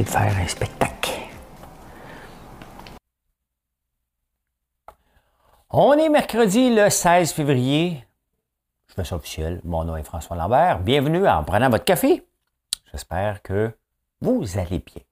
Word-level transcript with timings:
De 0.00 0.04
faire 0.04 0.36
un 0.38 0.48
spectacle. 0.48 1.10
On 5.68 5.92
est 5.94 6.08
mercredi 6.08 6.74
le 6.74 6.88
16 6.88 7.32
février. 7.32 8.04
Je 8.88 8.94
fais 8.94 9.04
ça 9.04 9.16
officiel. 9.16 9.60
Mon 9.64 9.84
nom 9.84 9.96
est 9.96 10.02
François 10.02 10.36
Lambert. 10.36 10.80
Bienvenue 10.80 11.26
en 11.28 11.44
prenant 11.44 11.68
votre 11.68 11.84
café. 11.84 12.26
J'espère 12.90 13.42
que 13.42 13.76
vous 14.20 14.58
allez 14.58 14.78
bien. 14.78 15.02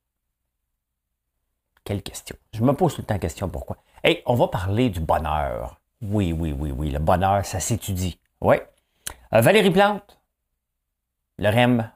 Quelle 1.85 2.03
question? 2.03 2.37
Je 2.55 2.63
me 2.63 2.73
pose 2.73 2.95
tout 2.95 3.03
le 3.03 3.07
temps 3.07 3.15
la 3.15 3.21
question 3.21 3.49
pourquoi? 3.49 3.77
Hey, 4.03 4.23
on 4.25 4.35
va 4.35 4.49
parler 4.49 4.89
du 4.89 5.01
bonheur. 5.01 5.81
Oui, 6.01 6.33
oui, 6.33 6.55
oui, 6.59 6.71
oui. 6.71 6.91
Le 6.91 6.99
bonheur, 6.99 7.45
ça 7.45 7.61
s'étudie. 7.61 8.19
Oui. 8.41 8.57
Euh, 9.35 9.41
Valérie 9.41 9.71
Plante, 9.71 10.19
le 11.39 11.49
REM, 11.49 11.91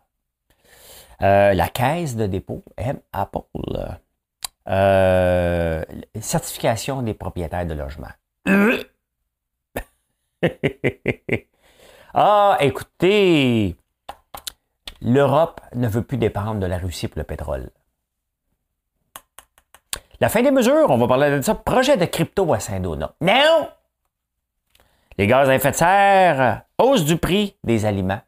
euh, 1.22 1.54
la 1.54 1.68
caisse 1.68 2.16
de 2.16 2.26
dépôt, 2.26 2.62
M 2.76 2.98
Apple. 3.12 3.98
Euh, 4.68 5.84
certification 6.20 7.02
des 7.02 7.14
propriétaires 7.14 7.66
de 7.66 7.74
logement. 7.74 8.08
ah, 12.14 12.56
écoutez, 12.60 13.76
l'Europe 15.02 15.60
ne 15.74 15.88
veut 15.88 16.02
plus 16.02 16.18
dépendre 16.18 16.60
de 16.60 16.66
la 16.66 16.78
Russie 16.78 17.08
pour 17.08 17.18
le 17.18 17.24
pétrole. 17.24 17.70
La 20.20 20.28
fin 20.28 20.42
des 20.42 20.50
mesures, 20.50 20.90
on 20.90 20.98
va 20.98 21.08
parler 21.08 21.30
de 21.30 21.42
ça. 21.42 21.54
Projet 21.54 21.96
de 21.96 22.04
crypto 22.06 22.52
à 22.52 22.60
Saint-Donat. 22.60 23.14
Non! 23.20 23.68
Les 25.18 25.26
gaz 25.26 25.48
à 25.48 25.54
effet 25.54 25.70
de 25.70 25.76
serre, 25.76 26.62
hausse 26.78 27.04
du 27.04 27.16
prix 27.16 27.56
des 27.62 27.84
aliments 27.84 28.20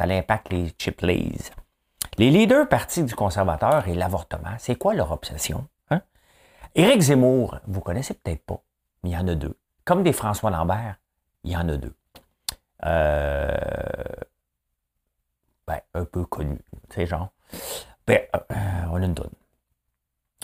ça 0.00 0.06
impacte 0.06 0.50
les 0.50 0.72
chip 0.78 1.02
Les 1.02 2.30
leaders 2.30 2.66
partis 2.68 3.04
du 3.04 3.14
conservateur 3.14 3.86
et 3.86 3.94
l'avortement, 3.94 4.54
c'est 4.58 4.76
quoi 4.76 4.94
leur 4.94 5.12
obsession? 5.12 5.68
Hein? 5.90 6.00
Éric 6.74 7.02
Zemmour, 7.02 7.58
vous 7.66 7.82
connaissez 7.82 8.14
peut-être 8.14 8.42
pas, 8.46 8.62
mais 9.02 9.10
il 9.10 9.12
y 9.12 9.16
en 9.18 9.28
a 9.28 9.34
deux. 9.34 9.58
Comme 9.84 10.02
des 10.02 10.14
François 10.14 10.50
Lambert, 10.50 10.96
il 11.44 11.52
y 11.52 11.56
en 11.56 11.68
a 11.68 11.76
deux. 11.76 11.94
Euh, 12.86 13.54
ben, 15.66 15.80
un 15.92 16.06
peu 16.06 16.24
connus, 16.24 16.64
sais, 16.88 17.04
genre. 17.04 17.28
Ben, 18.06 18.22
euh, 18.34 18.54
on 18.90 19.02
a 19.02 19.04
une 19.04 19.14
tonne. 19.14 19.34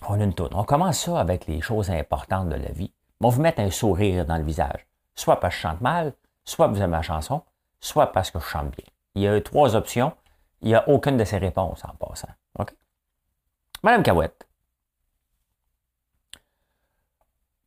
On 0.06 0.20
a 0.20 0.24
une 0.24 0.34
tonne. 0.34 0.52
On 0.52 0.64
commence 0.64 0.98
ça 0.98 1.18
avec 1.18 1.46
les 1.46 1.62
choses 1.62 1.90
importantes 1.90 2.50
de 2.50 2.56
la 2.56 2.72
vie. 2.72 2.92
On 3.22 3.30
vous 3.30 3.40
mettre 3.40 3.60
un 3.60 3.70
sourire 3.70 4.26
dans 4.26 4.36
le 4.36 4.44
visage. 4.44 4.86
Soit 5.14 5.40
parce 5.40 5.54
que 5.54 5.62
je 5.62 5.62
chante 5.62 5.80
mal, 5.80 6.12
soit 6.44 6.66
vous 6.66 6.76
aimez 6.76 6.88
ma 6.88 7.00
chanson, 7.00 7.42
soit 7.80 8.12
parce 8.12 8.30
que 8.30 8.38
je 8.38 8.44
chante 8.44 8.70
bien. 8.76 8.84
Il 9.16 9.22
y 9.22 9.28
a 9.28 9.40
trois 9.40 9.74
options. 9.74 10.12
Il 10.60 10.68
n'y 10.68 10.74
a 10.74 10.86
aucune 10.90 11.16
de 11.16 11.24
ces 11.24 11.38
réponses 11.38 11.82
en 11.84 11.94
passant. 11.96 12.28
Madame 13.82 14.02
Cahouette. 14.02 14.46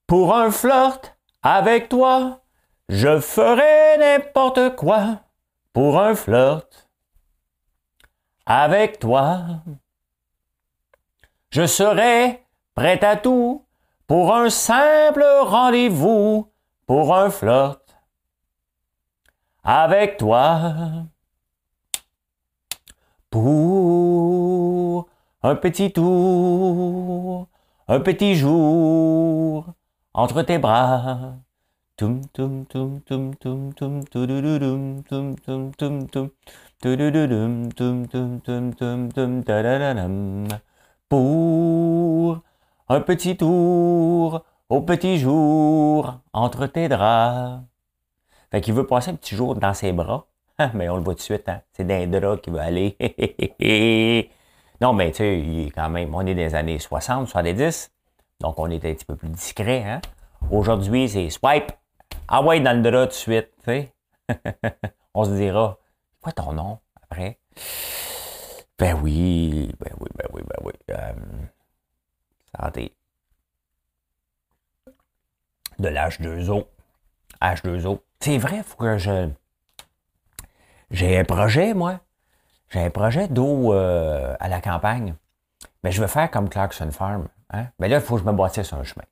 Pour 0.05 0.35
un 0.35 0.51
flirt 0.51 1.17
avec 1.41 1.89
toi, 1.89 2.43
je 2.87 3.19
ferai 3.19 3.97
n'importe 3.97 4.75
quoi. 4.75 5.21
Pour 5.73 5.99
un 5.99 6.13
flirt 6.13 6.89
avec 8.45 8.99
toi, 8.99 9.63
je 11.51 11.65
serai 11.65 12.45
prêt 12.75 13.03
à 13.03 13.15
tout 13.15 13.65
pour 14.07 14.35
un 14.35 14.49
simple 14.49 15.25
rendez-vous, 15.41 16.51
pour 16.85 17.15
un 17.15 17.29
flirt 17.29 17.97
avec 19.63 20.17
toi 20.17 20.73
pour 23.29 25.07
un 25.43 25.55
petit 25.55 25.91
tour, 25.91 27.47
un 27.87 27.99
petit 27.99 28.35
jour 28.35 29.65
entre 30.13 30.41
tes 30.43 30.57
bras. 30.57 31.35
Tum 31.97 32.21
tum 32.33 32.65
tum 32.65 33.01
tum 33.01 33.33
tum 33.35 33.73
tum 33.73 34.03
tum 34.03 35.01
tum 35.01 35.01
tum 35.03 35.71
tum 35.71 35.71
tum 39.11 40.47
pour 41.09 42.41
un 42.87 43.01
petit 43.01 43.35
tour 43.37 44.43
au 44.69 44.81
petit 44.81 45.17
jour 45.17 46.19
entre 46.33 46.67
tes 46.67 46.87
draps. 46.87 47.63
Fait 48.51 48.61
qu'il 48.61 48.73
veut 48.73 48.87
passer 48.87 49.11
un 49.11 49.15
petit 49.15 49.35
jour 49.35 49.55
dans 49.55 49.73
ses 49.73 49.91
bras. 49.91 50.27
mais 50.73 50.89
on 50.89 50.97
le 50.97 51.03
voit 51.03 51.13
tout 51.13 51.19
de 51.19 51.23
suite, 51.23 51.47
hein? 51.47 51.61
c'est 51.71 51.85
d'un 51.85 52.07
drap 52.07 52.37
qui 52.37 52.49
veut 52.49 52.59
aller. 52.59 52.97
non, 54.81 54.93
mais 54.93 55.11
tu 55.11 55.17
sais, 55.17 55.71
quand 55.73 55.89
même, 55.89 56.13
on 56.13 56.25
est 56.25 56.35
des 56.35 56.53
années 56.55 56.79
60, 56.79 57.27
70, 57.27 57.91
donc 58.41 58.59
on 58.59 58.69
est 58.69 58.83
un 58.83 58.93
petit 58.93 59.05
peu 59.05 59.15
plus 59.15 59.29
discret. 59.29 59.83
Hein? 59.83 60.01
Aujourd'hui, 60.51 61.07
c'est 61.07 61.29
swipe, 61.29 61.71
ah 62.27 62.41
ouais, 62.41 62.59
dans 62.59 62.75
le 62.75 62.91
drap 62.91 63.05
tout 63.05 63.09
de 63.09 63.13
suite, 63.13 63.49
tu 63.59 63.65
sais. 63.65 63.93
on 65.13 65.23
se 65.23 65.31
dira, 65.31 65.77
quoi 66.21 66.31
ton 66.31 66.53
nom 66.53 66.79
après? 67.01 67.39
Ben 68.77 68.97
oui, 69.01 69.71
ben 69.79 69.91
oui, 69.99 70.07
ben 70.15 70.27
oui, 70.33 70.41
ben 70.45 70.55
oui. 70.63 70.73
Euh, 70.91 71.13
santé. 72.57 72.95
De 75.79 75.89
l'H2O. 75.89 76.65
H2O. 77.41 77.99
C'est 78.19 78.37
vrai, 78.37 78.57
il 78.57 78.63
faut 78.63 78.77
que 78.77 78.97
je 78.97 79.29
j'ai 80.91 81.17
un 81.17 81.23
projet, 81.23 81.73
moi. 81.73 81.99
J'ai 82.69 82.81
un 82.81 82.89
projet 82.89 83.27
d'eau 83.27 83.73
euh, 83.73 84.35
à 84.39 84.47
la 84.47 84.61
campagne. 84.61 85.15
Mais 85.83 85.91
je 85.91 86.01
veux 86.01 86.07
faire 86.07 86.29
comme 86.29 86.49
Clarkson 86.49 86.91
Farm. 86.91 87.27
Hein? 87.51 87.67
Mais 87.79 87.87
là, 87.87 87.97
il 87.97 88.01
faut 88.01 88.15
que 88.15 88.21
je 88.21 88.27
me 88.27 88.33
bâtisse 88.33 88.73
un 88.73 88.83
chemin. 88.83 89.05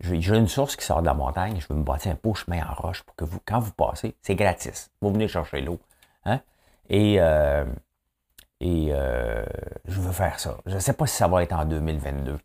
J'ai 0.00 0.36
une 0.36 0.48
source 0.48 0.74
qui 0.74 0.84
sort 0.84 1.00
de 1.00 1.06
la 1.06 1.14
montagne. 1.14 1.60
Je 1.60 1.66
veux 1.68 1.78
me 1.78 1.84
bâtir 1.84 2.12
un 2.12 2.18
beau 2.20 2.34
chemin 2.34 2.60
en 2.66 2.74
roche 2.74 3.02
pour 3.02 3.14
que 3.14 3.24
vous, 3.24 3.38
quand 3.46 3.60
vous 3.60 3.72
passez, 3.72 4.16
c'est 4.20 4.34
gratis. 4.34 4.90
Vous 5.00 5.12
venez 5.12 5.28
chercher 5.28 5.60
l'eau. 5.60 5.78
Hein? 6.24 6.40
Et, 6.88 7.16
euh, 7.20 7.64
et 8.60 8.88
euh, 8.90 9.44
je 9.84 10.00
veux 10.00 10.12
faire 10.12 10.40
ça. 10.40 10.56
Je 10.66 10.74
ne 10.74 10.80
sais 10.80 10.92
pas 10.92 11.06
si 11.06 11.16
ça 11.16 11.28
va 11.28 11.42
être 11.42 11.52
en 11.52 11.64
2022. 11.64 12.38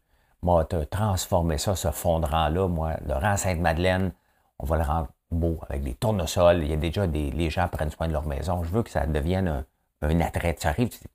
Moi, 0.43 0.65
transformer 0.89 1.57
ça, 1.57 1.75
ce 1.75 1.89
fondrant-là, 1.89 2.67
moi, 2.67 2.95
le 3.05 3.15
rang 3.15 3.37
Sainte-Madeleine, 3.37 4.11
on 4.59 4.65
va 4.65 4.77
le 4.77 4.83
rendre 4.83 5.07
beau, 5.31 5.59
avec 5.69 5.83
des 5.83 5.93
tournesols. 5.93 6.63
Il 6.63 6.69
y 6.69 6.73
a 6.73 6.77
déjà 6.77 7.07
des. 7.07 7.31
Les 7.31 7.49
gens 7.49 7.67
prennent 7.67 7.91
soin 7.91 8.07
de 8.07 8.13
leur 8.13 8.25
maison. 8.25 8.63
Je 8.63 8.69
veux 8.69 8.83
que 8.83 8.89
ça 8.89 9.05
devienne 9.05 9.65
un, 10.01 10.19
attrait. 10.21 10.55
Tu 10.55 10.67
arrives, 10.67 10.89
tu 10.89 10.99
dis 10.99 11.09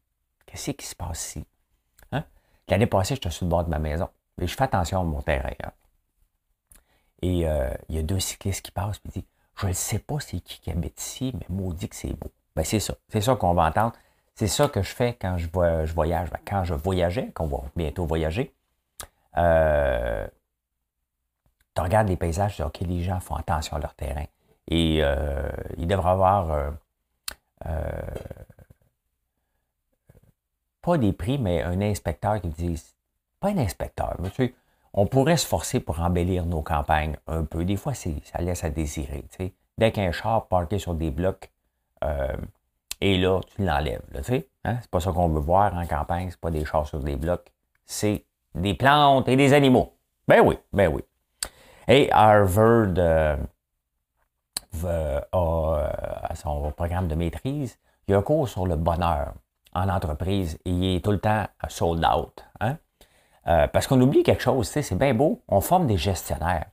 Qu'est-ce 0.46 0.70
qui 0.72 0.86
se 0.86 0.94
passe 0.94 1.26
ici? 1.28 1.44
Hein? 2.12 2.24
L'année 2.68 2.86
passée, 2.86 3.14
j'étais 3.14 3.30
sur 3.30 3.46
le 3.46 3.50
bord 3.50 3.64
de 3.64 3.70
ma 3.70 3.78
maison. 3.78 4.08
Et 4.40 4.46
je 4.46 4.54
fais 4.54 4.64
attention 4.64 5.00
à 5.00 5.04
mon 5.04 5.22
terrain. 5.22 5.50
Hein. 5.62 5.72
Et 7.22 7.46
euh, 7.48 7.72
il 7.88 7.96
y 7.96 7.98
a 7.98 8.02
deux 8.02 8.20
cyclistes 8.20 8.62
qui 8.62 8.72
passent 8.72 9.00
et 9.06 9.08
disent 9.08 9.28
Je 9.56 9.68
ne 9.68 9.72
sais 9.72 9.98
pas 9.98 10.18
c'est 10.20 10.40
qui 10.40 10.60
qui 10.60 10.70
habite 10.70 11.00
ici, 11.00 11.32
mais 11.34 11.46
maudit 11.48 11.88
que 11.88 11.96
c'est 11.96 12.12
beau. 12.12 12.30
Ben, 12.56 12.64
c'est 12.64 12.80
ça. 12.80 12.94
C'est 13.08 13.20
ça 13.20 13.36
qu'on 13.36 13.54
va 13.54 13.64
entendre. 13.64 13.92
C'est 14.34 14.48
ça 14.48 14.68
que 14.68 14.82
je 14.82 14.94
fais 14.94 15.14
quand 15.14 15.36
je, 15.38 15.48
voyage. 15.92 16.30
Ben, 16.30 16.40
quand 16.46 16.64
je 16.64 16.74
voyageais, 16.74 17.30
qu'on 17.32 17.46
va 17.46 17.58
bientôt 17.76 18.06
voyager, 18.06 18.54
euh, 19.36 20.26
tu 21.74 21.80
regardes 21.80 22.08
les 22.08 22.16
paysages, 22.16 22.56
tu 22.56 22.62
dis, 22.62 22.66
OK, 22.66 22.80
les 22.80 23.02
gens 23.02 23.20
font 23.20 23.34
attention 23.34 23.76
à 23.76 23.80
leur 23.80 23.94
terrain. 23.94 24.24
Et 24.68 25.00
euh, 25.02 25.50
il 25.78 25.86
devrait 25.86 26.10
avoir 26.10 26.50
euh, 26.50 26.70
euh, 27.66 27.90
pas 30.80 30.98
des 30.98 31.12
prix, 31.12 31.38
mais 31.38 31.62
un 31.62 31.80
inspecteur 31.80 32.40
qui 32.40 32.48
dise, 32.48 32.94
pas 33.40 33.48
un 33.48 33.58
inspecteur, 33.58 34.16
mais 34.20 34.30
tu 34.30 34.46
sais, 34.46 34.54
on 34.94 35.06
pourrait 35.06 35.38
se 35.38 35.46
forcer 35.46 35.80
pour 35.80 36.00
embellir 36.00 36.44
nos 36.44 36.62
campagnes 36.62 37.16
un 37.26 37.44
peu. 37.44 37.64
Des 37.64 37.76
fois, 37.76 37.94
ça 37.94 38.10
laisse 38.40 38.62
à 38.62 38.70
désirer. 38.70 39.24
Dès 39.78 39.90
qu'un 39.90 40.12
char 40.12 40.46
parqué 40.48 40.78
sur 40.78 40.94
des 40.94 41.10
blocs 41.10 41.50
et 43.00 43.18
là, 43.18 43.40
tu 43.56 43.64
l'enlèves. 43.64 44.02
Tu 44.14 44.22
sais, 44.22 44.48
hein? 44.64 44.78
C'est 44.80 44.90
pas 44.90 45.00
ça 45.00 45.12
qu'on 45.12 45.28
veut 45.28 45.40
voir 45.40 45.74
en 45.74 45.86
campagne, 45.86 46.30
c'est 46.30 46.40
pas 46.40 46.50
des 46.50 46.64
chars 46.64 46.86
sur 46.86 47.00
des 47.00 47.16
blocs, 47.16 47.50
c'est 47.84 48.24
des 48.54 48.74
plantes 48.74 49.28
et 49.28 49.36
des 49.36 49.54
animaux. 49.54 49.96
Ben 50.28 50.40
oui, 50.40 50.56
ben 50.72 50.92
oui. 50.92 51.02
Et 51.88 52.10
Harvard 52.12 52.94
euh, 52.98 53.36
a, 54.84 55.36
euh, 55.36 56.34
son 56.34 56.70
programme 56.72 57.08
de 57.08 57.14
maîtrise, 57.14 57.78
il 58.06 58.12
y 58.12 58.14
a 58.14 58.18
un 58.18 58.22
cours 58.22 58.48
sur 58.48 58.66
le 58.66 58.76
bonheur. 58.76 59.34
en 59.74 59.88
entreprise 59.88 60.58
et 60.64 60.70
il 60.70 60.96
est 60.96 61.04
tout 61.04 61.12
le 61.12 61.18
temps 61.18 61.46
sold 61.68 62.04
out. 62.04 62.44
Hein? 62.60 62.76
Euh, 63.48 63.66
parce 63.68 63.86
qu'on 63.86 64.00
oublie 64.00 64.22
quelque 64.22 64.42
chose, 64.42 64.68
c'est 64.68 64.94
bien 64.94 65.14
beau, 65.14 65.42
on 65.48 65.60
forme 65.60 65.86
des 65.86 65.96
gestionnaires. 65.96 66.66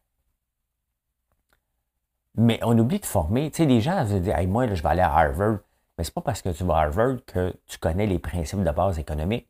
Mais 2.36 2.60
on 2.64 2.78
oublie 2.78 3.00
de 3.00 3.06
former. 3.06 3.50
Tu 3.52 3.64
sais, 3.64 3.66
les 3.66 3.82
gens 3.82 4.06
se 4.06 4.16
disent 4.16 4.34
hey, 4.36 4.48
moi, 4.48 4.68
je 4.68 4.82
vais 4.82 4.90
aller 4.90 5.02
à 5.02 5.12
Harvard. 5.12 5.60
Mais 5.98 6.04
c'est 6.04 6.14
pas 6.14 6.22
parce 6.22 6.42
que 6.42 6.50
tu 6.50 6.64
vas 6.64 6.76
à 6.76 6.82
Harvard 6.84 7.18
que 7.26 7.54
tu 7.68 7.78
connais 7.80 8.06
les 8.06 8.20
principes 8.20 8.64
de 8.64 8.72
base 8.72 9.00
économiques. 9.00 9.48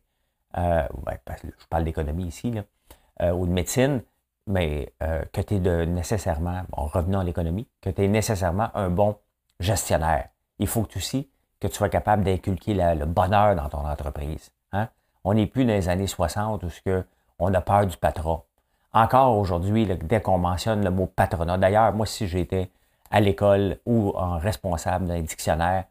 Euh, 0.57 0.87
je 1.27 1.65
parle 1.69 1.83
d'économie 1.83 2.25
ici, 2.25 2.55
ou 3.21 3.45
de 3.45 3.51
médecine, 3.51 4.01
mais 4.49 4.91
euh, 5.03 5.23
que 5.31 5.41
tu 5.41 5.55
es 5.55 5.85
nécessairement, 5.85 6.63
bon, 6.69 6.87
revenons 6.87 7.19
à 7.19 7.23
l'économie, 7.23 7.67
que 7.81 7.91
tu 7.91 8.03
es 8.03 8.07
nécessairement 8.07 8.69
un 8.73 8.89
bon 8.89 9.15
gestionnaire. 9.59 10.29
Il 10.57 10.67
faut 10.67 10.87
aussi 10.95 11.29
que 11.59 11.67
tu 11.67 11.75
sois 11.75 11.89
capable 11.89 12.23
d'inculquer 12.23 12.73
le 12.73 13.05
bonheur 13.05 13.55
dans 13.55 13.69
ton 13.69 13.87
entreprise. 13.87 14.51
Hein? 14.73 14.89
On 15.23 15.35
n'est 15.35 15.45
plus 15.45 15.65
dans 15.65 15.73
les 15.73 15.87
années 15.87 16.07
60 16.07 16.63
où 16.63 16.69
que 16.83 17.05
on 17.37 17.53
a 17.53 17.61
peur 17.61 17.85
du 17.85 17.95
patron. 17.95 18.41
Encore 18.91 19.37
aujourd'hui, 19.37 19.85
dès 19.85 20.19
qu'on 20.19 20.39
mentionne 20.39 20.83
le 20.83 20.89
mot 20.89 21.05
patronat, 21.05 21.59
d'ailleurs, 21.59 21.93
moi, 21.93 22.07
si 22.07 22.27
j'étais 22.27 22.71
à 23.11 23.19
l'école 23.19 23.77
ou 23.85 24.11
en 24.15 24.39
responsable 24.39 25.05
d'un 25.05 25.21
dictionnaire, 25.21 25.85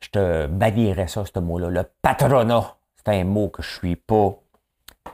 je 0.00 0.08
te 0.08 0.46
bannirais 0.46 1.06
ça, 1.06 1.24
ce 1.26 1.38
mot-là. 1.38 1.68
Le 1.68 1.82
patronat, 2.00 2.76
c'est 2.96 3.08
un 3.08 3.24
mot 3.24 3.48
que 3.48 3.62
je 3.62 3.70
suis 3.70 3.96
pas 3.96 4.34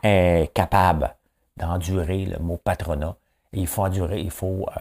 euh, 0.05 0.47
capable 0.55 1.16
d'endurer, 1.56 2.26
le 2.26 2.38
mot 2.38 2.56
patronat. 2.56 3.17
il 3.53 3.67
faut 3.67 3.82
endurer, 3.82 4.20
il 4.20 4.31
faut 4.31 4.67
euh, 4.76 4.81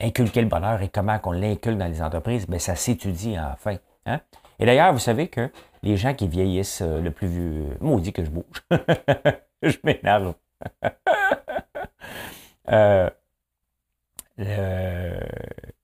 inculquer 0.00 0.42
le 0.42 0.48
bonheur 0.48 0.82
et 0.82 0.88
comment 0.88 1.18
qu'on 1.18 1.32
l'inculque 1.32 1.78
dans 1.78 1.86
les 1.86 2.02
entreprises, 2.02 2.46
bien, 2.46 2.58
ça 2.58 2.74
s'étudie 2.74 3.36
enfin. 3.38 3.76
Hein? 4.06 4.20
Et 4.58 4.66
d'ailleurs, 4.66 4.92
vous 4.92 4.98
savez 4.98 5.28
que 5.28 5.50
les 5.82 5.96
gens 5.96 6.14
qui 6.14 6.28
vieillissent 6.28 6.82
euh, 6.82 7.00
le 7.00 7.10
plus 7.10 7.28
vieux, 7.28 7.76
maudit 7.80 8.12
que 8.12 8.24
je 8.24 8.30
bouge, 8.30 8.64
je 9.62 9.76
m'énerve. 9.84 10.34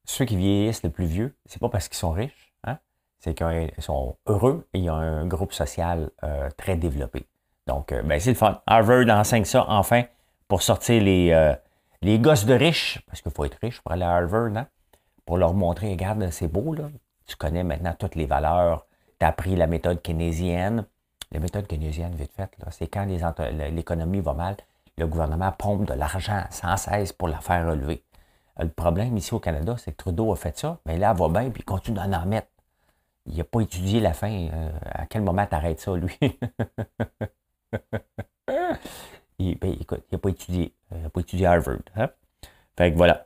ceux 0.05 0.25
qui 0.25 0.37
vieillissent 0.37 0.83
le 0.83 0.91
plus 0.91 1.07
vieux, 1.07 1.37
c'est 1.47 1.61
pas 1.61 1.69
parce 1.69 1.89
qu'ils 1.89 1.99
sont 1.99 2.13
riches, 2.13 2.55
c'est 3.25 3.35
qu'ils 3.35 3.73
sont 3.79 4.17
heureux 4.27 4.69
et 4.75 4.81
ils 4.81 4.91
ont 4.91 4.97
un 4.97 5.27
groupe 5.27 5.55
social 5.55 6.11
euh, 6.23 6.51
très 6.59 6.77
développé. 6.77 7.27
Donc, 7.67 7.91
euh, 7.91 8.03
ben, 8.03 8.21
c'est 8.21 8.31
le 8.31 8.37
fun. 8.37 8.61
Harvard 8.67 9.09
enseigne 9.09 9.47
ça 9.47 9.65
enfin 9.69 10.03
pour 10.49 10.63
sortir 10.63 11.03
les, 11.03 11.33
euh, 11.33 11.55
les 12.03 12.19
gosses 12.19 12.47
de 12.47 12.55
riches, 12.55 13.01
parce 13.07 13.23
qu'il 13.23 13.33
faut 13.33 13.45
être 13.45 13.59
riche 13.63 13.81
pour 13.81 13.93
aller 13.93 14.05
à 14.05 14.15
Harvard, 14.15 14.57
hein, 14.57 14.67
pour 15.25 15.39
leur 15.39 15.55
montrer, 15.55 15.91
regarde, 15.91 16.29
c'est 16.31 16.49
beau, 16.49 16.75
là. 16.75 16.91
Tu 17.27 17.37
connais 17.37 17.65
maintenant 17.65 17.95
toutes 17.99 18.17
les 18.17 18.27
valeurs. 18.27 18.87
Tu 19.19 19.25
as 19.25 19.29
appris 19.29 19.57
la 19.57 19.67
méthode 19.67 20.03
keynésienne. 20.03 20.85
La 21.33 21.41
méthode 21.41 21.67
keynésienne, 21.67 22.15
vite 22.15 22.33
fait, 22.37 22.51
c'est 22.71 22.87
quand 22.87 23.07
l'économie 23.07 24.21
va 24.21 24.35
mal, 24.35 24.57
le 24.99 25.07
gouvernement 25.07 25.51
pompe 25.53 25.87
de 25.87 25.95
l'argent 25.95 26.45
sans 26.51 26.77
cesse 26.77 27.13
pour 27.13 27.29
la 27.29 27.39
faire 27.41 27.67
relever. 27.67 28.05
Le 28.59 28.69
problème 28.69 29.17
ici 29.17 29.33
au 29.35 29.41
Canada, 29.41 29.77
c'est 29.79 29.93
que 29.93 29.97
Trudeau 29.97 30.33
a 30.33 30.37
fait 30.37 30.57
ça, 30.59 30.79
mais 30.85 30.99
là, 30.99 31.13
elle 31.13 31.17
va 31.17 31.29
bien, 31.29 31.51
puis 31.51 31.63
il 31.63 31.65
continue 31.65 31.97
d'en 31.97 32.13
en 32.13 32.27
mettre 32.27 32.49
il 33.27 33.37
n'a 33.37 33.45
pas 33.45 33.61
étudié 33.61 34.01
la 34.01 34.13
fin. 34.13 34.49
Euh, 34.53 34.71
à 34.85 35.07
quel 35.07 35.23
moment 35.23 35.47
tu 35.47 35.55
arrêtes 35.55 35.81
ça, 35.81 35.95
lui? 35.97 36.19
il, 39.39 39.59
ben, 39.59 39.75
écoute, 39.81 40.03
il 40.11 40.15
n'a 40.15 40.19
pas 40.19 40.29
étudié. 40.29 40.75
Il 40.93 41.03
n'a 41.03 41.11
pas 41.11 41.21
étudié 41.21 41.47
Harvard. 41.47 41.79
Hein? 41.97 42.09
Fait 42.77 42.93
que 42.93 42.97
voilà. 42.97 43.25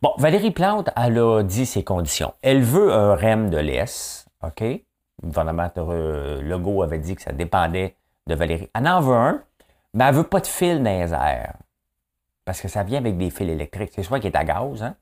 Bon, 0.00 0.12
Valérie 0.18 0.50
Plante, 0.50 0.90
elle 0.96 1.18
a 1.18 1.42
dit 1.42 1.66
ses 1.66 1.84
conditions. 1.84 2.34
Elle 2.42 2.62
veut 2.62 2.92
un 2.92 3.14
REM 3.14 3.50
de 3.50 3.58
l'ES. 3.58 4.26
OK? 4.42 4.60
Le 4.60 5.28
gouvernement 5.28 5.70
euh, 5.76 6.42
Legault 6.42 6.82
avait 6.82 6.98
dit 6.98 7.14
que 7.14 7.22
ça 7.22 7.32
dépendait 7.32 7.96
de 8.26 8.34
Valérie. 8.34 8.68
Elle 8.74 8.88
en 8.88 9.00
veut 9.00 9.14
un, 9.14 9.42
mais 9.94 10.04
elle 10.04 10.14
veut 10.14 10.24
pas 10.24 10.40
de 10.40 10.46
fil 10.46 10.82
dans 10.82 11.08
Parce 12.44 12.60
que 12.60 12.68
ça 12.68 12.82
vient 12.82 12.98
avec 12.98 13.16
des 13.16 13.30
fils 13.30 13.48
électriques. 13.48 13.92
C'est 13.94 14.02
soit 14.02 14.18
qui 14.18 14.26
est 14.26 14.36
à 14.36 14.44
gaz, 14.44 14.82
hein? 14.82 14.96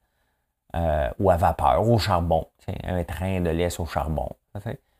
Euh, 0.76 1.11
ou 1.19 1.31
à 1.31 1.37
vapeur, 1.37 1.88
au 1.88 1.99
charbon. 1.99 2.46
Un 2.84 3.02
train 3.02 3.40
de 3.40 3.50
laisse 3.50 3.81
au 3.81 3.87
charbon. 3.87 4.28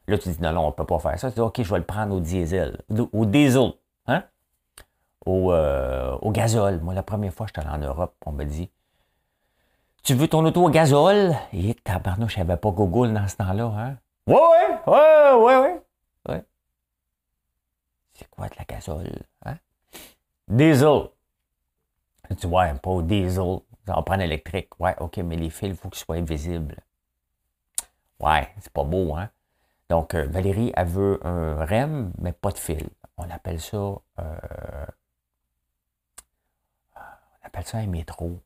Là, 0.09 0.19
tu 0.19 0.29
dis 0.31 0.43
non, 0.43 0.53
non, 0.53 0.63
on 0.63 0.67
ne 0.69 0.73
peut 0.73 0.87
pas 0.87 0.99
faire 0.99 1.19
ça. 1.19 1.31
Tu 1.31 1.37
dis 1.37 1.41
OK, 1.41 1.63
je 1.63 1.71
vais 1.71 1.79
le 1.79 1.85
prendre 1.85 2.15
au 2.17 2.21
diesel. 2.21 2.81
Au 3.13 3.27
diesel. 3.27 3.73
Hein? 4.07 4.25
Au, 5.27 5.53
euh, 5.53 6.17
au 6.23 6.31
gazole. 6.31 6.81
Moi, 6.81 6.95
la 6.95 7.03
première 7.03 7.33
fois 7.33 7.47
que 7.47 7.53
j'étais 7.55 7.67
allé 7.67 7.85
en 7.85 7.87
Europe, 7.87 8.15
on 8.25 8.33
me 8.33 8.45
dit 8.45 8.71
Tu 10.03 10.15
veux 10.15 10.29
ton 10.29 10.45
auto 10.45 10.65
au 10.65 10.71
gazole? 10.71 11.35
Et 11.53 11.75
tabarnouche, 11.75 12.35
je 12.35 12.39
n'avais 12.41 12.57
pas 12.57 12.71
Google 12.71 13.13
dans 13.13 13.29
ce 13.29 13.37
temps-là. 13.37 13.65
Hein? 13.65 13.97
Ouais, 14.27 14.37
ouais, 14.87 15.33
ouais, 15.35 15.57
ouais, 15.57 15.83
ouais. 16.29 16.45
C'est 18.15 18.29
quoi 18.31 18.49
de 18.49 18.55
la 18.59 18.65
gazole? 18.65 19.13
Hein? 19.45 19.57
Diesel. 20.49 21.09
Tu 22.39 22.47
vois, 22.47 22.67
pas 22.75 22.91
au 22.91 23.03
diesel. 23.03 23.59
On 23.89 24.03
prend 24.03 24.17
l'électrique. 24.17 24.79
Ouais, 24.79 24.95
OK, 25.01 25.17
mais 25.19 25.37
les 25.37 25.51
fils, 25.51 25.71
il 25.71 25.77
faut 25.77 25.89
qu'ils 25.89 26.05
soient 26.05 26.21
visibles. 26.21 26.77
Ouais, 28.21 28.49
c'est 28.61 28.73
pas 28.73 28.85
beau, 28.85 29.15
hein? 29.15 29.31
Donc, 29.89 30.15
euh, 30.15 30.27
Valérie, 30.29 30.73
elle 30.77 30.87
veut 30.87 31.19
un 31.27 31.65
REM, 31.65 32.13
mais 32.19 32.33
pas 32.33 32.51
de 32.53 32.59
fil. 32.59 32.89
On 33.17 33.29
appelle 33.31 33.61
ça. 33.61 33.77
Euh, 33.77 34.39
ça 37.67 37.79
un 37.79 37.87
métro? 37.87 38.41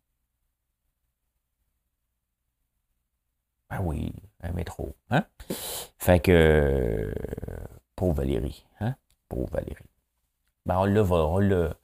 Ben 3.71 3.81
oui, 3.83 4.13
un 4.43 4.53
métro. 4.53 4.95
Hein? 5.11 5.25
Fait 5.99 6.21
que. 6.21 7.13
Pauvre 7.97 8.15
Valérie. 8.15 8.67
Hein? 8.81 8.95
Pauvre 9.29 9.51
Valérie. 9.51 9.85
Ben, 10.67 10.79
on 10.79 10.85
l'a, 10.85 11.03
on 11.03 11.39
l'a, 11.39 11.75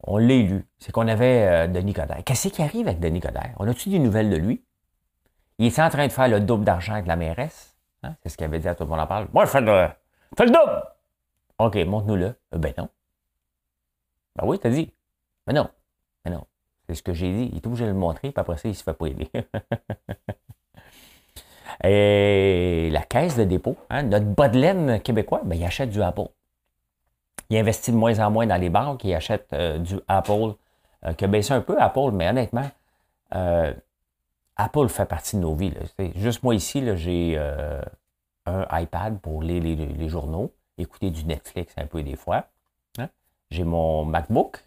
on 0.00 0.18
élu. 0.18 0.66
C'est 0.78 0.92
qu'on 0.92 1.08
avait 1.08 1.46
euh, 1.46 1.66
Denis 1.66 1.92
Coderre. 1.92 2.22
Qu'est-ce 2.24 2.48
qui 2.48 2.62
arrive 2.62 2.88
avec 2.88 3.00
Denis 3.00 3.20
Coderre? 3.20 3.54
On 3.58 3.68
a-tu 3.68 3.88
des 3.88 3.98
nouvelles 3.98 4.30
de 4.30 4.36
lui? 4.36 4.64
Il 5.58 5.66
est 5.66 5.78
en 5.78 5.88
train 5.88 6.06
de 6.06 6.12
faire 6.12 6.28
le 6.28 6.40
double 6.40 6.64
d'argent 6.64 6.94
avec 6.94 7.06
la 7.06 7.16
mairesse? 7.16 7.76
Hein? 8.02 8.16
C'est 8.22 8.28
ce 8.28 8.36
qu'il 8.36 8.46
avait 8.46 8.58
dit 8.58 8.68
à 8.68 8.74
tout 8.74 8.84
le 8.84 8.90
monde 8.90 9.00
en 9.00 9.06
parle. 9.06 9.28
Moi, 9.32 9.44
je 9.44 9.50
fais 9.50 9.60
le, 9.60 9.88
fais 10.36 10.46
le 10.46 10.50
double! 10.50 10.82
OK, 11.58 11.76
montre-nous-le. 11.86 12.34
Euh, 12.54 12.58
ben 12.58 12.74
non. 12.76 12.88
Ben 14.36 14.44
oui, 14.46 14.58
t'as 14.58 14.70
dit. 14.70 14.92
Ben 15.46 15.54
non. 15.54 15.70
Ben 16.24 16.32
non. 16.32 16.46
C'est 16.86 16.94
ce 16.94 17.02
que 17.02 17.12
j'ai 17.12 17.32
dit. 17.32 17.48
Il 17.52 17.56
est 17.56 17.66
obligé 17.66 17.84
de 17.84 17.90
le 17.90 17.94
montrer, 17.94 18.30
puis 18.30 18.40
après 18.40 18.56
ça, 18.56 18.68
il 18.68 18.74
se 18.74 18.82
fait 18.82 18.92
pas 18.92 19.06
aider. 19.06 19.30
Et 21.82 22.90
la 22.92 23.02
caisse 23.02 23.36
de 23.36 23.44
dépôt, 23.44 23.76
hein, 23.90 24.04
notre 24.04 24.26
bas 24.26 24.48
de 24.48 24.58
laine 24.58 25.00
québécois, 25.00 25.40
ben, 25.44 25.56
il 25.56 25.64
achète 25.64 25.90
du 25.90 26.02
Apple 26.02 26.28
il 27.50 27.56
investit 27.58 27.92
de 27.92 27.96
moins 27.96 28.18
en 28.20 28.30
moins 28.30 28.46
dans 28.46 28.56
les 28.56 28.70
banques, 28.70 29.04
il 29.04 29.14
achète 29.14 29.52
euh, 29.52 29.78
du 29.78 29.96
Apple, 30.08 30.54
euh, 31.04 31.12
qui 31.12 31.24
a 31.24 31.28
baissé 31.28 31.52
un 31.52 31.60
peu 31.60 31.80
Apple, 31.80 32.10
mais 32.12 32.28
honnêtement, 32.28 32.70
euh, 33.34 33.72
Apple 34.56 34.88
fait 34.88 35.06
partie 35.06 35.36
de 35.36 35.42
nos 35.42 35.54
vies. 35.54 35.72
Juste 36.16 36.42
moi 36.42 36.54
ici, 36.54 36.84
j'ai 36.96 37.36
un 38.46 38.80
iPad 38.80 39.18
pour 39.20 39.42
lire 39.42 39.62
les, 39.62 40.08
journaux, 40.08 40.52
écouter 40.78 41.10
du 41.10 41.24
Netflix 41.24 41.74
un 41.76 41.86
peu 41.86 42.02
des 42.02 42.14
fois. 42.14 42.46
Hein. 42.98 43.08
J'ai 43.50 43.64
mon 43.64 44.04
MacBook, 44.04 44.64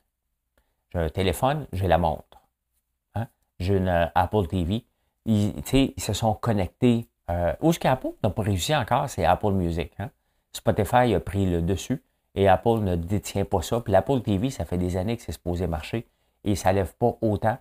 j'ai 0.89 0.99
un 0.99 1.09
téléphone, 1.09 1.67
j'ai 1.73 1.87
la 1.87 1.97
montre. 1.97 2.41
Hein. 3.15 3.27
J'ai 3.59 3.77
une 3.77 4.09
Apple 4.15 4.47
TV. 4.47 4.85
Ils, 5.25 5.53
ils, 5.73 6.01
se 6.01 6.13
sont 6.13 6.33
connectés. 6.33 7.07
où 7.61 7.69
est-ce 7.69 7.79
qu'Apple 7.79 8.11
n'a 8.23 8.29
pas 8.29 8.43
réussi 8.43 8.75
encore, 8.75 9.09
c'est 9.09 9.25
Apple 9.25 9.51
Music. 9.51 9.91
Hein. 9.99 10.09
Spotify 10.53 11.13
a 11.13 11.19
pris 11.19 11.45
le 11.45 11.61
dessus 11.61 12.03
et 12.35 12.47
Apple 12.47 12.79
ne 12.79 12.95
détient 12.95 13.45
pas 13.45 13.61
ça. 13.61 13.81
Puis 13.81 13.91
l'Apple 13.91 14.21
TV, 14.21 14.49
ça 14.49 14.65
fait 14.65 14.77
des 14.77 14.95
années 14.97 15.17
que 15.17 15.23
c'est 15.23 15.31
supposé 15.31 15.67
marcher 15.67 16.07
et 16.43 16.55
ça 16.55 16.71
ne 16.71 16.77
lève 16.77 16.93
pas 16.95 17.17
autant. 17.21 17.57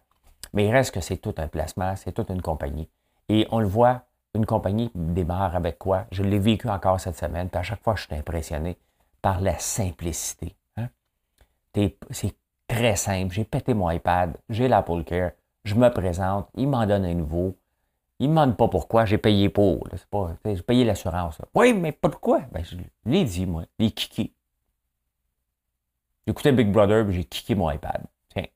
Mais 0.52 0.66
il 0.66 0.72
reste 0.72 0.94
que 0.94 1.00
c'est 1.00 1.16
tout 1.16 1.34
un 1.38 1.48
placement, 1.48 1.96
c'est 1.96 2.12
toute 2.12 2.30
une 2.30 2.42
compagnie. 2.42 2.88
Et 3.28 3.46
on 3.50 3.58
le 3.58 3.66
voit, 3.66 4.02
une 4.34 4.46
compagnie 4.46 4.90
démarre 4.94 5.56
avec 5.56 5.78
quoi? 5.78 6.06
Je 6.12 6.22
l'ai 6.22 6.38
vécu 6.38 6.68
encore 6.68 7.00
cette 7.00 7.16
semaine, 7.16 7.48
puis 7.48 7.58
à 7.58 7.62
chaque 7.62 7.82
fois, 7.82 7.96
je 7.96 8.04
suis 8.04 8.14
impressionné 8.14 8.78
par 9.22 9.40
la 9.40 9.58
simplicité. 9.58 10.54
Hein. 10.76 10.88
C'est 12.10 12.36
très 12.76 12.96
simple. 12.96 13.34
J'ai 13.34 13.44
pété 13.44 13.74
mon 13.74 13.90
iPad, 13.90 14.36
j'ai 14.48 14.68
l'Apple 14.68 15.02
Care, 15.04 15.32
je 15.64 15.74
me 15.74 15.88
présente, 15.88 16.48
il 16.54 16.68
m'en 16.68 16.86
donne 16.86 17.04
un 17.04 17.14
nouveau. 17.14 17.56
Il 18.18 18.28
ne 18.28 18.32
me 18.32 18.40
demande 18.40 18.56
pas 18.56 18.68
pourquoi, 18.68 19.04
j'ai 19.04 19.18
payé 19.18 19.48
pour. 19.48 19.86
J'ai 20.44 20.62
payé 20.62 20.84
l'assurance. 20.84 21.38
Oui, 21.54 21.74
mais 21.74 21.92
pourquoi? 21.92 22.40
Ben, 22.52 22.64
je 22.64 22.76
l'ai 23.04 23.24
dit, 23.24 23.44
moi, 23.44 23.64
les 23.78 23.90
kikis. 23.90 24.32
J'écoutais 26.26 26.52
Big 26.52 26.70
Brother, 26.72 27.10
j'ai 27.10 27.24
kické 27.24 27.54
mon 27.54 27.70
iPad. 27.70 28.02
Tiens. 28.30 28.46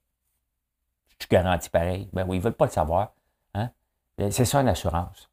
Je 1.09 1.15
suis 1.19 1.29
garanti 1.31 1.69
pareil. 1.69 2.09
Ben 2.13 2.25
oui, 2.27 2.37
ils 2.37 2.41
ne 2.41 2.45
veulent 2.45 2.55
pas 2.55 2.65
le 2.67 2.71
savoir. 2.71 3.13
Hein? 3.55 3.71
C'est 4.31 4.47
ça 4.47 4.61
une 4.61 4.69
assurance. 4.69 5.31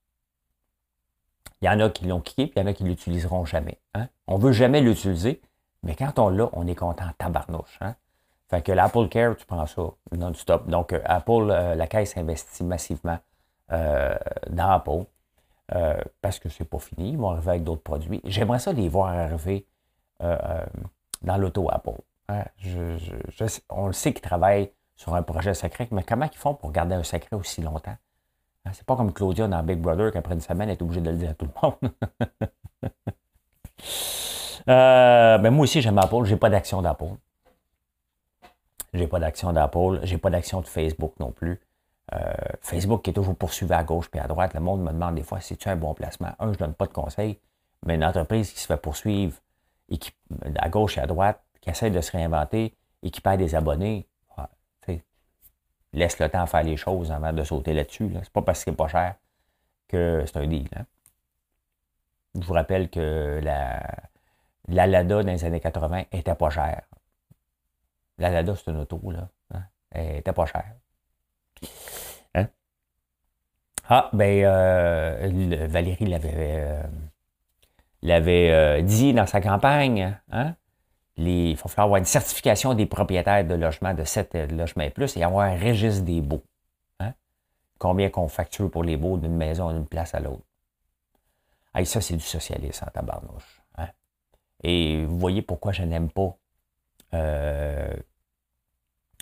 Il 1.62 1.66
y 1.66 1.70
en 1.70 1.80
a 1.80 1.90
qui 1.90 2.06
l'ont 2.06 2.20
kické, 2.20 2.48
puis 2.48 2.54
il 2.58 2.60
y 2.60 2.64
en 2.64 2.68
a 2.68 2.74
qui 2.74 2.84
ne 2.84 2.90
l'utiliseront 2.90 3.46
jamais. 3.46 3.80
Hein? 3.94 4.10
On 4.28 4.38
ne 4.38 4.44
veut 4.44 4.52
jamais 4.52 4.82
l'utiliser, 4.82 5.42
mais 5.84 5.96
quand 5.96 6.20
on 6.20 6.30
l'a, 6.30 6.50
on 6.52 6.68
est 6.68 6.76
content 6.76 7.10
tabarnouche. 7.18 7.78
Hein? 7.80 7.96
Fait 8.50 8.62
que 8.62 8.72
l'Apple 8.72 9.08
Care, 9.10 9.36
tu 9.36 9.46
prends 9.46 9.66
ça 9.66 9.82
non-stop. 10.12 10.68
Donc, 10.68 10.94
euh, 10.94 11.02
Apple, 11.06 11.50
euh, 11.50 11.76
la 11.76 11.88
caisse 11.88 12.16
investit 12.16 12.64
massivement 12.64 13.20
euh, 13.72 14.16
dans 14.50 14.70
Apple. 14.70 15.06
parce 16.22 16.40
que 16.40 16.50
c'est 16.50 16.66
pas 16.66 16.80
fini. 16.80 17.12
Ils 17.12 17.18
vont 17.18 17.32
arriver 17.32 17.50
avec 17.50 17.64
d'autres 17.64 17.84
produits. 17.84 18.22
J'aimerais 18.24 18.60
ça 18.60 18.72
les 18.72 18.88
voir 18.88 19.10
arriver 19.10 19.66
dans 20.20 21.38
l'auto 21.38 21.70
Apple. 21.70 22.00
Hein. 22.30 22.44
on 23.70 23.88
le 23.88 23.94
sait 23.94 24.14
qu'ils 24.14 24.22
travaillent 24.22 24.72
sur 24.96 25.14
un 25.14 25.24
projet 25.24 25.54
secret, 25.54 25.88
mais 25.92 26.04
comment 26.04 26.28
ils 26.32 26.38
font 26.38 26.54
pour 26.54 26.72
garder 26.72 26.96
un 26.96 27.04
secret 27.04 27.36
aussi 27.36 27.62
longtemps? 27.62 27.96
Hein, 28.66 28.72
c'est 28.74 28.86
pas 28.86 28.96
comme 28.96 29.14
Claudia 29.14 29.48
dans 29.48 29.64
Big 29.64 29.80
Brother 29.80 30.12
qu'après 30.12 30.34
une 30.34 30.42
semaine, 30.42 30.70
elle 30.70 30.78
est 30.78 30.82
obligée 30.82 31.02
de 31.02 31.10
le 31.10 31.18
dire 31.18 31.30
à 31.30 31.34
tout 31.34 31.46
le 31.46 31.52
monde. 31.62 31.76
euh, 34.70 35.38
ben 35.38 35.52
moi 35.52 35.64
aussi, 35.64 35.82
j'aime 35.82 35.98
Apple. 35.98 36.26
J'ai 36.26 36.38
pas 36.38 36.50
d'action 36.50 36.82
d'Apple. 36.82 37.16
J'ai 38.94 39.08
pas 39.08 39.20
d'action 39.20 39.52
d'Apple. 39.54 40.00
J'ai 40.04 40.18
pas 40.18 40.30
d'action 40.30 40.62
de 40.62 40.68
Facebook 40.68 41.14
non 41.20 41.32
plus. 41.32 41.60
Euh, 42.14 42.34
Facebook 42.62 43.02
qui 43.04 43.10
est 43.10 43.14
toujours 43.14 43.36
poursuivi 43.36 43.74
à 43.74 43.84
gauche 43.84 44.10
et 44.14 44.20
à 44.20 44.28
droite. 44.28 44.54
Le 44.54 44.62
monde 44.62 44.82
me 44.82 44.92
demande 44.92 45.16
des 45.16 45.24
fois 45.24 45.42
si 45.42 45.58
tu 45.58 45.68
un 45.68 45.76
bon 45.76 45.94
placement? 45.94 46.32
Un, 46.40 46.54
je 46.54 46.58
donne 46.58 46.74
pas 46.74 46.86
de 46.86 46.94
conseils, 46.94 47.38
mais 47.86 47.96
une 47.96 48.06
entreprise 48.06 48.52
qui 48.52 48.60
se 48.60 48.68
fait 48.68 48.78
poursuivre 48.78 49.36
et 49.90 49.98
qui, 49.98 50.12
à 50.56 50.70
gauche 50.70 50.98
et 50.98 51.02
à 51.02 51.08
droite, 51.08 51.42
qui 51.60 51.70
essaie 51.70 51.92
de 51.92 52.00
se 52.00 52.12
réinventer 52.12 52.74
et 53.04 53.12
qui 53.12 53.20
perd 53.20 53.40
des 53.40 53.56
abonnés, 53.56 54.08
laisse 55.94 56.20
le 56.20 56.30
temps 56.30 56.46
faire 56.46 56.64
les 56.64 56.78
choses 56.78 57.12
avant 57.12 57.34
de 57.34 57.44
sauter 57.44 57.74
là-dessus. 57.74 58.10
Là. 58.10 58.22
C'est 58.24 58.32
pas 58.32 58.42
parce 58.42 58.64
que 58.64 58.72
c'est 58.72 58.78
pas 58.78 58.88
cher 58.88 59.16
que 59.88 60.24
c'est 60.26 60.38
un 60.38 60.48
deal. 60.48 60.68
Hein. 60.76 60.86
Je 62.40 62.46
vous 62.46 62.54
rappelle 62.54 62.90
que 62.90 63.40
la, 63.42 63.82
Lada 64.68 65.24
dans 65.24 65.32
les 65.32 65.46
années 65.46 65.60
80 65.60 66.04
était 66.12 66.36
pas 66.36 66.50
chère. 66.50 66.84
La 68.18 68.30
Lada, 68.30 68.56
c'est 68.56 68.72
une 68.72 68.78
auto, 68.78 69.00
là. 69.12 69.30
Hein. 69.54 69.64
Elle 69.92 70.18
était 70.18 70.34
pas 70.34 70.46
chère. 70.46 70.74
Hein? 72.36 72.48
Ah, 73.90 74.10
ben, 74.14 74.44
euh, 74.44 75.68
Valérie 75.70 76.06
l'avait, 76.06 76.34
euh, 76.36 76.84
l'avait 78.02 78.52
euh, 78.52 78.82
dit 78.82 79.14
dans 79.14 79.28
sa 79.28 79.42
campagne. 79.42 80.18
Hein? 80.32 80.56
il 81.20 81.56
va 81.56 81.64
falloir 81.64 81.86
avoir 81.86 81.98
une 81.98 82.06
certification 82.06 82.76
des 82.76 82.86
propriétaires 82.86 83.44
de 83.44 83.56
logements 83.56 83.94
de 83.94 84.04
7 84.04 84.36
euh, 84.36 84.48
logements 84.48 84.84
et 84.84 84.92
plus 84.92 85.18
et 85.18 85.24
avoir 85.24 85.48
un 85.48 85.58
registre 85.58 86.04
des 86.04 86.22
baux. 86.22 86.44
Hein? 87.00 87.14
Combien 87.80 88.10
qu'on 88.10 88.28
facture 88.28 88.70
pour 88.70 88.84
les 88.84 88.98
baux 88.98 89.18
d'une 89.18 89.36
maison 89.36 89.72
d'une 89.72 89.88
place 89.88 90.14
à 90.14 90.20
l'autre. 90.20 90.44
Hey, 91.74 91.86
ça, 91.86 92.02
c'est 92.02 92.16
du 92.16 92.24
socialisme 92.24 92.86
en 92.88 92.92
tabarnouche. 92.92 93.62
Et 94.64 95.06
vous 95.06 95.20
voyez 95.20 95.42
pourquoi 95.42 95.72
je 95.72 95.84
n'aime 95.84 96.10
pas. 96.10 96.36
Euh, 97.14 97.94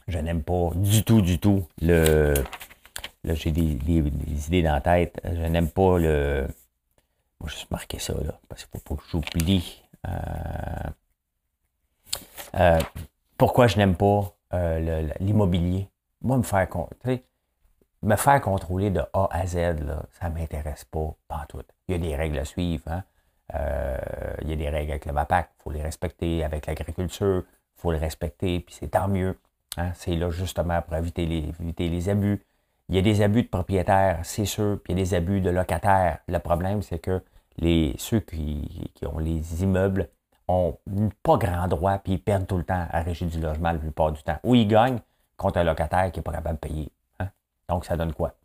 je 0.08 0.20
n'aime 0.20 0.44
pas 0.44 0.70
du 0.76 1.04
tout, 1.04 1.22
du 1.22 1.40
tout 1.40 1.68
le. 1.82 2.34
Là, 3.24 3.34
j'ai 3.34 3.52
des, 3.52 3.72
idées 3.72 4.62
dans 4.62 4.74
la 4.74 4.82
tête. 4.82 5.20
Je 5.24 5.30
n'aime 5.30 5.70
pas 5.70 5.98
le. 5.98 6.48
Moi, 7.40 7.50
je 7.50 7.58
vais 7.58 7.68
marquer 7.72 8.00
ça, 8.00 8.14
là, 8.14 8.40
parce 8.48 8.66
qu'il 8.66 8.78
ne 8.78 8.80
faut 8.80 8.96
pas 8.96 9.02
que 9.02 9.10
j'oublie. 9.10 9.84
Euh, 10.08 10.90
euh, 12.56 12.80
pourquoi 13.38 13.68
je 13.68 13.78
n'aime 13.78 13.96
pas 13.96 14.32
l'immobilier? 15.20 15.90
Moi, 16.22 16.38
me 16.38 16.44
faire, 16.44 16.68
me 18.02 18.16
faire 18.16 18.42
contrôler 18.42 18.90
de 18.90 19.02
A 19.14 19.28
à 19.32 19.46
Z, 19.46 19.56
là, 19.56 20.04
ça 20.12 20.30
ne 20.30 20.36
m'intéresse 20.36 20.86
pas, 20.86 21.16
pas 21.28 21.46
tout. 21.50 21.62
Il 21.88 21.92
y 21.92 21.96
a 21.96 21.98
des 21.98 22.16
règles 22.16 22.40
à 22.40 22.46
suivre. 22.46 22.84
Hein? 22.88 23.04
Il 24.42 24.50
y 24.50 24.54
a 24.54 24.56
des 24.56 24.70
règles 24.70 24.92
avec 24.92 25.06
le 25.06 25.14
MAPAC, 25.14 25.50
il 25.60 25.64
faut 25.64 25.72
les 25.72 25.82
respecter. 25.82 26.44
Avec 26.44 26.68
l'agriculture, 26.68 27.44
les 27.92 28.00
respecter, 28.00 28.60
puis 28.60 28.76
c'est 28.78 28.90
tant 28.90 29.08
mieux. 29.08 29.38
Hein? 29.78 29.92
C'est 29.94 30.16
là 30.16 30.30
justement 30.30 30.82
pour 30.82 30.96
éviter 30.96 31.26
les, 31.26 31.50
éviter 31.60 31.90
les 31.90 32.10
abus. 32.10 32.42
Il 32.90 32.96
y 32.96 33.00
a 33.00 33.02
des 33.02 33.22
abus 33.22 33.44
de 33.44 33.48
propriétaires, 33.48 34.20
c'est 34.24 34.46
sûr, 34.46 34.80
puis 34.84 34.94
il 34.94 35.00
y 35.00 35.02
a 35.02 35.04
des 35.04 35.14
abus 35.16 35.42
de 35.42 35.50
locataires. 35.50 36.20
Le 36.28 36.38
problème, 36.40 36.82
c'est 36.82 37.00
que 37.00 37.22
les, 37.58 37.96
ceux 37.98 38.20
qui, 38.20 38.92
ont 39.06 39.20
les 39.20 39.64
immeubles 39.64 40.10
ont 40.48 40.78
pas 41.24 41.38
grand 41.38 41.68
droit, 41.68 41.98
puis 41.98 42.14
ils 42.14 42.22
perdent 42.22 42.46
tout 42.46 42.58
le 42.58 42.64
temps 42.64 42.88
à 42.92 43.02
régir 43.02 43.28
du 43.28 43.40
logement 43.40 43.72
la 43.72 43.80
plupart 43.80 44.12
du 44.12 44.22
temps. 44.22 44.38
Ou 44.44 44.56
ils 44.56 44.68
gagnent 44.68 45.00
contre 45.38 45.58
un 45.58 45.64
locataire 45.64 46.12
qui 46.12 46.20
n'est 46.20 46.24
pas 46.24 46.32
capable 46.32 46.56
de 46.56 46.68
payer. 46.68 46.92
Hein. 47.20 47.30
Donc, 47.68 47.86
ça 47.86 47.98
donne 47.98 48.14
quoi? 48.14 48.36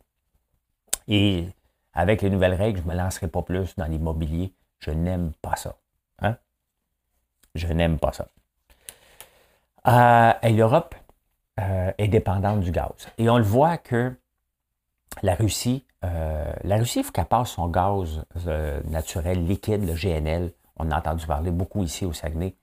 Et 1.07 1.47
avec 1.93 2.21
les 2.21 2.29
nouvelles 2.29 2.55
règles, 2.55 2.79
je 2.79 2.85
ne 2.87 2.91
me 2.91 2.97
lancerai 2.97 3.27
pas 3.27 3.43
plus 3.43 3.75
dans 3.75 3.85
l'immobilier. 3.85 4.53
Je 4.79 4.91
n'aime 4.91 5.33
pas 5.41 5.55
ça. 5.55 5.75
Hein? 6.19 6.37
Je 7.53 7.67
n'aime 7.67 7.99
pas 7.99 8.13
ça. 8.13 8.27
Euh, 9.87 10.33
et 10.43 10.51
l'Europe 10.51 10.95
euh, 11.59 11.91
est 11.97 12.07
dépendante 12.07 12.59
du 12.59 12.71
gaz. 12.71 13.07
Et 13.17 13.29
on 13.29 13.37
le 13.37 13.43
voit 13.43 13.77
que 13.77 14.13
la 15.23 15.35
Russie, 15.35 15.85
euh, 16.05 16.51
la 16.63 16.77
Russie, 16.77 16.99
il 16.99 17.03
faut 17.03 17.11
qu'elle 17.11 17.25
passe 17.25 17.51
son 17.51 17.67
gaz 17.67 18.23
naturel 18.85 19.45
liquide, 19.45 19.85
le 19.85 19.93
GNL, 19.93 20.51
on 20.77 20.91
a 20.91 20.97
entendu 20.97 21.25
parler 21.25 21.51
beaucoup 21.51 21.83
ici 21.83 22.05
au 22.05 22.13
Saguenay, 22.13 22.55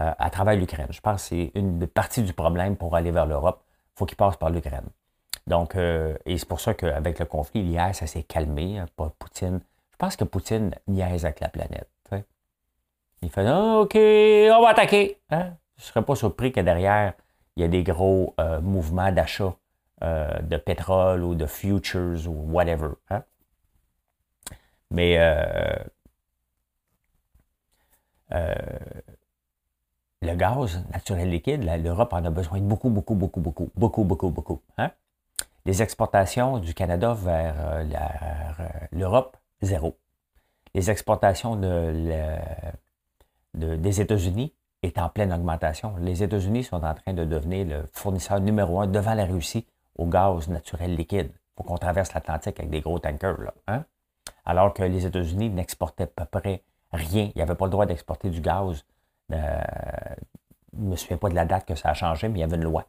euh, 0.00 0.12
à 0.18 0.30
travers 0.30 0.56
l'Ukraine. 0.56 0.88
Je 0.90 1.00
pense 1.00 1.22
que 1.22 1.28
c'est 1.28 1.52
une 1.54 1.86
partie 1.86 2.22
du 2.22 2.32
problème 2.32 2.76
pour 2.76 2.96
aller 2.96 3.10
vers 3.10 3.26
l'Europe. 3.26 3.62
Il 3.94 3.98
faut 3.98 4.06
qu'il 4.06 4.16
passe 4.16 4.36
par 4.36 4.50
l'Ukraine. 4.50 4.86
Donc, 5.46 5.76
euh, 5.76 6.16
et 6.24 6.38
c'est 6.38 6.48
pour 6.48 6.60
ça 6.60 6.74
qu'avec 6.74 7.18
le 7.18 7.24
conflit, 7.24 7.60
hier, 7.60 7.94
ça 7.94 8.06
s'est 8.06 8.22
calmé. 8.22 8.78
Hein, 8.78 8.86
pas 8.96 9.12
Poutine. 9.18 9.60
Je 9.92 9.96
pense 9.96 10.16
que 10.16 10.24
Poutine 10.24 10.74
niaise 10.86 11.24
avec 11.24 11.40
la 11.40 11.48
planète. 11.48 11.88
Il 13.22 13.30
fait 13.30 13.46
ah, 13.46 13.78
OK, 13.78 13.94
on 13.96 14.62
va 14.62 14.68
attaquer. 14.68 15.18
Hein? 15.30 15.54
Je 15.76 15.82
ne 15.82 15.86
serais 15.86 16.02
pas 16.02 16.16
surpris 16.16 16.52
que 16.52 16.60
derrière, 16.60 17.14
il 17.56 17.62
y 17.62 17.64
a 17.64 17.68
des 17.68 17.82
gros 17.82 18.34
euh, 18.40 18.60
mouvements 18.60 19.12
d'achat 19.12 19.54
de 20.02 20.58
pétrole 20.58 21.24
ou 21.24 21.34
de 21.34 21.46
futures 21.46 22.28
ou 22.28 22.52
whatever. 22.52 22.90
Hein? 23.08 23.22
Mais 24.90 25.16
euh, 28.32 28.54
le 30.22 30.34
gaz 30.34 30.84
naturel 30.92 31.30
liquide, 31.30 31.64
l'Europe 31.82 32.12
en 32.12 32.24
a 32.24 32.30
besoin 32.30 32.58
de 32.58 32.64
beaucoup, 32.64 32.90
beaucoup, 32.90 33.14
beaucoup, 33.14 33.40
beaucoup, 33.40 33.70
beaucoup, 33.76 34.04
beaucoup, 34.04 34.30
beaucoup. 34.30 34.60
Hein? 34.78 34.90
Les 35.64 35.82
exportations 35.82 36.58
du 36.58 36.74
Canada 36.74 37.14
vers 37.14 37.54
euh, 37.58 37.84
euh, 37.84 38.68
l'Europe, 38.92 39.36
zéro. 39.62 39.96
Les 40.74 40.90
exportations 40.90 41.56
de, 41.56 42.26
des 43.54 44.00
États-Unis 44.00 44.52
est 44.82 44.98
en 44.98 45.08
pleine 45.08 45.32
augmentation. 45.32 45.96
Les 45.98 46.22
États-Unis 46.22 46.64
sont 46.64 46.84
en 46.84 46.94
train 46.94 47.12
de 47.12 47.24
devenir 47.24 47.66
le 47.66 47.84
fournisseur 47.92 48.40
numéro 48.40 48.80
un 48.80 48.86
devant 48.86 49.14
la 49.14 49.24
Russie 49.24 49.66
au 49.96 50.06
gaz 50.06 50.48
naturel 50.48 50.94
liquide. 50.94 51.32
pour 51.54 51.64
qu'on 51.64 51.78
traverse 51.78 52.12
l'Atlantique 52.12 52.60
avec 52.60 52.70
des 52.70 52.82
gros 52.82 52.98
tankers. 52.98 53.40
Là, 53.40 53.54
hein? 53.66 53.84
Alors 54.44 54.74
que 54.74 54.82
les 54.82 55.06
États-Unis 55.06 55.48
n'exportaient 55.48 56.04
à 56.04 56.26
peu 56.26 56.40
près 56.40 56.62
Rien. 56.92 57.30
Il 57.34 57.36
n'y 57.36 57.42
avait 57.42 57.54
pas 57.54 57.66
le 57.66 57.70
droit 57.70 57.86
d'exporter 57.86 58.30
du 58.30 58.40
gaz. 58.40 58.84
Euh, 59.32 59.60
je 60.72 60.80
ne 60.80 60.88
me 60.90 60.96
souviens 60.96 61.16
pas 61.16 61.28
de 61.28 61.34
la 61.34 61.44
date 61.44 61.66
que 61.66 61.74
ça 61.74 61.90
a 61.90 61.94
changé, 61.94 62.28
mais 62.28 62.38
il 62.38 62.40
y 62.40 62.44
avait 62.44 62.56
une 62.56 62.64
loi. 62.64 62.86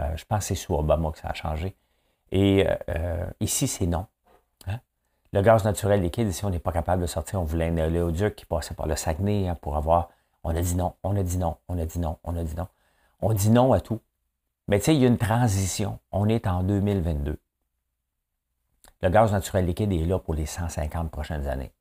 Euh, 0.00 0.16
je 0.16 0.24
pense 0.24 0.40
que 0.40 0.44
c'est 0.44 0.54
sous 0.54 0.74
Obama 0.74 1.10
que 1.10 1.18
ça 1.18 1.28
a 1.28 1.34
changé. 1.34 1.74
Et 2.32 2.66
euh, 2.88 3.26
ici, 3.40 3.66
c'est 3.66 3.86
non. 3.86 4.06
Hein? 4.66 4.78
Le 5.32 5.42
gaz 5.42 5.64
naturel 5.64 6.02
liquide, 6.02 6.28
ici, 6.28 6.44
on 6.44 6.50
n'est 6.50 6.58
pas 6.58 6.72
capable 6.72 7.02
de 7.02 7.06
sortir. 7.06 7.40
On 7.40 7.44
voulait 7.44 7.68
un 7.68 7.78
oléoduc 7.78 8.36
qui 8.36 8.46
passait 8.46 8.74
par 8.74 8.86
le 8.86 8.96
Saguenay 8.96 9.48
hein, 9.48 9.56
pour 9.60 9.76
avoir. 9.76 10.10
On 10.42 10.54
a 10.54 10.62
dit 10.62 10.76
non, 10.76 10.94
on 11.02 11.16
a 11.16 11.22
dit 11.22 11.38
non, 11.38 11.56
on 11.68 11.78
a 11.78 11.84
dit 11.84 11.98
non, 11.98 12.18
on 12.24 12.36
a 12.36 12.42
dit 12.42 12.56
non. 12.56 12.68
On 13.20 13.32
dit 13.32 13.50
non 13.50 13.72
à 13.72 13.80
tout. 13.80 14.00
Mais 14.68 14.78
tu 14.78 14.86
sais, 14.86 14.94
il 14.94 15.02
y 15.02 15.04
a 15.04 15.08
une 15.08 15.18
transition. 15.18 15.98
On 16.12 16.28
est 16.28 16.46
en 16.46 16.62
2022. 16.62 17.38
Le 19.02 19.08
gaz 19.08 19.32
naturel 19.32 19.66
liquide 19.66 19.92
est 19.92 20.04
là 20.04 20.18
pour 20.18 20.34
les 20.34 20.46
150 20.46 21.10
prochaines 21.10 21.46
années 21.46 21.72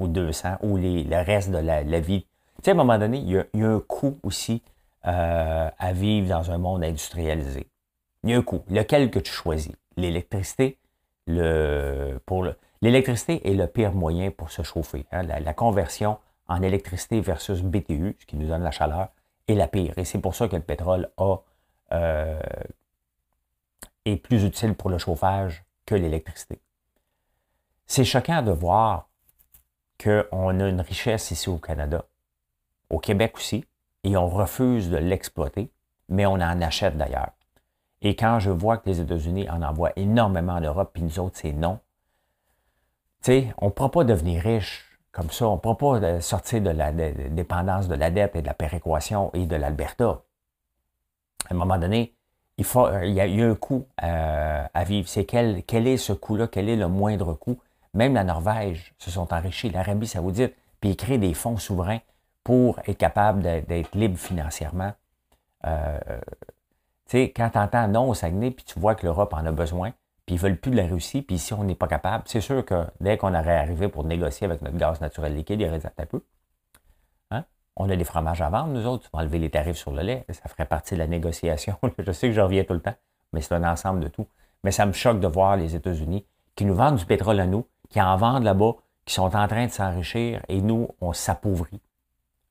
ou 0.00 0.08
200 0.08 0.56
ou 0.62 0.78
le 0.78 1.24
reste 1.24 1.50
de 1.50 1.58
la, 1.58 2.00
vie. 2.00 2.26
Tu 2.56 2.64
sais, 2.64 2.70
à 2.70 2.74
un 2.74 2.76
moment 2.76 2.98
donné, 2.98 3.18
il 3.18 3.30
y 3.30 3.38
a, 3.38 3.44
un 3.54 3.78
coût 3.80 4.18
aussi 4.24 4.62
euh, 5.06 5.70
à 5.78 5.92
vivre 5.92 6.28
dans 6.28 6.50
un 6.50 6.58
monde 6.58 6.82
industrialisé. 6.82 7.68
Il 8.24 8.30
y 8.30 8.34
a 8.34 8.38
un 8.38 8.42
coût. 8.42 8.62
Lequel 8.68 9.10
que 9.10 9.20
tu 9.20 9.30
choisis? 9.30 9.72
L'électricité, 9.96 10.78
l'électricité 11.26 13.48
est 13.48 13.54
le 13.54 13.66
pire 13.66 13.92
moyen 13.92 14.30
pour 14.30 14.50
se 14.50 14.62
chauffer. 14.62 15.04
Hein? 15.12 15.22
La, 15.22 15.54
conversion 15.54 16.18
en 16.50 16.62
électricité 16.62 17.20
versus 17.20 17.62
BTU, 17.62 18.16
ce 18.18 18.26
qui 18.26 18.36
nous 18.36 18.48
donne 18.48 18.64
la 18.64 18.72
chaleur, 18.72 19.08
est 19.46 19.54
la 19.54 19.68
pire. 19.68 19.96
Et 19.96 20.04
c'est 20.04 20.18
pour 20.18 20.34
ça 20.34 20.48
que 20.48 20.56
le 20.56 20.62
pétrole 20.62 21.08
a, 21.16 21.36
euh, 21.92 22.40
est 24.04 24.16
plus 24.16 24.44
utile 24.44 24.74
pour 24.74 24.90
le 24.90 24.98
chauffage 24.98 25.64
que 25.86 25.94
l'électricité. 25.94 26.60
C'est 27.86 28.04
choquant 28.04 28.42
de 28.42 28.50
voir 28.50 29.08
qu'on 30.02 30.60
a 30.60 30.68
une 30.68 30.80
richesse 30.80 31.30
ici 31.30 31.48
au 31.48 31.58
Canada, 31.58 32.04
au 32.90 32.98
Québec 32.98 33.36
aussi, 33.36 33.64
et 34.02 34.16
on 34.16 34.28
refuse 34.28 34.90
de 34.90 34.96
l'exploiter, 34.96 35.70
mais 36.08 36.26
on 36.26 36.32
en 36.32 36.60
achète 36.62 36.96
d'ailleurs. 36.96 37.30
Et 38.02 38.16
quand 38.16 38.40
je 38.40 38.50
vois 38.50 38.78
que 38.78 38.88
les 38.88 39.00
États-Unis 39.00 39.48
en 39.50 39.62
envoient 39.62 39.92
énormément 39.94 40.54
en 40.54 40.60
Europe, 40.60 40.90
puis 40.94 41.02
nous 41.02 41.20
autres, 41.20 41.36
c'est 41.36 41.52
non, 41.52 41.78
tu 43.22 43.32
sais, 43.32 43.54
on 43.58 43.66
ne 43.66 43.70
pourra 43.70 43.90
pas 43.90 44.04
devenir 44.04 44.42
riche 44.42 44.89
comme 45.12 45.30
ça. 45.30 45.48
On 45.48 45.54
ne 45.54 45.60
pourra 45.60 45.76
pas 45.76 46.20
sortir 46.20 46.60
de 46.60 46.70
la 46.70 46.92
dépendance 46.92 47.88
de 47.88 47.94
la 47.94 48.10
dette 48.10 48.36
et 48.36 48.42
de 48.42 48.46
la 48.46 48.54
péréquation 48.54 49.30
et 49.34 49.46
de 49.46 49.56
l'Alberta. 49.56 50.22
À 51.48 51.54
un 51.54 51.56
moment 51.56 51.78
donné, 51.78 52.14
il, 52.58 52.64
faut, 52.64 52.86
il, 53.02 53.12
y 53.14 53.20
a, 53.20 53.46
un 53.46 53.54
coût 53.54 53.86
euh, 54.02 54.64
à 54.72 54.84
vivre. 54.84 55.08
C'est 55.08 55.24
quel, 55.24 55.62
quel 55.64 55.86
est 55.86 55.96
ce 55.96 56.12
coût-là? 56.12 56.46
Quel 56.46 56.68
est 56.68 56.76
le 56.76 56.88
moindre 56.88 57.32
coût? 57.34 57.58
Même 57.94 58.14
la 58.14 58.24
Norvège 58.24 58.94
se 58.98 59.10
sont 59.10 59.32
enrichis, 59.32 59.70
l'Arabie 59.70 60.06
saoudite, 60.06 60.54
puis 60.80 60.90
ils 60.90 60.96
créent 60.96 61.18
des 61.18 61.34
fonds 61.34 61.56
souverains 61.56 62.00
pour 62.44 62.78
être 62.86 62.98
capable 62.98 63.42
d'être 63.42 63.94
libre 63.94 64.18
financièrement. 64.18 64.92
Euh, 65.66 65.98
tu 67.06 67.18
sais, 67.18 67.32
quand 67.34 67.50
tu 67.50 67.58
entends 67.58 67.88
non 67.88 68.08
au 68.08 68.14
Saguenay, 68.14 68.50
puis 68.50 68.64
tu 68.64 68.78
vois 68.78 68.94
que 68.94 69.04
l'Europe 69.04 69.34
en 69.34 69.44
a 69.44 69.52
besoin, 69.52 69.92
puis 70.30 70.36
ils 70.36 70.40
veulent 70.40 70.58
plus 70.58 70.70
de 70.70 70.76
la 70.76 70.86
Russie, 70.86 71.22
puis 71.22 71.34
ici, 71.34 71.52
on 71.54 71.64
n'est 71.64 71.74
pas 71.74 71.88
capable, 71.88 72.22
c'est 72.28 72.40
sûr 72.40 72.64
que 72.64 72.86
dès 73.00 73.16
qu'on 73.16 73.34
aurait 73.34 73.56
arrivé 73.56 73.88
pour 73.88 74.04
négocier 74.04 74.44
avec 74.44 74.62
notre 74.62 74.76
gaz 74.76 75.00
naturel 75.00 75.34
liquide, 75.34 75.60
il 75.60 75.66
aurait 75.66 75.84
un 75.84 76.06
peu. 76.06 76.22
Hein? 77.32 77.44
On 77.74 77.90
a 77.90 77.96
des 77.96 78.04
fromages 78.04 78.40
à 78.40 78.48
vendre, 78.48 78.68
nous 78.68 78.86
autres, 78.86 79.02
tu 79.02 79.10
vas 79.12 79.24
enlever 79.24 79.40
les 79.40 79.50
tarifs 79.50 79.76
sur 79.76 79.90
le 79.90 80.02
lait, 80.02 80.24
ça 80.28 80.48
ferait 80.48 80.66
partie 80.66 80.94
de 80.94 81.00
la 81.00 81.08
négociation. 81.08 81.76
je 81.98 82.12
sais 82.12 82.28
que 82.28 82.32
je 82.32 82.40
reviens 82.40 82.62
tout 82.62 82.74
le 82.74 82.80
temps, 82.80 82.94
mais 83.32 83.40
c'est 83.40 83.56
un 83.56 83.64
ensemble 83.64 83.98
de 83.98 84.06
tout. 84.06 84.24
Mais 84.62 84.70
ça 84.70 84.86
me 84.86 84.92
choque 84.92 85.18
de 85.18 85.26
voir 85.26 85.56
les 85.56 85.74
États-Unis 85.74 86.24
qui 86.54 86.64
nous 86.64 86.76
vendent 86.76 86.94
du 86.94 87.06
pétrole 87.06 87.40
à 87.40 87.46
nous, 87.46 87.66
qui 87.88 88.00
en 88.00 88.16
vendent 88.16 88.44
là-bas, 88.44 88.74
qui 89.06 89.14
sont 89.14 89.34
en 89.34 89.48
train 89.48 89.66
de 89.66 89.72
s'enrichir, 89.72 90.42
et 90.48 90.62
nous, 90.62 90.90
on 91.00 91.12
s'appauvrit 91.12 91.80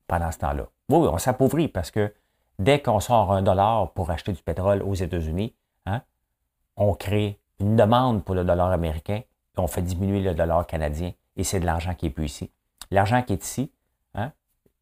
pendant 0.06 0.30
ce 0.30 0.38
temps-là. 0.40 0.66
Oui, 0.90 0.98
oui, 0.98 1.08
on 1.10 1.16
s'appauvrit 1.16 1.68
parce 1.68 1.90
que 1.90 2.12
dès 2.58 2.82
qu'on 2.82 3.00
sort 3.00 3.32
un 3.32 3.40
dollar 3.40 3.90
pour 3.92 4.10
acheter 4.10 4.34
du 4.34 4.42
pétrole 4.42 4.82
aux 4.82 4.92
États-Unis, 4.92 5.54
hein, 5.86 6.02
on 6.76 6.92
crée 6.92 7.40
une 7.60 7.76
demande 7.76 8.24
pour 8.24 8.34
le 8.34 8.44
dollar 8.44 8.70
américain 8.72 9.20
on 9.60 9.66
fait 9.66 9.82
diminuer 9.82 10.20
le 10.20 10.34
dollar 10.34 10.66
canadien 10.66 11.12
et 11.36 11.44
c'est 11.44 11.60
de 11.60 11.66
l'argent 11.66 11.94
qui 11.94 12.06
est 12.06 12.10
plus 12.10 12.26
ici. 12.26 12.50
L'argent 12.90 13.22
qui 13.22 13.34
est 13.34 13.44
ici, 13.44 13.70
hein, 14.14 14.32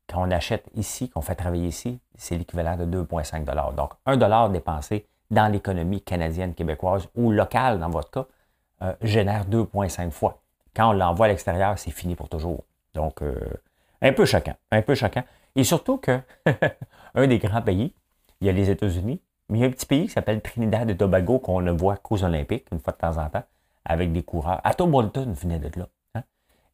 quand 0.08 0.22
on 0.26 0.30
achète 0.30 0.66
ici, 0.74 1.10
qu'on 1.10 1.20
fait 1.20 1.34
travailler 1.34 1.68
ici, 1.68 2.00
c'est 2.16 2.36
l'équivalent 2.36 2.76
de 2.76 2.84
2,5 2.84 3.44
dollars. 3.44 3.72
Donc, 3.72 3.92
un 4.06 4.16
dollar 4.16 4.48
dépensé 4.50 5.06
dans 5.30 5.50
l'économie 5.52 6.00
canadienne, 6.00 6.54
québécoise 6.54 7.08
ou 7.14 7.30
locale, 7.30 7.78
dans 7.78 7.90
votre 7.90 8.10
cas, 8.10 8.26
euh, 8.82 8.94
génère 9.02 9.44
2,5 9.46 10.10
fois. 10.10 10.40
Quand 10.74 10.90
on 10.90 10.92
l'envoie 10.92 11.26
à 11.26 11.28
l'extérieur, 11.28 11.78
c'est 11.78 11.90
fini 11.90 12.14
pour 12.14 12.28
toujours. 12.28 12.64
Donc, 12.94 13.20
euh, 13.20 13.38
un 14.00 14.12
peu 14.12 14.24
chacun, 14.24 14.56
un 14.70 14.80
peu 14.80 14.94
chacun. 14.94 15.24
Et 15.54 15.64
surtout 15.64 15.98
que 15.98 16.20
un 17.14 17.26
des 17.26 17.38
grands 17.38 17.62
pays, 17.62 17.92
il 18.40 18.46
y 18.46 18.50
a 18.50 18.52
les 18.52 18.70
États-Unis, 18.70 19.20
mais 19.48 19.58
il 19.58 19.60
y 19.62 19.64
a 19.64 19.68
un 19.68 19.70
petit 19.70 19.86
pays 19.86 20.06
qui 20.06 20.12
s'appelle 20.12 20.40
Trinidad 20.42 20.88
et 20.90 20.96
Tobago 20.96 21.38
qu'on 21.38 21.60
ne 21.60 21.70
voit 21.70 21.96
qu'aux 21.96 22.22
Olympiques, 22.22 22.66
une 22.70 22.80
fois 22.80 22.92
de 22.92 22.98
temps 22.98 23.16
en 23.16 23.28
temps, 23.28 23.44
avec 23.84 24.12
des 24.12 24.22
coureurs. 24.22 24.60
Atom 24.64 24.90
Bolton 24.90 25.32
venait 25.32 25.58
de 25.58 25.70
là. 25.78 25.88
Hein. 26.14 26.22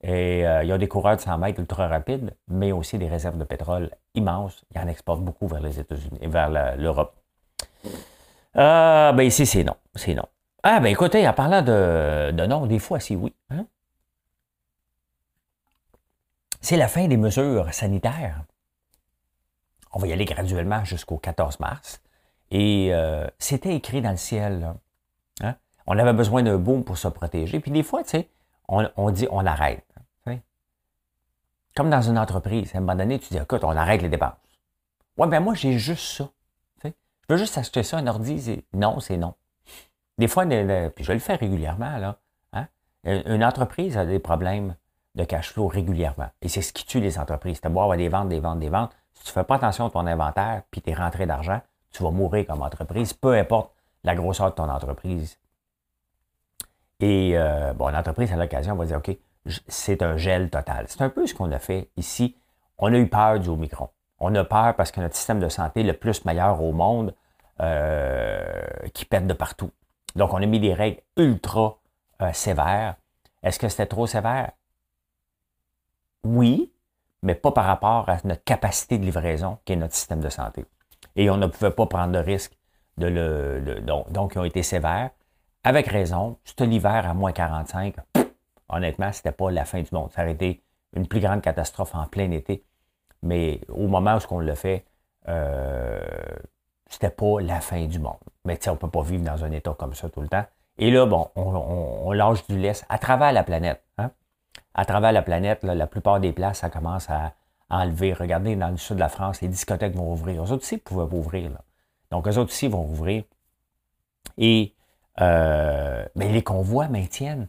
Et 0.03 0.47
euh, 0.47 0.65
il 0.65 0.69
y 0.69 0.73
a 0.73 0.79
des 0.79 0.89
coureurs 0.89 1.17
de 1.17 1.21
100 1.21 1.39
mètres 1.39 1.61
ultra 1.61 1.87
rapides, 1.87 2.35
mais 2.49 2.73
aussi 2.73 2.99
des 2.99 3.09
réserves 3.09 3.39
de 3.39 3.45
pétrole 3.45 3.91
immenses. 4.15 4.65
Ils 4.75 4.81
en 4.81 4.89
exportent 4.89 5.23
beaucoup 5.23 5.47
vers 5.47 5.61
les 5.61 5.79
États-Unis 5.79 6.19
et 6.21 6.29
vers 6.29 6.77
l'Europe. 6.77 7.15
Euh, 8.57 9.13
ben 9.13 9.23
ici, 9.23 9.47
c'est 9.47 9.65
non. 9.65 9.77
C'est 9.95 10.15
non. 10.15 10.27
Ah, 10.63 10.81
ben 10.81 10.89
écoutez, 10.89 11.29
en 11.29 11.33
parlant 11.33 11.63
de, 11.63 12.33
de 12.33 12.47
non, 12.47 12.67
des 12.67 12.79
fois, 12.79 12.99
c'est 12.99 13.15
oui. 13.15 13.33
Hein. 13.51 13.67
C'est 16.61 16.77
la 16.77 16.89
fin 16.89 17.07
des 17.07 17.19
mesures 17.19 17.73
sanitaires. 17.73 18.43
On 19.93 19.99
va 19.99 20.07
y 20.09 20.13
aller 20.13 20.25
graduellement 20.25 20.85
jusqu'au 20.85 21.19
14 21.19 21.61
mars. 21.61 22.01
Et 22.55 22.95
euh, 22.95 23.27
c'était 23.41 23.75
écrit 23.75 24.01
dans 24.01 24.13
le 24.13 24.17
ciel. 24.17 24.75
Hein? 25.43 25.57
On 25.89 25.99
avait 25.99 26.13
besoin 26.13 26.45
d'un 26.45 26.57
boom 26.57 26.85
pour 26.85 26.97
se 26.97 27.09
protéger. 27.09 27.59
Puis 27.59 27.73
des 27.73 27.83
fois, 27.83 28.05
tu 28.05 28.11
sais, 28.11 28.31
on, 28.69 29.11
dit 29.11 29.27
on 29.33 29.45
arrête. 29.45 29.85
Comme 31.75 31.91
dans 31.91 32.03
une 32.03 32.17
entreprise, 32.17 32.73
à 32.73 32.79
un 32.79 32.81
moment 32.83 32.95
donné, 32.95 33.19
tu 33.19 33.35
dis, 33.35 33.39
écoute, 33.39 33.65
on 33.65 33.77
arrête 33.77 34.01
les 34.01 34.09
dépenses. 34.09 34.37
Ouais, 35.19 35.27
ben 35.27 35.41
moi, 35.41 35.55
j'ai 35.55 35.77
juste 35.77 36.17
ça. 36.17 36.31
Je 36.85 36.91
veux 37.35 37.37
juste 37.37 37.59
acheter 37.59 37.83
ça, 37.83 37.97
un 37.97 38.07
ordi, 38.07 38.63
non, 38.73 39.01
c'est 39.01 39.17
non. 39.17 39.35
Des 40.19 40.29
fois, 40.29 40.47
puis 40.47 41.05
je 41.05 41.13
le 41.13 41.19
fais 41.19 41.35
régulièrement, 41.35 41.97
là. 41.97 42.19
Hein? 42.53 42.69
Une 43.03 43.43
entreprise 43.43 43.97
a 43.99 44.07
des 44.07 44.21
problèmes 44.21 44.77
de 45.17 45.25
cash 45.25 45.51
flow 45.51 45.67
régulièrement. 45.67 46.29
Et 46.41 46.49
c'est 46.49 46.63
ce 46.63 46.73
qui 46.73 46.87
tue 46.87 47.01
les 47.01 47.19
entreprises. 47.19 47.61
Tu 47.61 47.67
avoir 47.67 47.97
des 47.97 48.09
ventes, 48.09 48.29
des 48.29 48.39
ventes, 48.39 48.61
des 48.61 48.69
ventes. 48.69 48.95
Si 49.15 49.25
tu 49.25 49.31
ne 49.31 49.33
fais 49.33 49.45
pas 49.45 49.57
attention 49.57 49.87
à 49.87 49.91
ton 49.91 50.07
inventaire, 50.07 50.63
puis 50.71 50.83
tes 50.83 50.95
rentrées 50.95 51.27
d'argent, 51.27 51.61
tu 51.95 52.03
vas 52.03 52.11
mourir 52.11 52.45
comme 52.47 52.61
entreprise, 52.61 53.13
peu 53.15 53.35
importe 53.35 53.73
la 54.03 54.15
grosseur 54.15 54.51
de 54.51 54.57
ton 54.57 54.69
entreprise. 54.69 55.39
Et 57.01 57.33
euh, 57.35 57.73
bon, 57.73 57.89
l'entreprise, 57.89 58.33
à 58.33 58.37
l'occasion, 58.37 58.75
va 58.75 58.85
dire, 58.85 58.99
OK, 58.99 59.17
c'est 59.69 60.03
un 60.03 60.17
gel 60.17 60.51
total. 60.51 60.87
C'est 60.89 61.03
un 61.03 61.09
peu 61.09 61.27
ce 61.27 61.35
qu'on 61.35 61.51
a 61.53 61.59
fait 61.59 61.91
ici. 61.97 62.37
On 62.79 62.93
a 62.93 62.99
eu 62.99 63.09
peur 63.09 63.39
du 63.39 63.49
Omicron. 63.49 63.89
On 64.19 64.35
a 64.35 64.45
peur 64.45 64.75
parce 64.75 64.91
que 64.91 65.01
notre 65.01 65.15
système 65.15 65.39
de 65.39 65.49
santé 65.49 65.81
est 65.81 65.85
le 65.85 65.93
plus 65.93 66.25
meilleur 66.25 66.61
au 66.63 66.73
monde 66.73 67.15
euh, 67.61 68.63
qui 68.93 69.05
pète 69.05 69.27
de 69.27 69.35
partout. 69.35 69.71
Donc, 70.17 70.33
on 70.33 70.43
a 70.43 70.47
mis 70.47 70.61
des 70.61 70.75
règles 70.75 71.01
ultra 71.17 71.79
euh, 72.23 72.33
sévères. 72.33 72.97
Est-ce 73.43 73.59
que 73.59 73.69
c'était 73.69 73.87
trop 73.87 74.07
sévère? 74.07 74.51
Oui, 76.25 76.73
mais 77.23 77.35
pas 77.35 77.53
par 77.53 77.67
rapport 77.67 78.09
à 78.09 78.19
notre 78.25 78.43
capacité 78.43 78.99
de 78.99 79.05
livraison 79.05 79.59
qui 79.65 79.75
est 79.75 79.77
notre 79.77 79.95
système 79.95 80.21
de 80.21 80.29
santé. 80.29 80.65
Et 81.17 81.31
on 81.31 81.37
ne 81.37 81.47
pouvait 81.47 81.71
pas 81.71 81.87
prendre 81.87 82.13
de 82.13 82.19
risque 82.19 82.57
de 82.97 83.07
le, 83.07 83.81
donc, 84.11 84.33
ils 84.35 84.39
ont 84.39 84.45
été 84.45 84.63
sévères. 84.63 85.11
Avec 85.65 85.87
raison, 85.87 86.39
c'était 86.45 86.67
l'hiver 86.67 87.09
à 87.09 87.15
moins 87.15 87.33
45, 87.33 87.97
honnêtement, 88.69 89.13
c'était 89.13 89.33
pas 89.33 89.51
la 89.51 89.65
fin 89.65 89.81
du 89.81 89.89
monde. 89.93 90.11
Ça 90.13 90.23
aurait 90.23 90.33
été 90.33 90.63
une 90.95 91.09
plus 91.09 91.21
grande 91.21 91.41
catastrophe 91.41 91.95
en 91.95 92.07
plein 92.07 92.31
été. 92.31 92.65
Mais 93.23 93.61
au 93.69 93.89
moment 93.89 94.17
où 94.17 94.35
on 94.35 94.41
le 94.41 94.55
fait, 94.55 94.85
euh, 95.29 96.01
c'était 96.89 97.11
pas 97.11 97.41
la 97.41 97.61
fin 97.61 97.87
du 97.87 97.99
monde. 97.99 98.19
Mais 98.45 98.59
tu 98.59 98.69
on 98.69 98.77
peut 98.77 98.91
pas 98.91 99.03
vivre 99.03 99.25
dans 99.25 99.43
un 99.45 99.51
état 99.53 99.75
comme 99.79 99.95
ça 99.95 100.09
tout 100.11 100.21
le 100.21 100.29
temps. 100.29 100.45
Et 100.77 100.91
là, 100.91 101.07
bon, 101.07 101.29
on, 101.37 102.13
lâche 102.13 102.47
du 102.47 102.59
lest 102.59 102.85
à 102.89 102.99
travers 102.99 103.33
la 103.33 103.45
planète. 103.45 103.83
Hein? 103.99 104.11
À 104.75 104.85
travers 104.85 105.13
la 105.13 105.23
planète, 105.23 105.63
la 105.63 105.87
plupart 105.87 106.21
des 106.21 106.33
places, 106.33 106.59
ça 106.59 106.69
commence 106.69 107.09
à, 107.09 107.33
enlever. 107.71 108.13
Regardez, 108.13 108.57
dans 108.57 108.69
le 108.69 108.77
sud 108.77 108.97
de 108.97 109.01
la 109.01 109.09
France, 109.09 109.41
les 109.41 109.49
discothèques 109.49 109.95
vont 109.95 110.13
ouvrir. 110.13 110.45
Eux 110.45 110.53
autres 110.53 110.63
aussi 110.63 110.79
pouvaient 110.79 111.15
ouvrir. 111.15 111.51
Donc, 112.11 112.27
eux 112.29 112.39
autres 112.39 112.51
aussi 112.51 112.69
vont 112.69 112.85
ouvrir. 112.85 113.25
Et 114.39 114.75
euh, 115.21 116.05
mais 116.17 116.29
les 116.29 116.43
convois 116.43 116.89
maintiennent. 116.89 117.49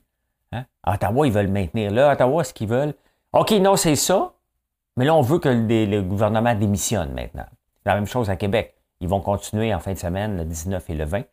Hein? 0.51 0.65
À 0.83 0.95
Ottawa, 0.95 1.27
ils 1.27 1.33
veulent 1.33 1.47
maintenir. 1.47 1.91
Là, 1.91 2.09
à 2.09 2.13
Ottawa, 2.13 2.43
ce 2.43 2.53
qu'ils 2.53 2.67
veulent, 2.67 2.93
OK, 3.33 3.51
non, 3.51 3.75
c'est 3.75 3.95
ça, 3.95 4.33
mais 4.97 5.05
là, 5.05 5.15
on 5.15 5.21
veut 5.21 5.39
que 5.39 5.49
le, 5.49 6.01
gouvernement 6.01 6.55
démissionne 6.55 7.13
maintenant. 7.13 7.45
La 7.85 7.95
même 7.95 8.05
chose 8.05 8.29
à 8.29 8.35
Québec. 8.35 8.75
Ils 9.01 9.09
vont 9.09 9.19
continuer 9.19 9.73
en 9.73 9.79
fin 9.79 9.93
de 9.93 9.97
semaine, 9.97 10.37
le 10.37 10.45
19 10.45 10.89
et 10.89 10.95
le 10.95 11.05
20. 11.05 11.23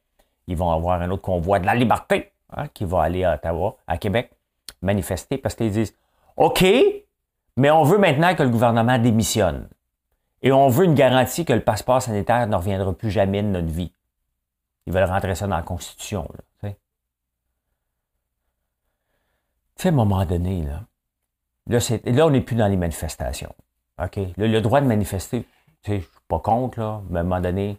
Ils 0.48 0.56
vont 0.56 0.70
avoir 0.70 1.00
un 1.00 1.10
autre 1.10 1.22
convoi 1.22 1.60
de 1.60 1.66
la 1.66 1.74
liberté 1.74 2.32
hein, 2.56 2.66
qui 2.68 2.84
va 2.84 3.02
aller 3.02 3.24
à 3.24 3.34
Ottawa, 3.34 3.76
à 3.86 3.98
Québec, 3.98 4.32
manifester 4.80 5.38
parce 5.38 5.54
qu'ils 5.54 5.70
disent 5.70 5.94
OK, 6.36 6.64
mais 7.56 7.70
on 7.70 7.82
veut 7.82 7.98
maintenant 7.98 8.34
que 8.34 8.42
le 8.42 8.48
gouvernement 8.48 8.98
démissionne. 8.98 9.68
Et 10.42 10.52
on 10.52 10.68
veut 10.68 10.84
une 10.84 10.94
garantie 10.94 11.44
que 11.44 11.52
le 11.52 11.62
passeport 11.62 12.02
sanitaire 12.02 12.46
ne 12.46 12.56
reviendra 12.56 12.92
plus 12.92 13.10
jamais 13.10 13.42
de 13.42 13.48
notre 13.48 13.68
vie. 13.68 13.92
Ils 14.86 14.92
veulent 14.92 15.04
rentrer 15.04 15.34
ça 15.34 15.46
dans 15.46 15.56
la 15.56 15.62
Constitution. 15.62 16.28
tu 16.62 16.68
sais, 19.76 19.88
à 19.88 19.92
un 19.92 19.94
moment 19.94 20.24
donné, 20.24 20.62
là, 20.62 20.82
là, 21.66 22.26
on 22.26 22.30
n'est 22.30 22.40
plus 22.40 22.56
dans 22.56 22.68
les 22.68 22.76
manifestations. 22.76 23.54
Le, 24.36 24.60
droit 24.60 24.80
de 24.80 24.86
manifester, 24.86 25.46
je 25.84 25.92
ne 25.92 26.00
suis 26.00 26.08
pas 26.26 26.40
contre, 26.40 26.80
là, 26.80 27.02
mais 27.08 27.18
à 27.18 27.20
un 27.20 27.24
moment 27.24 27.40
donné, 27.40 27.78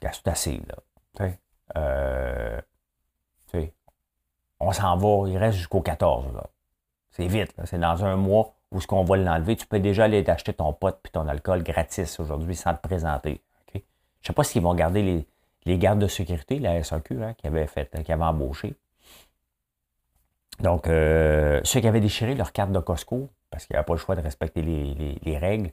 c'est 0.00 0.28
assez. 0.28 0.60
Là, 0.68 1.28
euh, 1.76 2.60
on 4.60 4.72
s'en 4.72 4.96
va, 4.96 5.28
il 5.28 5.36
reste 5.36 5.58
jusqu'au 5.58 5.80
14. 5.80 6.32
Là. 6.34 6.46
C'est 7.12 7.26
vite, 7.26 7.54
c'est 7.64 7.78
dans 7.78 8.04
un 8.04 8.16
mois 8.16 8.54
où 8.70 8.80
ce 8.80 8.86
qu'on 8.86 9.04
va 9.04 9.16
l'enlever. 9.16 9.54
Tu 9.54 9.66
peux 9.66 9.80
déjà 9.80 10.04
aller 10.04 10.24
t'acheter 10.24 10.54
ton 10.54 10.72
pot 10.72 10.96
puis 11.02 11.12
ton 11.12 11.28
alcool 11.28 11.62
gratis 11.62 12.18
aujourd'hui 12.18 12.56
sans 12.56 12.74
te 12.74 12.80
présenter. 12.80 13.40
Je 13.74 13.78
ne 13.78 13.80
sais 14.28 14.32
pas 14.32 14.44
s'ils 14.44 14.62
vont 14.62 14.74
garder 14.74 15.26
les, 15.66 15.78
gardes 15.78 15.98
de 15.98 16.06
sécurité, 16.06 16.58
la 16.58 16.82
SAQ, 16.82 17.22
hein, 17.22 17.34
qui 17.34 17.46
avaient 17.46 17.66
fait, 17.66 17.90
qui 18.04 18.12
avaient 18.12 18.22
embauché. 18.22 18.74
Donc, 20.60 20.86
euh, 20.86 21.60
ceux 21.64 21.80
qui 21.80 21.88
avaient 21.88 22.00
déchiré 22.00 22.34
leur 22.34 22.52
carte 22.52 22.70
de 22.70 22.78
Costco, 22.78 23.28
parce 23.50 23.66
qu'il 23.66 23.76
n'y 23.76 23.82
pas 23.82 23.92
le 23.92 23.98
choix 23.98 24.14
de 24.14 24.20
respecter 24.20 24.62
les, 24.62 25.38
règles, 25.38 25.72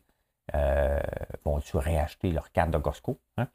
euh, 0.56 1.00
vont-tu 1.46 1.78
réacheter 1.78 2.32
leur 2.32 2.52
carte 2.52 2.72
de 2.72 2.80
Costco? 2.80 3.20
Hein? 3.38 3.48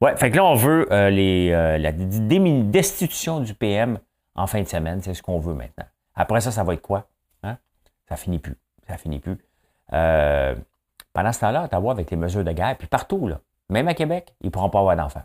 Ouais, 0.00 0.16
fait 0.16 0.30
que 0.30 0.36
là, 0.36 0.44
on 0.44 0.54
veut 0.54 0.90
euh, 0.90 1.10
les, 1.10 1.50
la 1.50 1.92
destitution 1.92 3.40
du 3.40 3.52
PM 3.52 3.98
en 4.34 4.46
fin 4.46 4.62
de 4.62 4.68
semaine. 4.68 5.02
C'est 5.02 5.12
ce 5.12 5.22
qu'on 5.22 5.40
veut 5.40 5.54
maintenant. 5.54 5.86
Après 6.14 6.40
ça, 6.40 6.50
ça 6.50 6.64
va 6.64 6.72
être 6.72 6.82
quoi? 6.82 7.06
Ça 8.08 8.16
finit 8.16 8.38
plus. 8.38 8.56
Ça 8.86 8.96
finit 8.96 9.20
plus. 9.20 9.38
Euh, 9.92 10.54
pendant 11.12 11.32
ce 11.32 11.40
temps-là, 11.40 11.64
Ottawa, 11.64 11.92
avec 11.92 12.10
les 12.10 12.16
mesures 12.16 12.44
de 12.44 12.52
guerre, 12.52 12.76
puis 12.76 12.88
partout, 12.88 13.28
là, 13.28 13.40
même 13.68 13.88
à 13.88 13.94
Québec, 13.94 14.34
ils 14.40 14.46
ne 14.46 14.50
pourront 14.50 14.70
pas 14.70 14.80
avoir 14.80 14.96
d'enfants. 14.96 15.24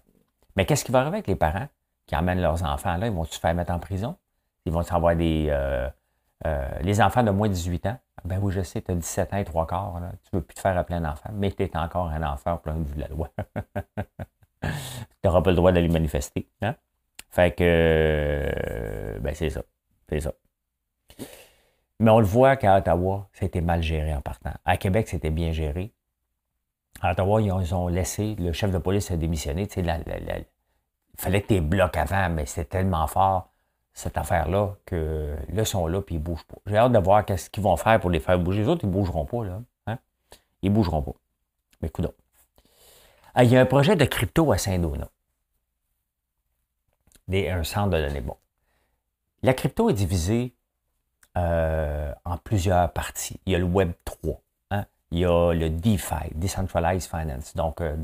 Mais 0.55 0.65
qu'est-ce 0.65 0.83
qui 0.83 0.91
va 0.91 0.99
arriver 0.99 1.17
avec 1.17 1.27
les 1.27 1.35
parents 1.35 1.67
qui 2.05 2.15
emmènent 2.15 2.41
leurs 2.41 2.63
enfants 2.63 2.97
là? 2.97 3.07
Ils 3.07 3.13
vont 3.13 3.23
se 3.23 3.39
faire 3.39 3.53
mettre 3.55 3.71
en 3.71 3.79
prison? 3.79 4.15
Ils 4.65 4.71
vont 4.71 4.81
avoir 4.81 5.15
des. 5.15 5.47
Euh, 5.49 5.89
euh, 6.45 6.69
les 6.81 7.01
enfants 7.01 7.23
de 7.23 7.31
moins 7.31 7.47
de 7.47 7.53
18 7.53 7.85
ans? 7.87 7.97
Ben 8.25 8.39
oui, 8.41 8.53
je 8.53 8.61
sais, 8.61 8.81
tu 8.81 8.91
as 8.91 8.95
17 8.95 9.33
ans 9.33 9.37
et 9.37 9.45
trois 9.45 9.65
quarts. 9.65 9.99
Tu 10.23 10.29
ne 10.33 10.39
veux 10.39 10.43
plus 10.43 10.55
te 10.55 10.59
faire 10.59 10.77
appeler 10.77 10.97
un 10.97 11.05
enfant, 11.05 11.29
mais 11.33 11.51
tu 11.51 11.63
es 11.63 11.77
encore 11.77 12.07
un 12.07 12.23
enfant 12.23 12.57
plein 12.57 12.75
de 12.75 12.99
la 12.99 13.07
loi. 13.07 13.29
tu 14.61 14.69
n'auras 15.23 15.41
pas 15.41 15.49
le 15.49 15.55
droit 15.55 15.71
d'aller 15.71 15.89
manifester. 15.89 16.47
Hein? 16.61 16.75
Fait 17.29 17.55
que. 17.55 19.19
ben, 19.19 19.33
c'est 19.33 19.49
ça. 19.49 19.61
C'est 20.09 20.19
ça. 20.19 20.31
Mais 22.03 22.11
on 22.11 22.19
le 22.19 22.25
voit 22.25 22.57
qu'à 22.57 22.77
Ottawa, 22.77 23.29
c'était 23.31 23.61
mal 23.61 23.81
géré 23.81 24.13
en 24.13 24.19
partant. 24.19 24.51
À 24.65 24.75
Québec, 24.75 25.07
c'était 25.07 25.29
bien 25.29 25.53
géré. 25.53 25.93
À 26.99 27.13
Ottawa, 27.13 27.41
ils 27.41 27.73
ont, 27.73 27.87
laissé, 27.87 28.35
le 28.35 28.51
chef 28.51 28.71
de 28.71 28.77
police 28.77 29.09
a 29.11 29.15
démissionné. 29.15 29.67
Tu 29.67 29.79
il 29.79 30.45
fallait 31.15 31.41
que 31.41 31.47
tu 31.47 31.61
bloques 31.61 31.95
avant, 31.95 32.29
mais 32.29 32.45
c'était 32.45 32.65
tellement 32.65 33.07
fort, 33.07 33.53
cette 33.93 34.17
affaire-là, 34.17 34.75
que 34.85 35.33
là, 35.47 35.61
ils 35.61 35.65
sont 35.65 35.87
là, 35.87 36.01
puis 36.01 36.15
ils 36.15 36.21
bougent 36.21 36.43
pas. 36.43 36.57
J'ai 36.65 36.75
hâte 36.75 36.91
de 36.91 36.99
voir 36.99 37.23
qu'est-ce 37.23 37.49
qu'ils 37.49 37.63
vont 37.63 37.77
faire 37.77 38.01
pour 38.01 38.09
les 38.09 38.19
faire 38.19 38.37
bouger. 38.37 38.63
Les 38.63 38.67
autres, 38.67 38.83
ils 38.83 38.91
bougeront 38.91 39.25
pas, 39.25 39.45
là. 39.45 39.61
Hein? 39.87 39.97
Ils 40.61 40.73
bougeront 40.73 41.03
pas. 41.03 41.13
Mais 41.81 41.87
écoute, 41.87 42.13
ah, 43.33 43.45
il 43.45 43.49
y 43.49 43.55
a 43.55 43.61
un 43.61 43.65
projet 43.65 43.95
de 43.95 44.03
crypto 44.03 44.51
à 44.51 44.57
Saint-Donat. 44.57 45.09
Un 47.31 47.63
centre 47.63 47.91
de 47.91 48.01
données. 48.01 48.19
Bon. 48.19 48.35
La 49.41 49.53
crypto 49.53 49.89
est 49.89 49.93
divisée 49.93 50.53
euh, 51.37 52.13
en 52.25 52.37
plusieurs 52.37 52.91
parties. 52.91 53.39
Il 53.45 53.53
y 53.53 53.55
a 53.55 53.59
le 53.59 53.65
Web 53.65 53.91
3. 54.05 54.39
Hein? 54.71 54.85
Il 55.11 55.19
y 55.19 55.25
a 55.25 55.53
le 55.53 55.69
DeFi, 55.69 56.33
Decentralized 56.35 57.09
Finance. 57.09 57.55
Donc, 57.55 57.81
euh, 57.81 57.95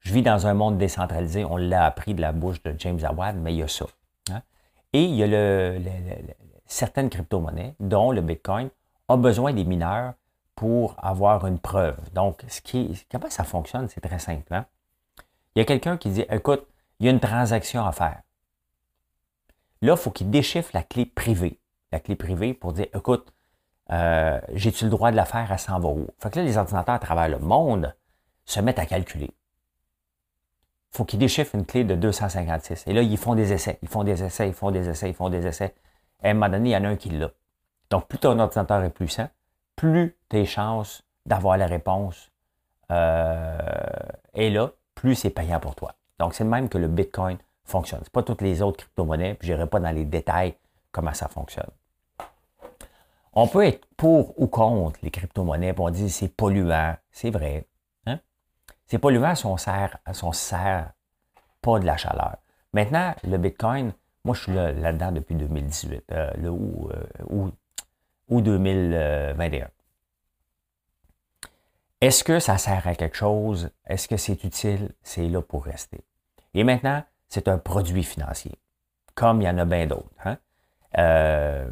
je 0.00 0.12
vis 0.12 0.22
dans 0.22 0.46
un 0.46 0.54
monde 0.54 0.78
décentralisé. 0.78 1.44
On 1.44 1.56
l'a 1.56 1.84
appris 1.84 2.14
de 2.14 2.20
la 2.20 2.32
bouche 2.32 2.62
de 2.62 2.74
James 2.78 3.00
Awad, 3.02 3.36
mais 3.36 3.54
il 3.54 3.58
y 3.58 3.62
a 3.62 3.68
ça. 3.68 3.86
Hein? 4.30 4.42
Et 4.92 5.04
il 5.04 5.14
y 5.14 5.22
a 5.22 5.26
le, 5.26 5.80
certaines 6.66 7.10
crypto-monnaies, 7.10 7.74
dont 7.80 8.12
le 8.12 8.20
Bitcoin, 8.20 8.70
a 9.08 9.16
besoin 9.16 9.52
des 9.52 9.64
mineurs 9.64 10.14
pour 10.54 10.94
avoir 10.98 11.46
une 11.46 11.58
preuve. 11.58 11.96
Donc, 12.12 12.44
ce 12.48 12.60
qui 12.60 13.04
comment 13.10 13.30
ça 13.30 13.44
fonctionne, 13.44 13.88
c'est 13.88 14.00
très 14.00 14.18
simple. 14.18 14.54
Hein? 14.54 14.66
Il 15.54 15.58
y 15.58 15.62
a 15.62 15.64
quelqu'un 15.64 15.96
qui 15.96 16.10
dit, 16.10 16.24
écoute, 16.30 16.66
il 17.00 17.06
y 17.06 17.08
a 17.08 17.12
une 17.12 17.20
transaction 17.20 17.84
à 17.84 17.92
faire. 17.92 18.22
Là, 19.82 19.92
il 19.94 19.96
faut 19.96 20.10
qu'il 20.10 20.30
déchiffre 20.30 20.70
la 20.72 20.82
clé 20.82 21.04
privée. 21.04 21.58
La 21.94 22.00
clé 22.00 22.16
privée 22.16 22.54
pour 22.54 22.72
dire, 22.72 22.88
écoute, 22.92 23.32
euh, 23.92 24.40
j'ai-tu 24.52 24.82
le 24.82 24.90
droit 24.90 25.12
de 25.12 25.16
la 25.16 25.24
faire? 25.24 25.52
À 25.52 25.58
100 25.58 25.78
euros? 25.78 26.08
Fait 26.18 26.28
que 26.28 26.40
là, 26.40 26.44
les 26.44 26.56
ordinateurs 26.56 26.96
à 26.96 26.98
travers 26.98 27.28
le 27.28 27.38
monde 27.38 27.94
se 28.46 28.58
mettent 28.58 28.80
à 28.80 28.86
calculer. 28.86 29.30
Il 30.92 30.96
faut 30.96 31.04
qu'ils 31.04 31.20
déchiffrent 31.20 31.54
une 31.54 31.64
clé 31.64 31.84
de 31.84 31.94
256. 31.94 32.88
Et 32.88 32.92
là, 32.92 33.02
ils 33.02 33.16
font 33.16 33.36
des 33.36 33.52
essais, 33.52 33.78
ils 33.80 33.88
font 33.88 34.02
des 34.02 34.24
essais, 34.24 34.48
ils 34.48 34.54
font 34.54 34.72
des 34.72 34.88
essais, 34.88 35.08
ils 35.08 35.14
font 35.14 35.28
des 35.28 35.46
essais. 35.46 35.72
Et 36.24 36.26
à 36.26 36.30
un 36.30 36.34
moment 36.34 36.48
donné, 36.48 36.70
il 36.70 36.72
y 36.72 36.76
en 36.76 36.82
a 36.82 36.88
un 36.88 36.96
qui 36.96 37.10
l'a. 37.10 37.30
Donc, 37.90 38.08
plus 38.08 38.18
ton 38.18 38.36
ordinateur 38.40 38.82
est 38.82 38.90
puissant, 38.90 39.28
plus 39.76 40.16
tes 40.28 40.46
chances 40.46 41.04
d'avoir 41.26 41.56
la 41.58 41.68
réponse 41.68 42.32
euh, 42.90 43.56
est 44.32 44.50
là, 44.50 44.72
plus 44.96 45.14
c'est 45.14 45.30
payant 45.30 45.60
pour 45.60 45.76
toi. 45.76 45.94
Donc, 46.18 46.34
c'est 46.34 46.42
le 46.42 46.50
même 46.50 46.68
que 46.68 46.78
le 46.78 46.88
Bitcoin 46.88 47.38
fonctionne. 47.62 48.00
Ce 48.04 48.10
pas 48.10 48.24
toutes 48.24 48.42
les 48.42 48.62
autres 48.62 48.78
crypto-monnaies, 48.78 49.34
puis 49.34 49.46
je 49.46 49.52
n'irai 49.52 49.68
pas 49.68 49.78
dans 49.78 49.94
les 49.94 50.04
détails 50.04 50.56
comment 50.90 51.14
ça 51.14 51.28
fonctionne. 51.28 51.70
On 53.34 53.48
peut 53.48 53.66
être 53.66 53.86
pour 53.96 54.40
ou 54.40 54.46
contre 54.46 54.98
les 55.02 55.10
crypto-monnaies, 55.10 55.74
on 55.78 55.90
dit 55.90 56.08
c'est 56.08 56.28
polluant, 56.28 56.96
c'est 57.10 57.30
vrai. 57.30 57.66
Hein? 58.06 58.20
C'est 58.86 58.98
polluant 58.98 59.34
si 59.34 59.46
on 59.46 59.56
sert, 59.56 59.98
si 60.12 60.24
sert 60.32 60.92
pas 61.60 61.78
de 61.80 61.86
la 61.86 61.96
chaleur. 61.96 62.36
Maintenant, 62.72 63.14
le 63.24 63.36
Bitcoin, 63.38 63.92
moi 64.24 64.34
je 64.34 64.42
suis 64.42 64.52
là-dedans 64.52 65.12
depuis 65.12 65.34
2018, 65.34 66.04
euh, 66.12 66.30
le 66.36 66.50
août, 66.50 66.90
euh, 66.92 67.50
ou 68.28 68.40
2021. 68.40 69.68
Est-ce 72.00 72.22
que 72.22 72.38
ça 72.38 72.58
sert 72.58 72.86
à 72.86 72.94
quelque 72.94 73.16
chose? 73.16 73.70
Est-ce 73.86 74.08
que 74.08 74.16
c'est 74.16 74.44
utile? 74.44 74.92
C'est 75.02 75.26
là 75.28 75.40
pour 75.40 75.64
rester. 75.64 76.04
Et 76.52 76.62
maintenant, 76.62 77.02
c'est 77.28 77.48
un 77.48 77.58
produit 77.58 78.04
financier, 78.04 78.52
comme 79.14 79.40
il 79.40 79.44
y 79.44 79.48
en 79.48 79.58
a 79.58 79.64
bien 79.64 79.86
d'autres. 79.86 80.10
Hein? 80.24 80.38
Euh, 80.98 81.70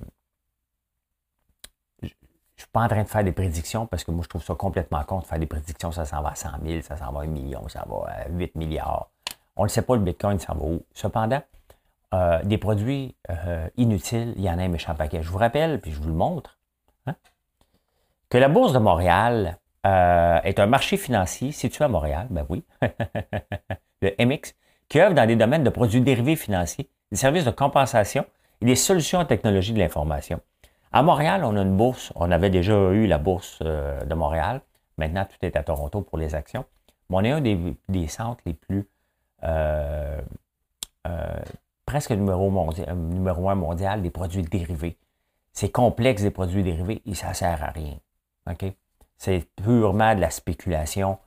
pas 2.72 2.80
en 2.80 2.88
train 2.88 3.02
de 3.02 3.08
faire 3.08 3.24
des 3.24 3.32
prédictions 3.32 3.86
parce 3.86 4.04
que 4.04 4.10
moi, 4.10 4.22
je 4.24 4.28
trouve 4.28 4.42
ça 4.42 4.54
complètement 4.54 5.02
con 5.04 5.20
de 5.20 5.24
faire 5.24 5.38
des 5.38 5.46
prédictions. 5.46 5.92
Ça 5.92 6.04
s'en 6.04 6.22
va 6.22 6.30
à 6.30 6.34
100 6.34 6.48
000, 6.64 6.82
ça 6.82 6.96
s'en 6.96 7.12
va 7.12 7.20
à 7.20 7.24
1 7.24 7.26
million, 7.26 7.68
ça 7.68 7.84
va 7.88 8.10
à 8.10 8.28
8 8.28 8.54
milliards. 8.56 9.10
On 9.56 9.64
ne 9.64 9.68
sait 9.68 9.82
pas 9.82 9.94
le 9.94 10.02
Bitcoin, 10.02 10.38
ça 10.38 10.54
va 10.54 10.64
où. 10.64 10.82
Cependant, 10.94 11.42
euh, 12.14 12.42
des 12.44 12.58
produits 12.58 13.14
euh, 13.30 13.68
inutiles, 13.76 14.32
il 14.36 14.42
y 14.42 14.50
en 14.50 14.58
a 14.58 14.62
un 14.62 14.68
méchant 14.68 14.94
paquet. 14.94 15.22
Je 15.22 15.30
vous 15.30 15.38
rappelle, 15.38 15.80
puis 15.80 15.92
je 15.92 16.00
vous 16.00 16.08
le 16.08 16.14
montre, 16.14 16.58
hein, 17.06 17.14
que 18.30 18.38
la 18.38 18.48
Bourse 18.48 18.72
de 18.72 18.78
Montréal 18.78 19.58
euh, 19.86 20.40
est 20.42 20.58
un 20.58 20.66
marché 20.66 20.96
financier 20.96 21.52
situé 21.52 21.84
à 21.84 21.88
Montréal, 21.88 22.26
ben 22.30 22.46
oui, 22.48 22.64
le 24.02 24.14
MX, 24.18 24.54
qui 24.88 25.00
œuvre 25.00 25.14
dans 25.14 25.26
des 25.26 25.36
domaines 25.36 25.64
de 25.64 25.70
produits 25.70 26.00
dérivés 26.00 26.36
financiers, 26.36 26.88
des 27.10 27.16
services 27.16 27.44
de 27.44 27.50
compensation 27.50 28.24
et 28.60 28.66
des 28.66 28.76
solutions 28.76 29.18
en 29.18 29.24
technologie 29.24 29.72
de 29.72 29.78
l'information. 29.78 30.40
À 30.92 31.02
Montréal, 31.02 31.42
on 31.44 31.56
a 31.56 31.62
une 31.62 31.76
bourse, 31.76 32.12
on 32.16 32.30
avait 32.30 32.50
déjà 32.50 32.74
eu 32.92 33.06
la 33.06 33.18
bourse 33.18 33.60
de 33.62 34.14
Montréal, 34.14 34.60
maintenant 34.98 35.24
tout 35.24 35.38
est 35.42 35.56
à 35.56 35.62
Toronto 35.62 36.02
pour 36.02 36.18
les 36.18 36.34
actions, 36.34 36.64
mais 37.08 37.16
on 37.16 37.24
est 37.24 37.30
un 37.30 37.40
des, 37.88 38.08
centres 38.08 38.42
les 38.44 38.52
plus 38.52 38.86
presque 41.92 42.12
numéro, 42.12 42.50
mondial, 42.50 42.88
euh, 42.88 42.94
numéro 42.94 43.50
un 43.50 43.54
mondial 43.54 44.00
des 44.00 44.10
produits 44.10 44.42
dérivés. 44.42 44.96
C'est 45.52 45.70
complexe 45.70 46.22
des 46.22 46.30
produits 46.30 46.62
dérivés 46.62 47.02
et 47.04 47.14
ça 47.14 47.28
ne 47.28 47.34
sert 47.34 47.62
à 47.62 47.66
rien. 47.66 47.98
C'est 49.18 49.46
purement 49.62 50.14
de 50.14 50.20
la 50.20 50.30
spéculation 50.30 51.18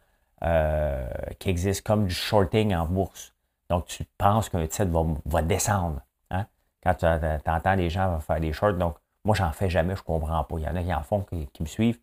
euh, 0.43 1.08
qui 1.38 1.49
existe 1.49 1.86
comme 1.86 2.08
du 2.08 2.13
shorting 2.13 2.75
en 2.75 2.88
bourse. 2.88 3.34
Donc, 3.69 3.86
tu 3.86 4.04
penses 4.17 4.49
qu'un 4.49 4.65
titre 4.65 4.89
va, 5.25 5.41
descendre. 5.43 6.01
Hein? 6.32 6.45
Quand 6.84 6.95
tu 6.95 7.06
entends 7.06 7.75
les 7.75 7.89
gens 7.89 8.19
faire 8.19 8.39
des 8.39 8.51
shorts, 8.51 8.73
donc 8.73 8.95
moi, 9.26 9.36
j'en 9.36 9.52
fais 9.52 9.70
jamais, 9.70 9.96
je 9.96 10.02
ne 10.02 10.06
comprends 10.06 10.44
pas. 10.44 10.56
Il 10.58 10.64
y 10.64 10.68
en 10.68 10.76
a 10.76 10.84
qui 10.84 10.94
en 10.94 11.04
font, 11.04 11.22
qui, 11.22 11.50
me 11.60 11.66
suivent. 11.66 12.00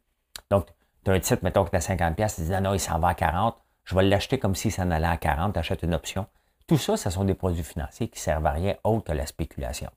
Donc, 0.50 0.66
tu 1.04 1.10
as 1.10 1.14
un 1.14 1.20
titre, 1.20 1.42
mettons 1.42 1.64
que 1.64 1.70
tu 1.70 1.76
as 1.76 1.88
50$, 1.88 2.34
tu 2.34 2.42
dis, 2.42 2.50
non, 2.50 2.60
non, 2.60 2.74
il 2.74 2.80
s'en 2.80 2.98
va 2.98 3.08
à 3.08 3.14
40, 3.14 3.56
je 3.84 3.94
vais 3.94 4.02
l'acheter 4.02 4.38
comme 4.38 4.54
si 4.54 4.70
ça 4.70 4.82
en 4.82 4.90
allait 4.90 5.06
à 5.06 5.16
40, 5.16 5.54
tu 5.54 5.58
achètes 5.58 5.82
une 5.82 5.94
option. 5.94 6.26
Tout 6.66 6.78
ça, 6.78 6.96
ce 6.96 7.10
sont 7.10 7.24
des 7.24 7.34
produits 7.34 7.62
financiers 7.62 8.08
qui 8.08 8.20
servent 8.20 8.46
à 8.46 8.50
rien 8.50 8.76
autre 8.84 9.04
que 9.04 9.12
la 9.12 9.26
spéculation. 9.26 9.90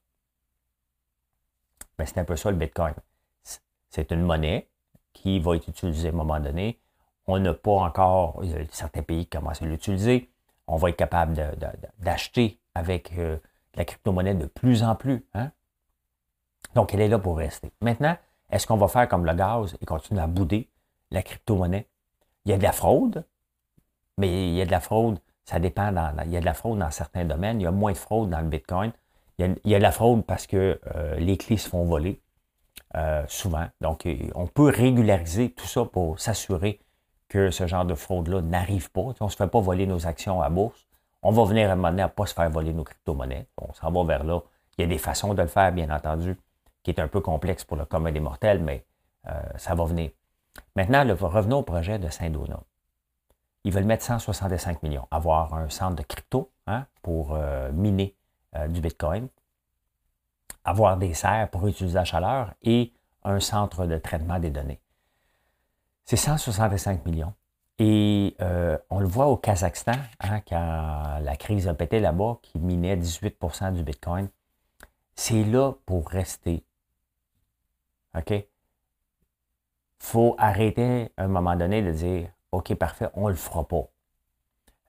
Mais 1.97 2.05
c'est 2.05 2.19
un 2.19 2.25
peu 2.25 2.35
ça 2.35 2.51
le 2.51 2.57
Bitcoin. 2.57 2.93
C'est 3.89 4.11
une 4.11 4.21
monnaie 4.21 4.69
qui 5.13 5.39
va 5.39 5.55
être 5.55 5.67
utilisée 5.67 6.09
à 6.09 6.11
un 6.11 6.15
moment 6.15 6.39
donné. 6.39 6.79
On 7.27 7.39
n'a 7.39 7.53
pas 7.53 7.71
encore, 7.71 8.39
il 8.43 8.51
y 8.51 8.55
a 8.55 8.59
certains 8.71 9.01
pays 9.01 9.25
qui 9.25 9.37
commencent 9.37 9.61
à 9.61 9.65
l'utiliser. 9.65 10.29
On 10.67 10.77
va 10.77 10.89
être 10.89 10.97
capable 10.97 11.33
d'acheter 11.99 12.59
avec 12.75 13.13
euh, 13.17 13.37
la 13.75 13.85
crypto-monnaie 13.85 14.35
de 14.35 14.45
plus 14.45 14.83
en 14.83 14.95
plus. 14.95 15.25
Hein? 15.33 15.51
Donc, 16.75 16.93
elle 16.93 17.01
est 17.01 17.07
là 17.07 17.19
pour 17.19 17.37
rester. 17.37 17.71
Maintenant, 17.81 18.15
est-ce 18.51 18.67
qu'on 18.67 18.77
va 18.77 18.87
faire 18.87 19.07
comme 19.07 19.25
le 19.25 19.33
gaz 19.33 19.75
et 19.81 19.85
continuer 19.85 20.21
à 20.21 20.27
bouder 20.27 20.69
la 21.11 21.23
crypto-monnaie? 21.23 21.87
Il 22.45 22.51
y 22.51 22.53
a 22.53 22.57
de 22.57 22.63
la 22.63 22.71
fraude, 22.71 23.25
mais 24.17 24.49
il 24.49 24.53
y 24.53 24.61
a 24.61 24.65
de 24.65 24.71
la 24.71 24.79
fraude 24.79 25.19
ça 25.45 25.59
dépend. 25.59 25.91
il 26.25 26.31
y 26.31 26.37
a 26.37 26.39
de 26.39 26.45
la 26.45 26.53
fraude 26.53 26.79
dans 26.79 26.91
certains 26.91 27.23
domaines. 27.23 27.61
Il 27.61 27.63
y 27.63 27.67
a 27.67 27.71
moins 27.71 27.91
de 27.91 27.97
fraude 27.97 28.29
dans 28.29 28.41
le 28.41 28.47
Bitcoin. 28.47 28.91
Il 29.37 29.55
y 29.63 29.75
a, 29.75 29.77
de 29.77 29.83
la 29.83 29.91
fraude 29.91 30.25
parce 30.25 30.47
que 30.47 30.79
euh, 30.95 31.15
les 31.17 31.37
clés 31.37 31.57
se 31.57 31.69
font 31.69 31.85
voler 31.85 32.21
euh, 32.95 33.23
souvent. 33.27 33.67
Donc, 33.81 34.07
on 34.33 34.47
peut 34.47 34.69
régulariser 34.69 35.51
tout 35.51 35.67
ça 35.67 35.85
pour 35.85 36.19
s'assurer 36.19 36.79
que 37.27 37.51
ce 37.51 37.67
genre 37.67 37.85
de 37.85 37.95
fraude-là 37.95 38.41
n'arrive 38.41 38.91
pas. 38.91 39.01
on 39.19 39.25
ne 39.25 39.29
se 39.29 39.35
fait 39.35 39.47
pas 39.47 39.59
voler 39.59 39.85
nos 39.85 40.07
actions 40.07 40.41
à 40.41 40.49
bourse. 40.49 40.87
On 41.21 41.31
va 41.31 41.43
venir 41.43 41.69
à 41.69 41.73
un 41.73 41.75
moment 41.75 41.89
donné 41.89 42.03
à 42.03 42.07
ne 42.07 42.11
pas 42.11 42.25
se 42.25 42.33
faire 42.33 42.49
voler 42.49 42.73
nos 42.73 42.83
crypto-monnaies. 42.83 43.47
On 43.57 43.73
s'en 43.73 43.91
va 43.91 44.03
vers 44.03 44.23
là. 44.23 44.41
Il 44.77 44.81
y 44.81 44.85
a 44.85 44.87
des 44.87 44.97
façons 44.97 45.33
de 45.33 45.41
le 45.41 45.47
faire, 45.47 45.71
bien 45.71 45.89
entendu, 45.89 46.37
qui 46.85 46.91
est 46.91 46.99
un 46.99 47.07
peu 47.07 47.19
complexe 47.19 47.63
pour 47.63 47.77
le 47.77 47.85
commun 47.85 48.11
des 48.11 48.19
mortels, 48.19 48.61
mais 48.61 48.85
euh, 49.27 49.41
ça 49.57 49.73
va 49.73 49.85
venir. 49.85 50.11
Maintenant, 50.75 51.03
revenons 51.19 51.57
au 51.57 51.63
projet 51.63 51.99
de 51.99 52.09
Saint-Donat 52.09 52.63
ils 53.63 53.73
veulent 53.73 53.85
mettre 53.85 54.03
165 54.03 54.83
millions, 54.83 55.07
avoir 55.09 55.55
un 55.55 55.69
centre 55.69 55.95
de 55.95 56.03
crypto 56.03 56.51
hein, 56.67 56.85
pour 57.01 57.33
euh, 57.33 57.71
miner 57.71 58.15
euh, 58.55 58.67
du 58.67 58.79
Bitcoin, 58.79 59.27
avoir 60.63 60.97
des 60.97 61.15
serres 61.15 61.49
pour 61.49 61.65
utiliser 61.65 61.95
la 61.95 62.05
chaleur 62.05 62.53
et 62.61 62.93
un 63.23 63.39
centre 63.39 63.87
de 63.87 63.97
traitement 63.97 64.37
des 64.37 64.51
données. 64.51 64.79
C'est 66.03 66.15
165 66.15 67.07
millions. 67.07 67.33
Et 67.79 68.37
on 68.91 68.99
le 68.99 69.07
voit 69.07 69.25
au 69.25 69.35
Kazakhstan, 69.35 69.93
hein, 70.19 70.41
quand 70.47 71.19
la 71.21 71.35
crise 71.35 71.67
a 71.67 71.73
pété 71.73 71.99
là-bas, 71.99 72.37
qui 72.43 72.59
minait 72.59 72.95
18% 72.95 73.73
du 73.73 73.81
Bitcoin. 73.81 74.29
C'est 75.15 75.43
là 75.43 75.73
pour 75.87 76.07
rester. 76.07 76.63
OK? 78.17 78.47
faut 80.05 80.35
arrêter 80.37 81.11
à 81.17 81.23
un 81.23 81.27
moment 81.27 81.55
donné 81.55 81.81
de 81.81 81.91
dire 81.91 82.29
OK, 82.51 82.73
parfait, 82.75 83.09
on 83.15 83.25
ne 83.25 83.29
le 83.29 83.35
fera 83.35 83.67
pas. 83.67 83.89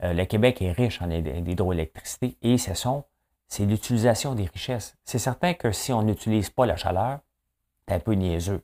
Euh, 0.03 0.13
le 0.13 0.25
Québec 0.25 0.61
est 0.63 0.73
riche 0.73 1.01
en 1.01 1.11
hydroélectricité 1.11 2.37
et 2.43 2.59
ce 2.59 2.75
sont, 2.75 3.05
c'est 3.49 3.65
l'utilisation 3.65 4.35
des 4.35 4.45
richesses. 4.45 4.97
C'est 5.05 5.19
certain 5.19 5.55
que 5.55 5.73
si 5.73 5.93
on 5.93 6.03
n'utilise 6.03 6.51
pas 6.51 6.67
la 6.67 6.77
chaleur, 6.77 7.21
c'est 7.89 7.95
un 7.95 8.01
peu 8.01 8.13
niaiseux. 8.13 8.63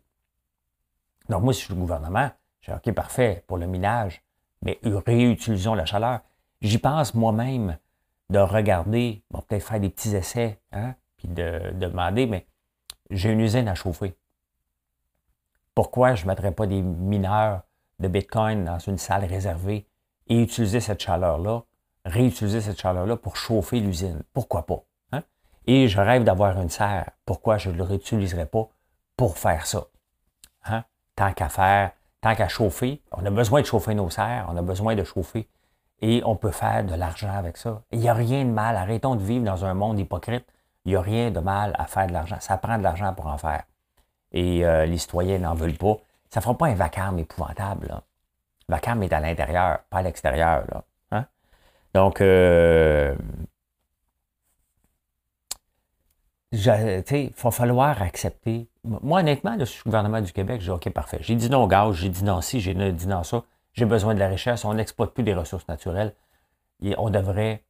Donc, 1.28 1.42
moi, 1.42 1.52
si 1.52 1.60
je 1.60 1.64
suis 1.66 1.74
le 1.74 1.80
gouvernement, 1.80 2.30
je 2.60 2.70
dis 2.70 2.76
OK, 2.76 2.94
parfait, 2.94 3.44
pour 3.46 3.56
le 3.56 3.66
minage, 3.66 4.22
mais 4.62 4.78
réutilisons 4.82 5.74
la 5.74 5.86
chaleur. 5.86 6.20
J'y 6.60 6.78
pense 6.78 7.14
moi-même 7.14 7.78
de 8.30 8.38
regarder, 8.38 9.24
bon, 9.30 9.40
peut-être 9.40 9.66
faire 9.66 9.80
des 9.80 9.90
petits 9.90 10.14
essais, 10.14 10.60
hein, 10.72 10.94
puis 11.16 11.28
de 11.28 11.72
demander, 11.74 12.26
mais 12.26 12.46
j'ai 13.10 13.30
une 13.30 13.40
usine 13.40 13.68
à 13.68 13.74
chauffer. 13.74 14.16
Pourquoi 15.74 16.14
je 16.14 16.24
ne 16.24 16.28
mettrais 16.28 16.52
pas 16.52 16.66
des 16.66 16.82
mineurs 16.82 17.62
de 17.98 18.08
Bitcoin 18.08 18.64
dans 18.64 18.78
une 18.78 18.98
salle 18.98 19.24
réservée 19.24 19.86
et 20.26 20.40
utiliser 20.40 20.80
cette 20.80 21.02
chaleur-là, 21.02 21.62
réutiliser 22.04 22.60
cette 22.60 22.80
chaleur-là 22.80 23.16
pour 23.16 23.36
chauffer 23.36 23.80
l'usine? 23.80 24.22
Pourquoi 24.32 24.66
pas? 24.66 24.82
Hein? 25.12 25.22
Et 25.66 25.88
je 25.88 26.00
rêve 26.00 26.24
d'avoir 26.24 26.60
une 26.60 26.68
serre. 26.68 27.10
Pourquoi 27.24 27.58
je 27.58 27.70
ne 27.70 27.76
le 27.76 27.84
réutiliserais 27.84 28.46
pas 28.46 28.68
pour 29.16 29.38
faire 29.38 29.66
ça? 29.66 29.86
Hein? 30.64 30.84
Tant 31.16 31.32
qu'à 31.32 31.48
faire, 31.48 31.92
tant 32.20 32.34
qu'à 32.34 32.48
chauffer, 32.48 33.02
on 33.12 33.24
a 33.24 33.30
besoin 33.30 33.60
de 33.60 33.66
chauffer 33.66 33.94
nos 33.94 34.10
serres, 34.10 34.46
on 34.50 34.56
a 34.56 34.62
besoin 34.62 34.94
de 34.94 35.04
chauffer 35.04 35.48
et 36.02 36.20
on 36.24 36.36
peut 36.36 36.50
faire 36.50 36.84
de 36.84 36.94
l'argent 36.94 37.32
avec 37.32 37.56
ça. 37.56 37.82
Il 37.92 38.00
n'y 38.00 38.08
a 38.08 38.14
rien 38.14 38.44
de 38.44 38.50
mal. 38.50 38.76
Arrêtons 38.76 39.14
de 39.14 39.22
vivre 39.22 39.44
dans 39.44 39.64
un 39.64 39.72
monde 39.72 39.98
hypocrite. 40.00 40.44
Il 40.84 40.90
n'y 40.90 40.96
a 40.96 41.00
rien 41.00 41.30
de 41.30 41.38
mal 41.38 41.74
à 41.78 41.86
faire 41.86 42.08
de 42.08 42.12
l'argent. 42.12 42.36
Ça 42.40 42.58
prend 42.58 42.76
de 42.76 42.82
l'argent 42.82 43.14
pour 43.14 43.28
en 43.28 43.38
faire. 43.38 43.62
Et 44.32 44.64
euh, 44.64 44.86
les 44.86 44.98
citoyens 44.98 45.38
n'en 45.38 45.54
veulent 45.54 45.76
pas. 45.76 45.96
Ça 46.30 46.40
ne 46.40 46.42
fera 46.42 46.56
pas 46.56 46.66
un 46.66 46.74
vacarme 46.74 47.18
épouvantable. 47.18 47.88
Là. 47.88 48.02
Le 48.68 48.74
vacarme 48.74 49.02
est 49.02 49.12
à 49.12 49.20
l'intérieur, 49.20 49.80
pas 49.90 49.98
à 49.98 50.02
l'extérieur. 50.02 50.64
Hein? 51.10 51.26
Donc, 51.94 52.20
euh, 52.20 53.14
il 56.52 57.32
va 57.36 57.50
falloir 57.50 58.02
accepter. 58.02 58.68
Moi, 58.84 59.20
honnêtement, 59.20 59.56
le 59.56 59.64
gouvernement 59.84 60.20
du 60.20 60.32
Québec, 60.32 60.60
j'ai 60.60 60.66
dit 60.66 60.70
OK, 60.70 60.90
parfait. 60.90 61.18
J'ai 61.20 61.34
dit 61.34 61.50
non 61.50 61.64
au 61.64 61.66
gaz, 61.66 61.94
j'ai 61.94 62.08
dit 62.08 62.24
non 62.24 62.40
ci, 62.40 62.60
j'ai 62.60 62.74
dit 62.74 63.06
non 63.06 63.22
ça. 63.22 63.44
J'ai 63.74 63.86
besoin 63.86 64.14
de 64.14 64.18
la 64.18 64.28
richesse. 64.28 64.64
On 64.64 64.74
n'exploite 64.74 65.14
plus 65.14 65.24
des 65.24 65.34
ressources 65.34 65.66
naturelles. 65.68 66.14
On 66.98 67.10
devrait 67.10 67.64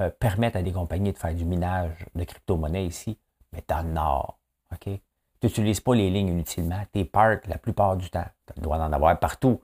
euh, 0.00 0.10
permettre 0.10 0.56
à 0.56 0.62
des 0.62 0.72
compagnies 0.72 1.12
de 1.12 1.18
faire 1.18 1.34
du 1.34 1.44
minage 1.44 2.06
de 2.14 2.24
crypto-monnaie 2.24 2.86
ici, 2.86 3.18
mais 3.52 3.62
dans 3.66 3.82
le 3.82 3.92
Nord. 3.92 4.38
OK? 4.72 5.00
Tu 5.40 5.46
n'utilises 5.46 5.80
pas 5.80 5.94
les 5.94 6.10
lignes 6.10 6.28
inutilement. 6.28 6.82
Tes 6.92 7.04
parcs, 7.04 7.46
la 7.46 7.58
plupart 7.58 7.96
du 7.96 8.08
temps, 8.10 8.26
tu 8.54 8.60
dois 8.60 8.76
en 8.76 8.92
avoir 8.92 9.18
partout. 9.18 9.60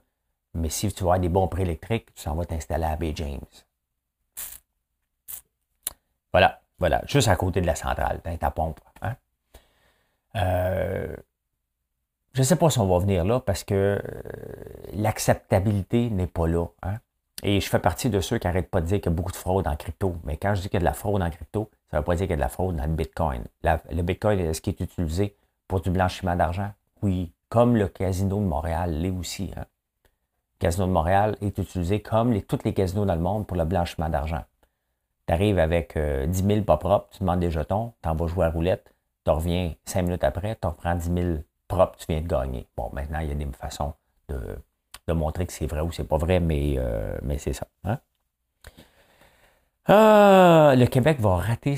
Mais 0.54 0.68
si 0.68 0.92
tu 0.92 1.00
veux 1.00 1.08
avoir 1.08 1.20
des 1.20 1.28
bons 1.28 1.48
prix 1.48 1.62
électriques, 1.62 2.14
tu 2.14 2.22
s'en 2.22 2.34
vas 2.34 2.44
t'installer 2.44 2.84
à 2.84 2.96
Bay 2.96 3.12
James. 3.16 3.40
Voilà, 6.32 6.60
voilà, 6.78 7.02
juste 7.06 7.28
à 7.28 7.36
côté 7.36 7.60
de 7.60 7.66
la 7.66 7.74
centrale, 7.74 8.20
ta 8.38 8.50
pompe. 8.50 8.80
Hein? 9.02 9.14
Euh, 10.36 11.14
je 12.32 12.40
ne 12.40 12.44
sais 12.44 12.56
pas 12.56 12.70
si 12.70 12.78
on 12.78 12.86
va 12.86 12.98
venir 12.98 13.24
là 13.24 13.40
parce 13.40 13.64
que 13.64 13.74
euh, 13.74 14.00
l'acceptabilité 14.94 16.10
n'est 16.10 16.26
pas 16.26 16.46
là. 16.46 16.66
Hein. 16.82 16.96
Et 17.42 17.60
je 17.60 17.68
fais 17.68 17.78
partie 17.78 18.08
de 18.08 18.20
ceux 18.20 18.38
qui 18.38 18.46
n'arrêtent 18.46 18.70
pas 18.70 18.80
de 18.80 18.86
dire 18.86 18.98
qu'il 19.00 19.10
y 19.10 19.12
a 19.12 19.16
beaucoup 19.16 19.32
de 19.32 19.36
fraude 19.36 19.66
en 19.66 19.76
crypto. 19.76 20.16
Mais 20.24 20.36
quand 20.36 20.54
je 20.54 20.62
dis 20.62 20.68
qu'il 20.68 20.74
y 20.74 20.76
a 20.78 20.80
de 20.80 20.84
la 20.84 20.94
fraude 20.94 21.20
en 21.22 21.30
crypto, 21.30 21.70
ça 21.90 21.96
ne 21.96 22.00
veut 22.00 22.04
pas 22.04 22.14
dire 22.14 22.26
qu'il 22.26 22.30
y 22.30 22.34
a 22.34 22.36
de 22.36 22.40
la 22.40 22.48
fraude 22.48 22.76
dans 22.76 22.86
le 22.86 22.92
Bitcoin. 22.92 23.44
le 23.62 24.02
Bitcoin, 24.02 24.38
est-ce 24.40 24.60
qu'il 24.60 24.74
est 24.74 24.80
utilisé 24.80 25.36
pour 25.72 25.80
du 25.80 25.88
blanchiment 25.88 26.36
d'argent? 26.36 26.70
Oui. 27.00 27.32
Comme 27.48 27.76
le 27.76 27.88
casino 27.88 28.36
de 28.36 28.44
Montréal 28.44 28.92
l'est 29.00 29.08
aussi. 29.08 29.50
Hein. 29.56 29.64
Le 30.04 30.58
casino 30.58 30.86
de 30.86 30.92
Montréal 30.92 31.38
est 31.40 31.56
utilisé 31.56 32.02
comme 32.02 32.38
tous 32.42 32.58
les 32.66 32.74
casinos 32.74 33.06
dans 33.06 33.14
le 33.14 33.22
monde 33.22 33.46
pour 33.46 33.56
le 33.56 33.64
blanchiment 33.64 34.10
d'argent. 34.10 34.44
Tu 35.26 35.32
arrives 35.32 35.58
avec 35.58 35.94
10 35.94 35.98
euh, 35.98 36.26
000 36.30 36.64
pas 36.64 36.76
propres, 36.76 37.08
tu 37.12 37.20
demandes 37.20 37.40
des 37.40 37.50
jetons, 37.50 37.94
tu 38.02 38.08
en 38.10 38.14
vas 38.14 38.26
jouer 38.26 38.44
à 38.44 38.50
roulette, 38.50 38.92
tu 39.24 39.30
reviens 39.30 39.72
5 39.86 40.02
minutes 40.02 40.24
après, 40.24 40.58
tu 40.60 40.66
reprends 40.66 40.94
10 40.94 41.04
000 41.10 41.38
propre, 41.68 41.96
tu 41.96 42.04
viens 42.10 42.20
de 42.20 42.28
gagner. 42.28 42.68
Bon, 42.76 42.90
maintenant, 42.92 43.20
il 43.20 43.28
y 43.28 43.32
a 43.32 43.34
des 43.34 43.48
façons 43.58 43.94
de, 44.28 45.14
montrer 45.14 45.46
que 45.46 45.54
c'est 45.54 45.66
vrai 45.66 45.80
ou 45.80 45.90
c'est 45.90 46.04
pas 46.04 46.18
vrai, 46.18 46.38
mais, 46.38 46.74
euh, 46.76 47.18
c'est 47.38 47.54
ça. 47.54 47.66
Hein. 47.84 47.98
Ah, 49.86 50.74
le 50.76 50.84
Québec 50.84 51.18
va 51.18 51.36
rater 51.36 51.76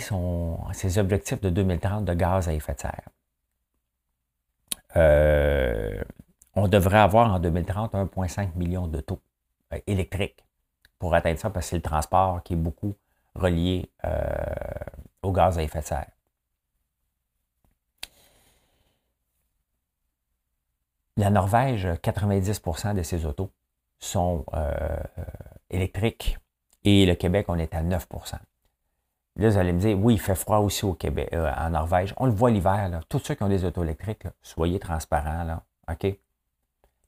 ses 0.73 0.99
objectifs 0.99 1.41
de 1.41 1.51
2030 1.51 2.05
de 2.05 2.15
gaz 2.15 2.49
à 2.49 2.55
effet 2.55 2.75
de 2.75 2.81
serre. 2.81 3.09
Euh, 4.97 6.03
on 6.55 6.69
devrait 6.69 6.99
avoir 6.99 7.33
en 7.33 7.39
2030 7.39 7.95
1,5 7.95 8.55
million 8.57 8.87
d'autos 8.87 9.21
euh, 9.73 9.79
électriques 9.87 10.45
pour 10.99 11.15
atteindre 11.15 11.39
ça, 11.39 11.51
parce 11.51 11.67
que 11.67 11.71
c'est 11.71 11.77
le 11.77 11.83
transport 11.83 12.43
qui 12.43 12.55
est 12.55 12.57
beaucoup 12.57 12.95
relié 13.35 13.91
au 15.23 15.33
gaz 15.33 15.59
à 15.59 15.63
effet 15.63 15.81
de 15.81 15.85
serre. 15.85 16.11
La 21.17 21.31
Norvège, 21.31 21.87
90% 21.87 22.95
de 22.95 23.03
ses 23.03 23.25
autos 23.25 23.53
sont 24.01 24.45
euh, 24.53 24.99
électriques 25.71 26.39
et 26.83 27.07
le 27.07 27.15
Québec, 27.15 27.47
on 27.49 27.57
est 27.57 27.75
à 27.75 27.83
9 27.83 28.09
Là, 29.37 29.51
vous 29.51 29.59
allez 29.59 29.73
me 29.73 29.81
dire, 29.81 29.99
oui, 29.99 30.15
il 30.15 30.21
fait 30.21 30.35
froid 30.35 30.59
aussi 30.59 30.85
au 30.85 30.95
Québec, 30.95 31.29
euh, 31.33 31.53
en 31.57 31.71
Norvège. 31.71 32.15
On 32.19 32.27
le 32.27 32.33
voit 32.33 32.51
l'hiver, 32.51 33.01
Tous 33.09 33.19
ceux 33.19 33.35
qui 33.35 33.43
ont 33.43 33.49
des 33.49 33.65
autos 33.65 33.83
électriques, 33.83 34.27
soyez 34.43 34.79
transparents, 34.79 35.45
là. 35.45 35.65
OK? 35.91 36.07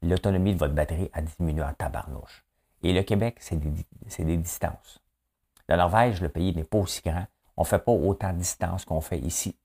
L'autonomie 0.03 0.55
de 0.55 0.59
votre 0.59 0.75
batterie 0.75 1.11
a 1.12 1.23
diminué 1.23 1.62
en 1.62 1.73
tabarnouche. 1.73 2.45
Et 2.83 2.93
le 2.93 3.03
Québec, 3.03 3.37
c'est 3.41 3.57
des, 3.57 4.25
des, 4.25 4.37
distances. 4.37 5.01
La 5.69 5.77
Norvège, 5.77 6.21
le 6.21 6.29
pays 6.29 6.55
n'est 6.55 6.65
pas 6.65 6.79
aussi 6.79 7.01
grand. 7.03 7.27
On 7.57 7.62
ne 7.62 7.67
fait 7.67 7.79
pas 7.79 7.93
autant 7.93 8.33
de 8.33 8.39
distances 8.39 8.85
qu'on 8.85 9.01
fait 9.01 9.19
ici. 9.19 9.57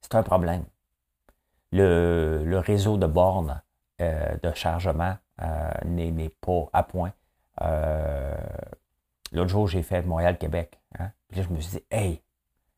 C'est 0.00 0.14
un 0.14 0.22
problème 0.22 0.64
le, 1.72 2.58
réseau 2.58 2.96
de 2.96 3.06
bornes 3.06 3.60
euh, 4.00 4.36
de 4.42 4.52
chargement 4.54 5.16
euh, 5.42 5.70
n'est 5.84 6.30
pas 6.40 6.68
à 6.72 6.82
point. 6.82 7.12
Euh, 7.62 8.36
l'autre 9.32 9.50
jour, 9.50 9.66
j'ai 9.66 9.82
fait 9.82 10.02
Montréal-Québec. 10.02 10.78
Hein. 10.98 11.10
Puis 11.28 11.40
là, 11.40 11.46
je 11.48 11.54
me 11.54 11.60
suis 11.60 11.78
dit, 11.78 11.84
hey, 11.90 12.22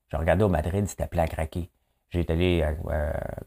je 0.08 0.16
regardais 0.16 0.44
au 0.44 0.48
Madrid, 0.48 0.86
c'était 0.86 1.06
plein 1.06 1.24
à 1.24 1.28
craquer. 1.28 1.70
J'ai 2.10 2.24
allé 2.28 2.64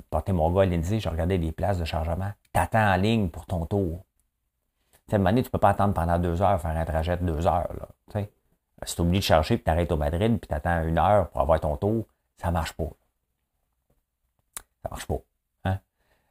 porter 0.10 0.34
mon 0.34 0.52
gars 0.52 0.62
à 0.62 0.66
l'Indie, 0.66 1.00
je 1.00 1.10
regardais 1.10 1.38
les 1.38 1.52
places 1.52 1.80
de 1.80 1.86
chargement. 1.86 2.32
T'attends 2.54 2.94
en 2.94 2.96
ligne 2.96 3.30
pour 3.30 3.46
ton 3.46 3.66
tour. 3.66 4.06
Tu 5.08 5.16
sais, 5.16 5.16
à 5.16 5.20
un 5.20 5.34
tu 5.34 5.42
ne 5.42 5.50
peux 5.50 5.58
pas 5.58 5.70
attendre 5.70 5.94
pendant 5.94 6.20
deux 6.20 6.42
heures, 6.42 6.62
faire 6.62 6.78
un 6.78 6.86
trajet 6.86 7.18
de 7.18 7.26
deux 7.26 7.48
heures. 7.48 7.74
Là, 7.74 8.24
si 8.84 8.96
tu 8.96 9.02
oublies 9.02 9.20
de 9.20 9.24
charger, 9.24 9.58
puis 9.58 9.64
tu 9.64 9.70
arrêtes 9.70 9.92
au 9.92 9.98
Madrid, 9.98 10.40
puis 10.40 10.48
tu 10.48 10.54
attends 10.54 10.84
une 10.84 10.98
heure 10.98 11.30
pour 11.30 11.42
avoir 11.42 11.60
ton 11.60 11.76
tour, 11.78 12.06
ça 12.38 12.48
ne 12.48 12.54
marche 12.54 12.74
pas. 12.74 12.90
Ça 14.84 14.90
marche 14.90 15.06
pas. 15.06 15.20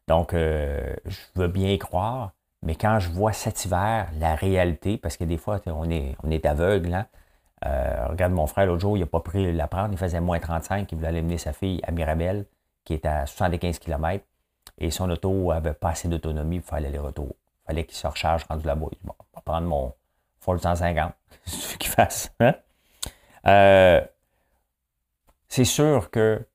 Donc, 0.09 0.35
euh, 0.35 0.97
je 1.05 1.21
veux 1.37 1.47
bien 1.47 1.71
y 1.71 1.79
croire, 1.79 2.33
mais 2.63 2.75
quand 2.75 2.99
je 2.99 3.09
vois 3.11 3.33
cet 3.33 3.65
hiver 3.65 4.11
la 4.19 4.35
réalité, 4.35 4.99
parce 4.99 5.17
que 5.17 5.23
des 5.23 5.39
fois, 5.39 5.61
on 5.67 5.89
est, 5.89 6.17
on 6.25 6.33
est 6.33 6.47
aveugle, 6.47 6.93
hein? 6.93 7.07
Euh, 7.67 8.07
regarde 8.09 8.33
mon 8.33 8.47
frère 8.47 8.67
l'autre 8.67 8.81
jour, 8.81 8.97
il 8.97 9.01
n'a 9.01 9.07
pas 9.07 9.21
pris 9.21 9.53
la 9.53 9.69
prendre, 9.69 9.93
il 9.93 9.99
faisait 9.99 10.21
moins 10.21 10.39
35, 10.39 10.91
il 10.91 10.95
voulait 10.97 11.09
aller 11.09 11.23
mener 11.23 11.39
sa 11.39 11.53
fille 11.53 11.81
à 11.87 11.91
Mirabel, 11.91 12.47
qui 12.85 12.95
est 12.95 13.05
à 13.05 13.27
75 13.27 13.79
km, 13.79 14.25
et 14.79 14.91
son 14.91 15.11
auto 15.11 15.51
avait 15.51 15.75
pas 15.75 15.91
assez 15.91 16.09
d'autonomie 16.09 16.61
pour 16.61 16.71
faire 16.71 16.81
l'aller-retour. 16.81 17.29
Il 17.29 17.67
fallait 17.67 17.85
qu'il 17.85 17.97
se 17.97 18.07
recharge 18.07 18.45
rendu 18.45 18.67
là-bas. 18.67 18.87
Bon, 19.05 19.15
on 19.19 19.25
va 19.37 19.43
prendre 19.43 19.67
mon 19.67 19.93
Ford 20.41 20.59
150, 20.59 21.13
c'est 21.45 21.57
ce 21.57 21.77
qu'il 21.77 21.91
fasse. 21.91 22.33
Hein? 22.41 22.55
Euh, 23.47 24.01
c'est 25.49 25.65
sûr 25.65 26.11
que 26.11 26.47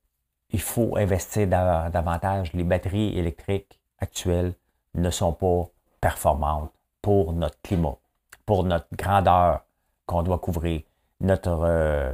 il 0.52 0.62
faut 0.62 0.96
investir 0.96 1.48
davantage. 1.48 2.54
Les 2.54 2.64
batteries 2.64 3.18
électriques 3.18 3.82
actuelles 4.00 4.54
ne 4.94 5.10
sont 5.10 5.34
pas 5.34 5.66
performantes 6.00 6.72
pour 7.02 7.34
notre 7.34 7.62
climat, 7.62 7.98
pour 8.46 8.64
notre 8.64 8.88
grandeur 8.96 9.66
qu'on 10.06 10.24
doit 10.24 10.40
couvrir, 10.40 10.82
notre 11.22 11.60
euh, 11.64 12.14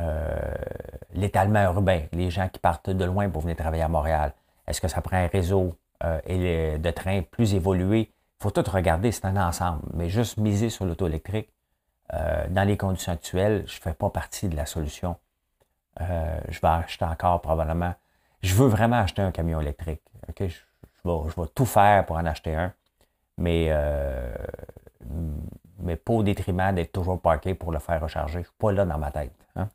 euh, 0.00 0.54
l'étalement 1.14 1.62
urbain, 1.64 2.02
les 2.12 2.30
gens 2.30 2.48
qui 2.48 2.58
partent 2.58 2.90
de 2.90 3.04
loin 3.04 3.28
pour 3.30 3.42
venir 3.42 3.56
travailler 3.56 3.82
à 3.82 3.88
Montréal. 3.88 4.32
Est-ce 4.66 4.80
que 4.80 4.88
ça 4.88 5.00
prend 5.00 5.16
un 5.16 5.28
réseau 5.28 5.76
euh, 6.04 6.78
de 6.78 6.90
trains 6.90 7.22
plus 7.22 7.54
évolué? 7.54 8.10
Il 8.40 8.42
faut 8.42 8.50
tout 8.50 8.68
regarder, 8.70 9.12
c'est 9.12 9.24
un 9.24 9.36
ensemble. 9.36 9.82
Mais 9.94 10.08
juste 10.08 10.36
miser 10.36 10.68
sur 10.70 10.84
l'auto 10.84 11.06
électrique, 11.06 11.50
dans 12.50 12.66
les 12.66 12.76
conditions 12.76 13.12
actuelles, 13.12 13.64
je 13.66 13.78
ne 13.78 13.80
fais 13.80 13.94
pas 13.94 14.10
partie 14.10 14.48
de 14.48 14.54
la 14.54 14.66
solution. 14.66 15.16
Euh, 16.00 16.40
je 16.48 16.60
vais 16.60 16.68
acheter 16.68 17.04
encore 17.04 17.40
probablement. 17.40 17.94
Je 18.42 18.54
veux 18.54 18.68
vraiment 18.68 18.96
acheter 18.96 19.22
un 19.22 19.32
camion 19.32 19.60
électrique. 19.60 20.02
Je, 20.38 20.44
vais, 20.44 21.46
tout 21.54 21.66
faire 21.66 22.04
pour 22.04 22.16
en 22.16 22.26
acheter 22.26 22.54
un, 22.54 22.72
mais, 23.38 23.68
euh, 23.70 24.34
mais 25.78 25.96
pas 25.96 26.12
au 26.14 26.22
détriment 26.22 26.74
d'être 26.74 26.92
toujours 26.92 27.20
parké 27.20 27.54
pour 27.54 27.72
le 27.72 27.78
faire 27.78 28.00
recharger. 28.02 28.34
Je 28.34 28.38
ne 28.38 28.44
suis 28.44 28.52
pas 28.58 28.72
là 28.72 28.84
dans 28.84 28.98
ma 28.98 29.10
tête. 29.10 29.32
Hein. 29.56 29.68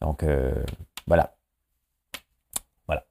Donc, 0.00 0.22
euh, 0.22 0.64
voilà. 1.06 1.34
Voilà. 2.86 3.04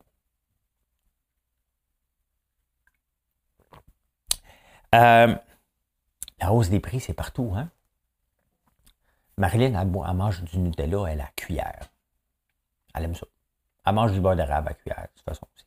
la 6.40 6.54
hausse 6.54 6.70
des 6.70 6.80
prix, 6.80 7.00
c'est 7.00 7.14
partout. 7.14 7.54
Hein? 7.56 7.70
Marilyn, 9.38 9.80
elle, 9.80 9.88
elle 9.88 10.16
mange 10.16 10.44
du 10.44 10.58
Nutella, 10.60 11.06
elle 11.10 11.22
a 11.22 11.30
cuillère. 11.36 11.90
Elle 12.94 13.06
aime 13.06 13.16
ça. 13.16 13.28
Elle 13.86 13.94
mange 13.94 14.12
du 14.12 14.20
beurre 14.20 14.36
d'arabe 14.36 14.68
à 14.68 14.74
cuillère, 14.74 15.04
de 15.04 15.08
toute 15.16 15.24
façon 15.24 15.48
aussi. 15.56 15.66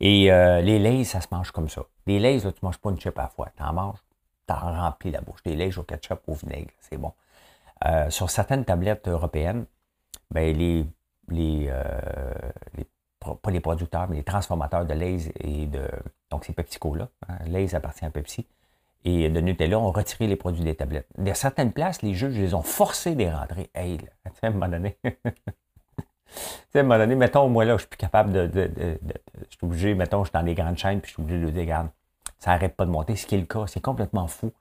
Et 0.00 0.32
euh, 0.32 0.60
les 0.60 0.78
lays, 0.78 1.04
ça 1.04 1.20
se 1.20 1.28
mange 1.30 1.50
comme 1.50 1.68
ça. 1.68 1.82
Les 2.06 2.18
lays, 2.18 2.38
là, 2.38 2.52
tu 2.52 2.58
ne 2.62 2.66
manges 2.68 2.78
pas 2.78 2.90
une 2.90 3.00
chip 3.00 3.18
à 3.18 3.22
la 3.22 3.28
fois. 3.28 3.50
Tu 3.56 3.62
en 3.62 3.72
manges, 3.72 3.98
tu 4.58 4.64
en 4.64 4.72
remplis 4.72 5.10
la 5.10 5.20
bouche. 5.20 5.42
Des 5.44 5.54
lays 5.54 5.76
au 5.78 5.82
ketchup, 5.82 6.20
au 6.26 6.34
vinaigre, 6.34 6.70
c'est 6.80 6.96
bon. 6.96 7.12
Euh, 7.86 8.10
sur 8.10 8.30
certaines 8.30 8.64
tablettes 8.64 9.08
européennes, 9.08 9.64
ben, 10.30 10.56
les, 10.56 10.86
les, 11.28 11.68
euh, 11.70 12.00
pas 13.42 13.50
les 13.50 13.60
producteurs, 13.60 14.08
mais 14.08 14.16
les 14.16 14.22
transformateurs 14.22 14.84
de 14.84 14.94
Lay's 14.94 15.30
et 15.40 15.66
de, 15.66 15.82
donc 16.30 16.44
c'est 16.44 16.52
PepsiCo-là, 16.52 17.08
hein, 17.28 17.66
appartient 17.72 18.04
à 18.04 18.10
Pepsi, 18.10 18.46
et 19.04 19.30
de 19.30 19.40
Nutella 19.40 19.78
ont 19.78 19.92
retiré 19.92 20.26
les 20.26 20.36
produits 20.36 20.64
des 20.64 20.74
tablettes. 20.74 21.08
Dans 21.16 21.34
certaines 21.34 21.72
places, 21.72 22.02
les 22.02 22.12
juges 22.12 22.36
les 22.36 22.52
ont 22.52 22.62
forcés 22.62 23.14
de 23.14 23.24
rentrer. 23.24 23.70
Hey, 23.74 23.98
là, 23.98 24.30
à 24.42 24.46
un 24.46 24.50
moment 24.50 24.68
donné, 24.68 24.98
à 25.04 26.78
un 26.78 26.82
moment 26.82 26.98
donné, 26.98 27.14
mettons, 27.14 27.48
moi 27.48 27.64
là, 27.64 27.74
je 27.74 27.80
suis 27.80 27.88
plus 27.88 27.96
capable 27.96 28.32
de, 28.32 28.46
de, 28.46 28.70
je 29.50 29.56
suis 29.56 29.66
obligé, 29.66 29.94
mettons, 29.94 30.24
je 30.24 30.28
suis 30.28 30.38
dans 30.38 30.42
des 30.42 30.54
grandes 30.54 30.76
chaînes, 30.76 31.00
puis 31.00 31.08
je 31.10 31.14
suis 31.14 31.22
obligé 31.22 31.44
de 31.44 31.50
dire, 31.50 31.88
ça 32.40 32.50
n'arrête 32.50 32.74
pas 32.74 32.84
de 32.84 32.90
monter, 32.90 33.14
ce 33.14 33.26
qui 33.26 33.36
est 33.36 33.38
le 33.38 33.46
cas, 33.46 33.66
c'est 33.66 33.80
complètement 33.80 34.26
fou. 34.26 34.52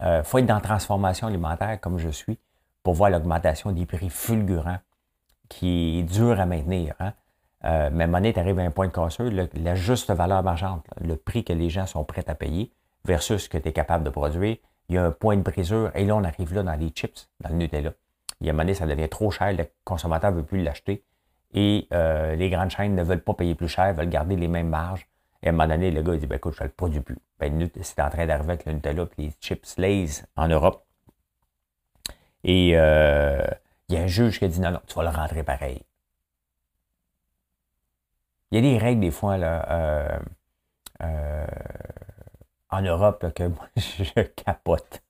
Il 0.00 0.06
euh, 0.06 0.24
faut 0.24 0.38
être 0.38 0.46
dans 0.46 0.54
la 0.54 0.60
transformation 0.60 1.26
alimentaire 1.26 1.80
comme 1.80 1.98
je 1.98 2.08
suis 2.08 2.38
pour 2.82 2.94
voir 2.94 3.10
l'augmentation 3.10 3.70
des 3.70 3.86
prix 3.86 4.10
fulgurants 4.10 4.78
qui 5.48 6.00
est 6.00 6.02
dur 6.02 6.40
à 6.40 6.46
maintenir. 6.46 6.94
Hein? 7.00 7.12
Euh, 7.64 7.90
mais 7.92 8.06
monnaie, 8.06 8.32
tu 8.32 8.40
arrives 8.40 8.58
à 8.58 8.62
un 8.62 8.70
point 8.70 8.86
de 8.86 8.92
cassure, 8.92 9.30
la 9.54 9.74
juste 9.74 10.10
valeur 10.10 10.42
marchande, 10.42 10.80
le 11.00 11.16
prix 11.16 11.44
que 11.44 11.52
les 11.52 11.70
gens 11.70 11.86
sont 11.86 12.04
prêts 12.04 12.28
à 12.28 12.34
payer 12.34 12.72
versus 13.04 13.44
ce 13.44 13.48
que 13.48 13.58
tu 13.58 13.68
es 13.68 13.72
capable 13.72 14.04
de 14.04 14.10
produire, 14.10 14.56
il 14.88 14.94
y 14.94 14.98
a 14.98 15.04
un 15.04 15.10
point 15.10 15.36
de 15.36 15.42
brisure. 15.42 15.90
Et 15.94 16.04
là, 16.04 16.16
on 16.16 16.24
arrive 16.24 16.54
là 16.54 16.62
dans 16.62 16.74
les 16.74 16.88
chips, 16.90 17.28
dans 17.40 17.50
le 17.50 17.56
Nutella. 17.56 17.92
Il 18.40 18.46
y 18.46 18.50
a 18.50 18.52
un 18.52 18.56
moment 18.56 18.72
ça 18.74 18.86
devient 18.86 19.08
trop 19.08 19.30
cher, 19.30 19.52
le 19.52 19.66
consommateur 19.84 20.30
ne 20.30 20.36
veut 20.36 20.44
plus 20.44 20.62
l'acheter. 20.62 21.04
Et 21.52 21.88
euh, 21.92 22.36
les 22.36 22.50
grandes 22.50 22.70
chaînes 22.70 22.94
ne 22.94 23.02
veulent 23.02 23.22
pas 23.22 23.34
payer 23.34 23.54
plus 23.54 23.68
cher, 23.68 23.92
veulent 23.94 24.08
garder 24.08 24.36
les 24.36 24.48
mêmes 24.48 24.68
marges. 24.68 25.08
Et 25.42 25.46
à 25.46 25.50
un 25.50 25.52
moment 25.52 25.68
donné, 25.68 25.90
le 25.90 26.02
gars 26.02 26.14
il 26.14 26.20
dit 26.20 26.26
ben, 26.26 26.36
écoute, 26.36 26.54
je 26.56 26.62
ne 26.62 26.68
le 26.68 26.72
produis 26.74 27.00
plus. 27.00 27.18
Ben, 27.38 27.70
c'est 27.80 28.00
en 28.00 28.10
train 28.10 28.26
d'arriver 28.26 28.52
avec 28.52 28.66
le 28.66 28.72
Nutella 28.72 29.04
et 29.18 29.22
les 29.22 29.32
chips 29.40 29.76
Lays 29.78 30.24
en 30.36 30.48
Europe. 30.48 30.84
Et 32.44 32.72
euh, 32.74 33.44
il 33.88 33.96
y 33.96 33.98
a 33.98 34.02
un 34.02 34.06
juge 34.06 34.38
qui 34.38 34.44
a 34.44 34.48
dit 34.48 34.60
non, 34.60 34.70
non, 34.72 34.80
tu 34.86 34.94
vas 34.94 35.02
le 35.04 35.10
rentrer 35.10 35.42
pareil. 35.42 35.82
Il 38.50 38.56
y 38.56 38.58
a 38.58 38.70
des 38.72 38.78
règles 38.78 39.02
des 39.02 39.10
fois 39.10 39.36
là, 39.36 39.70
euh, 39.70 40.18
euh, 41.02 41.46
en 42.70 42.82
Europe 42.82 43.32
que 43.34 43.44
moi 43.44 43.68
je 43.76 44.22
capote. 44.22 45.02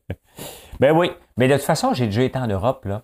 ben 0.80 0.96
oui, 0.96 1.10
mais 1.36 1.46
de 1.46 1.54
toute 1.54 1.62
façon, 1.62 1.92
j'ai 1.94 2.06
déjà 2.06 2.22
été 2.22 2.38
en 2.38 2.46
Europe 2.46 2.86
là, 2.86 3.02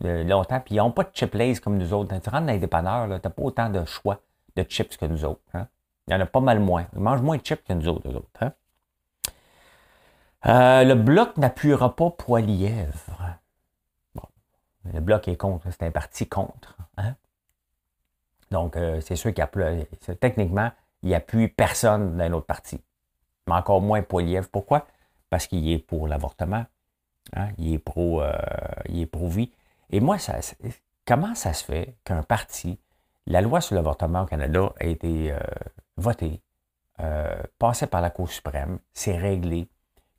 longtemps, 0.00 0.60
puis 0.60 0.76
ils 0.76 0.78
n'ont 0.78 0.92
pas 0.92 1.04
de 1.04 1.10
chip 1.12 1.34
lays 1.34 1.56
comme 1.56 1.76
nous 1.78 1.92
autres. 1.92 2.18
Tu 2.20 2.30
rentres 2.30 2.46
dans 2.46 2.52
les 2.52 2.58
dépanneurs, 2.58 3.06
tu 3.06 3.12
n'as 3.12 3.18
pas 3.18 3.42
autant 3.42 3.68
de 3.68 3.84
choix 3.84 4.20
de 4.56 4.62
chips 4.62 4.96
que 4.96 5.06
nous 5.06 5.24
autres. 5.24 5.42
Hein. 5.54 5.66
Il 6.12 6.16
y 6.16 6.18
en 6.18 6.20
a 6.20 6.26
pas 6.26 6.40
mal 6.40 6.60
moins. 6.60 6.86
Ils 6.92 7.00
mangent 7.00 7.22
moins 7.22 7.38
de 7.38 7.42
chips 7.42 7.64
que 7.66 7.72
nous 7.72 7.88
autres. 7.88 8.06
autres 8.14 8.28
hein. 8.42 8.52
euh, 10.44 10.84
le 10.84 10.94
bloc 10.94 11.38
n'appuiera 11.38 11.96
pas 11.96 12.10
Poilièvre. 12.10 13.38
Bon, 14.14 14.24
le 14.92 15.00
bloc 15.00 15.26
est 15.28 15.38
contre. 15.38 15.70
C'est 15.70 15.84
un 15.84 15.90
parti 15.90 16.28
contre. 16.28 16.76
Hein? 16.98 17.14
Donc, 18.50 18.76
euh, 18.76 19.00
c'est 19.00 19.16
sûr 19.16 19.32
qu'il 19.32 19.42
a 19.42 19.48
techniquement, 20.16 20.70
il 21.02 21.14
appuie 21.14 21.48
personne 21.48 22.18
d'un 22.18 22.30
autre 22.34 22.44
parti. 22.44 22.78
Mais 23.46 23.54
encore 23.54 23.80
moins 23.80 24.02
Poilièvre. 24.02 24.50
Pourquoi? 24.50 24.86
Parce 25.30 25.46
qu'il 25.46 25.66
est 25.72 25.78
pour 25.78 26.08
l'avortement. 26.08 26.66
Hein? 27.34 27.48
Il 27.56 27.72
est 27.72 27.78
pro, 27.78 28.20
euh, 28.20 28.36
il 28.90 29.00
est 29.00 29.06
pro 29.06 29.28
vie. 29.28 29.50
Et 29.88 30.00
moi, 30.00 30.18
ça, 30.18 30.40
comment 31.06 31.34
ça 31.34 31.54
se 31.54 31.64
fait 31.64 31.96
qu'un 32.04 32.22
parti, 32.22 32.78
la 33.26 33.40
loi 33.40 33.62
sur 33.62 33.76
l'avortement 33.76 34.24
au 34.24 34.26
Canada 34.26 34.74
a 34.78 34.84
été 34.84 35.34
voté, 35.96 36.42
euh, 37.00 37.42
passé 37.58 37.86
par 37.86 38.00
la 38.00 38.10
Cour 38.10 38.30
suprême, 38.30 38.78
c'est 38.92 39.16
réglé. 39.16 39.68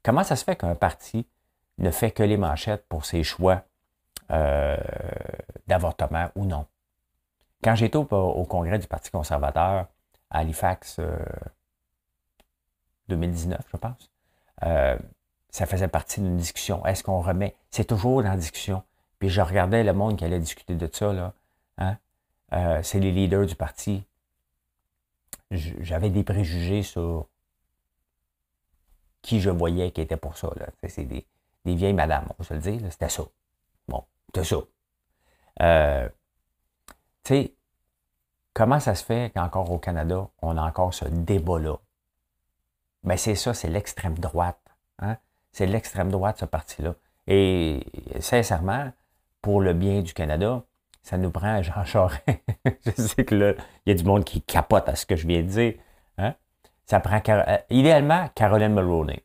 Comment 0.04 0.24
ça 0.24 0.36
se 0.36 0.44
fait 0.44 0.56
qu'un 0.56 0.76
parti 0.76 1.28
ne 1.78 1.92
fait 1.92 2.12
que 2.12 2.24
les 2.24 2.38
manchettes 2.38 2.86
pour 2.88 3.06
ses 3.06 3.24
choix 3.24 3.64
euh, 4.32 4.78
d'avortement 5.68 6.30
ou 6.36 6.46
non? 6.46 6.66
Quand 7.64 7.76
j'étais 7.76 7.98
au, 7.98 8.06
congrès 8.46 8.78
du 8.78 8.88
Parti 8.88 9.10
conservateur 9.10 9.88
à 10.30 10.40
Halifax, 10.40 11.00
2019, 13.08 13.58
euh, 13.58 13.64
je 13.72 13.78
pense, 13.78 14.10
ça 15.50 15.66
faisait 15.66 15.88
partie 15.88 16.20
d'une 16.20 16.36
discussion. 16.36 16.86
Est-ce 16.86 17.04
qu'on 17.04 17.22
remet? 17.22 17.56
C'est 17.72 17.86
toujours 17.86 18.22
dans 18.22 18.32
la 18.32 18.36
discussion. 18.36 18.84
Puis 19.20 19.30
je 19.30 19.40
regardais 19.40 19.84
le 19.86 19.94
monde 19.94 20.18
qui 20.18 20.26
allait 20.26 20.40
discuter 20.40 20.76
de 20.76 20.90
ça. 20.92 21.34
Hein? 21.78 21.98
c'est 22.84 23.00
les 23.00 23.12
leaders 23.12 23.46
du 23.46 23.56
parti 23.56 24.04
j'avais 25.54 26.10
des 26.10 26.24
préjugés 26.24 26.84
sur 26.84 27.28
qui 29.22 29.40
je 29.40 29.50
voyais 29.50 29.92
qui 29.92 30.02
était 30.02 30.18
pour 30.18 30.38
ça. 30.38 30.50
C'est 30.88 31.06
des, 31.06 31.26
vieilles 31.66 31.94
madames, 31.94 32.26
on 32.30 32.36
va 32.38 32.44
se 32.48 32.54
le 32.54 32.60
dire. 32.60 32.82
C'était 32.92 33.10
ça. 33.10 33.24
Bon, 33.88 34.04
c'était 34.28 34.44
ça. 34.44 34.58
Euh, 35.62 36.10
tu 37.24 37.34
sais, 37.36 37.54
comment 38.54 38.80
ça 38.80 38.96
se 38.96 39.04
fait 39.04 39.32
qu'encore 39.34 39.72
au 39.72 39.80
Canada, 39.80 40.30
on 40.42 40.58
a 40.58 40.62
encore 40.62 40.94
ce 40.94 41.06
débat-là? 41.06 41.78
Mais 43.04 43.16
ben, 43.16 43.18
c'est 43.18 43.36
ça, 43.36 43.54
c'est 43.54 43.70
l'extrême 43.70 44.18
droite. 44.18 44.60
Hein? 45.00 45.18
C'est 45.52 45.66
l'extrême 45.66 46.10
droite, 46.10 46.40
ce 46.40 46.46
parti-là. 46.46 46.96
Et 47.28 47.86
sincèrement, 48.20 48.92
pour 49.42 49.62
le 49.62 49.74
bien 49.74 50.02
du 50.02 50.14
Canada, 50.14 50.64
ça 51.04 51.18
nous 51.18 51.30
prend 51.30 51.62
Jean 51.62 51.84
Charest. 51.84 52.24
je 52.86 52.92
sais 53.02 53.26
que 53.26 53.36
là, 53.36 53.54
il 53.86 53.90
y 53.90 53.92
a 53.92 53.96
du 53.96 54.06
monde 54.06 54.24
qui 54.24 54.42
capote 54.42 54.88
à 54.88 54.96
ce 54.96 55.06
que 55.06 55.16
je 55.16 55.28
viens 55.28 55.42
de 55.42 55.48
dire. 55.48 55.74
Hein? 56.18 56.34
Ça 56.86 57.00
prend 57.02 57.22
euh, 57.28 57.58
idéalement 57.70 58.30
Caroline 58.34 58.74
Mulroney. 58.74 59.24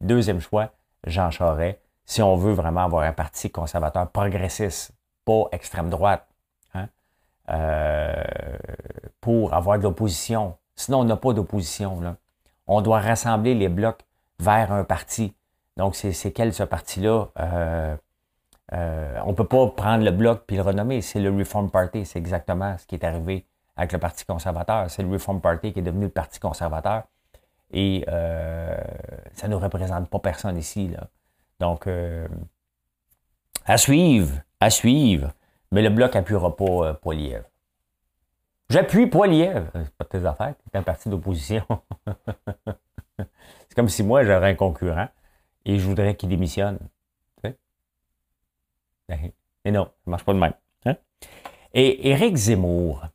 Deuxième 0.00 0.40
choix, 0.40 0.72
Jean 1.06 1.30
Charest, 1.30 1.78
si 2.04 2.22
on 2.22 2.36
veut 2.36 2.52
vraiment 2.52 2.84
avoir 2.84 3.04
un 3.04 3.12
parti 3.12 3.50
conservateur 3.50 4.10
progressiste, 4.10 4.92
pas 5.24 5.44
extrême 5.52 5.90
droite, 5.90 6.26
hein? 6.74 6.88
euh, 7.50 8.22
pour 9.20 9.54
avoir 9.54 9.78
de 9.78 9.84
l'opposition. 9.84 10.56
Sinon, 10.74 11.00
on 11.00 11.04
n'a 11.04 11.16
pas 11.16 11.32
d'opposition. 11.32 12.16
On 12.66 12.80
doit 12.80 13.00
rassembler 13.00 13.54
les 13.54 13.68
blocs 13.68 14.02
vers 14.38 14.72
un 14.72 14.84
parti. 14.84 15.34
Donc, 15.76 15.94
c'est 15.96 16.32
quel 16.32 16.52
ce 16.52 16.62
parti-là? 16.62 17.28
Euh, 17.38 17.96
euh, 18.72 19.20
on 19.24 19.30
ne 19.30 19.36
peut 19.36 19.46
pas 19.46 19.68
prendre 19.68 20.04
le 20.04 20.10
bloc 20.10 20.42
puis 20.46 20.56
le 20.56 20.62
renommer. 20.62 21.00
C'est 21.00 21.20
le 21.20 21.30
Reform 21.30 21.70
Party. 21.70 22.04
C'est 22.04 22.18
exactement 22.18 22.76
ce 22.78 22.86
qui 22.86 22.96
est 22.96 23.04
arrivé 23.04 23.46
avec 23.76 23.92
le 23.92 23.98
Parti 23.98 24.24
conservateur. 24.24 24.90
C'est 24.90 25.02
le 25.02 25.10
Reform 25.10 25.40
Party 25.40 25.72
qui 25.72 25.80
est 25.80 25.82
devenu 25.82 26.04
le 26.04 26.10
Parti 26.10 26.40
conservateur. 26.40 27.04
Et 27.72 28.04
euh, 28.08 28.76
ça 29.32 29.48
ne 29.48 29.54
représente 29.54 30.08
pas 30.08 30.18
personne 30.18 30.56
ici. 30.56 30.90
Donc, 31.60 31.86
euh, 31.86 32.26
à 33.64 33.76
suivre, 33.76 34.40
à 34.60 34.70
suivre. 34.70 35.32
Mais 35.72 35.82
le 35.82 35.90
bloc 35.90 36.14
n'appuiera 36.14 36.54
pas 36.54 36.94
Poiliev. 36.94 37.42
J'appuie 38.70 39.06
Poiliev. 39.06 39.68
C'est 39.74 39.94
pas 39.96 40.04
tes 40.04 40.24
affaires. 40.24 40.54
C'est 40.64 40.76
un 40.76 40.82
parti 40.82 41.08
d'opposition. 41.08 41.64
c'est 43.18 43.74
comme 43.74 43.88
si 43.88 44.02
moi, 44.02 44.24
j'aurais 44.24 44.50
un 44.50 44.54
concurrent 44.54 45.08
et 45.64 45.78
je 45.78 45.86
voudrais 45.86 46.14
qu'il 46.14 46.28
démissionne. 46.28 46.78
Mais 49.08 49.32
ben, 49.64 49.74
non, 49.74 49.84
ça 49.84 49.92
ne 50.06 50.10
marche 50.10 50.24
pas 50.24 50.34
de 50.34 50.38
même. 50.38 50.54
Hein? 50.84 50.96
Et 51.72 52.10
Éric 52.10 52.36
Zemmour, 52.36 53.06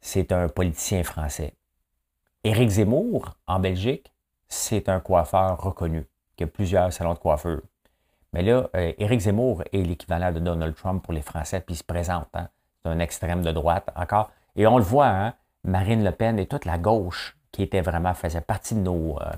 c'est 0.00 0.32
un 0.32 0.48
politicien 0.48 1.02
français. 1.02 1.54
Éric 2.44 2.68
Zemmour, 2.70 3.36
en 3.46 3.58
Belgique, 3.58 4.12
c'est 4.48 4.88
un 4.88 5.00
coiffeur 5.00 5.60
reconnu, 5.60 6.06
qui 6.36 6.44
a 6.44 6.46
plusieurs 6.46 6.92
salons 6.92 7.14
de 7.14 7.18
coiffeur. 7.18 7.60
Mais 8.32 8.42
là, 8.42 8.68
euh, 8.76 8.92
Éric 8.98 9.20
Zemmour 9.20 9.62
est 9.72 9.82
l'équivalent 9.82 10.32
de 10.32 10.38
Donald 10.38 10.74
Trump 10.74 11.02
pour 11.02 11.12
les 11.12 11.22
Français, 11.22 11.60
puis 11.60 11.74
il 11.74 11.78
se 11.78 11.84
présente. 11.84 12.28
Hein? 12.34 12.48
C'est 12.82 12.90
un 12.90 12.98
extrême 12.98 13.42
de 13.42 13.52
droite 13.52 13.88
encore. 13.96 14.30
Et 14.56 14.66
on 14.66 14.78
le 14.78 14.84
voit, 14.84 15.08
hein? 15.08 15.34
Marine 15.64 16.04
Le 16.04 16.12
Pen 16.12 16.38
et 16.38 16.46
toute 16.46 16.64
la 16.64 16.78
gauche, 16.78 17.36
qui 17.52 17.62
était 17.62 17.80
vraiment, 17.80 18.14
faisait 18.14 18.40
partie 18.40 18.74
de 18.74 18.80
nos, 18.80 19.18
euh, 19.20 19.32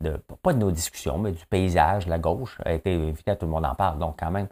de, 0.00 0.16
pas 0.42 0.52
de 0.52 0.58
nos 0.58 0.70
discussions, 0.70 1.18
mais 1.18 1.32
du 1.32 1.46
paysage, 1.46 2.06
la 2.06 2.18
gauche, 2.18 2.58
a 2.64 2.72
été 2.72 2.94
invitée, 2.94 3.36
tout 3.36 3.46
le 3.46 3.52
monde 3.52 3.64
en 3.64 3.74
parle. 3.74 3.98
Donc, 3.98 4.18
quand 4.18 4.30
même, 4.30 4.48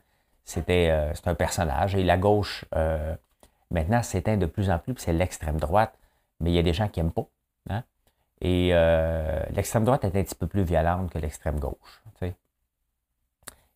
c'était 0.50 0.88
euh, 0.90 1.12
un 1.26 1.34
personnage. 1.34 1.94
Et 1.94 2.02
la 2.02 2.18
gauche, 2.18 2.64
euh, 2.74 3.14
maintenant, 3.70 4.02
s'éteint 4.02 4.36
de 4.36 4.46
plus 4.46 4.70
en 4.70 4.78
plus, 4.78 4.94
c'est 4.98 5.12
l'extrême 5.12 5.58
droite. 5.58 5.96
Mais 6.40 6.50
il 6.50 6.54
y 6.54 6.58
a 6.58 6.62
des 6.62 6.72
gens 6.72 6.88
qui 6.88 7.00
n'aiment 7.00 7.12
pas. 7.12 7.26
Hein. 7.68 7.84
Et 8.40 8.70
euh, 8.72 9.42
l'extrême 9.52 9.84
droite 9.84 10.04
est 10.04 10.16
un 10.16 10.22
petit 10.22 10.34
peu 10.34 10.46
plus 10.46 10.62
violente 10.62 11.10
que 11.10 11.18
l'extrême 11.18 11.58
gauche. 11.58 12.02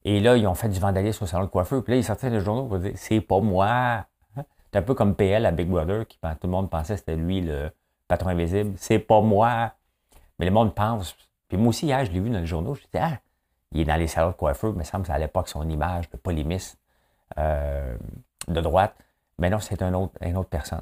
Et 0.07 0.21
là, 0.21 0.37
ils 0.37 0.47
ont 0.47 0.55
fait 0.55 0.69
du 0.69 0.79
vandalisme 0.79 1.25
au 1.25 1.27
salon 1.27 1.45
de 1.45 1.51
coiffeur. 1.51 1.83
Puis 1.83 1.93
là, 1.93 1.99
ils 1.99 2.05
sortaient 2.05 2.29
le 2.29 2.41
journaux 2.41 2.67
pour 2.67 2.79
dire 2.79 2.93
c'est 2.95 3.23
pas 3.23 3.41
moi. 3.41 4.05
Hein. 4.37 4.45
C'est 4.71 4.79
un 4.79 4.83
peu 4.83 4.93
comme 4.93 5.15
PL 5.15 5.47
à 5.47 5.51
Big 5.51 5.67
Brother, 5.67 6.07
qui 6.07 6.19
tout 6.19 6.37
le 6.43 6.51
monde 6.51 6.69
pensait 6.69 6.95
que 6.95 6.99
c'était 6.99 7.17
lui 7.17 7.41
le 7.41 7.71
patron 8.07 8.29
invisible. 8.29 8.75
C'est 8.77 8.99
pas 8.99 9.23
moi. 9.23 9.73
Mais 10.39 10.45
le 10.45 10.51
monde 10.51 10.75
pense. 10.75 11.17
Puis 11.49 11.57
moi 11.57 11.69
aussi, 11.69 11.89
je 11.89 12.11
l'ai 12.11 12.21
vu 12.21 12.29
dans 12.29 12.41
le 12.41 12.45
journaux. 12.45 12.75
Je 12.75 12.83
disais, 12.83 12.99
ah, 13.01 13.19
il 13.75 13.83
est 13.83 13.85
dans 13.85 13.97
les 13.97 14.07
salons 14.07 14.31
de 14.31 14.37
coiffeur, 14.37 14.73
mais 14.75 14.85
semble 14.85 15.07
que 15.07 15.13
à 15.13 15.19
l'époque 15.19 15.49
son 15.49 15.69
image 15.69 16.09
de 16.11 16.17
polémiste 16.17 16.79
euh, 17.39 17.97
de 18.49 18.61
droite. 18.61 18.95
Mais 19.39 19.51
non, 19.51 19.59
c'est 19.59 19.83
une 19.83 19.95
autre 20.37 20.49
personne. 20.49 20.81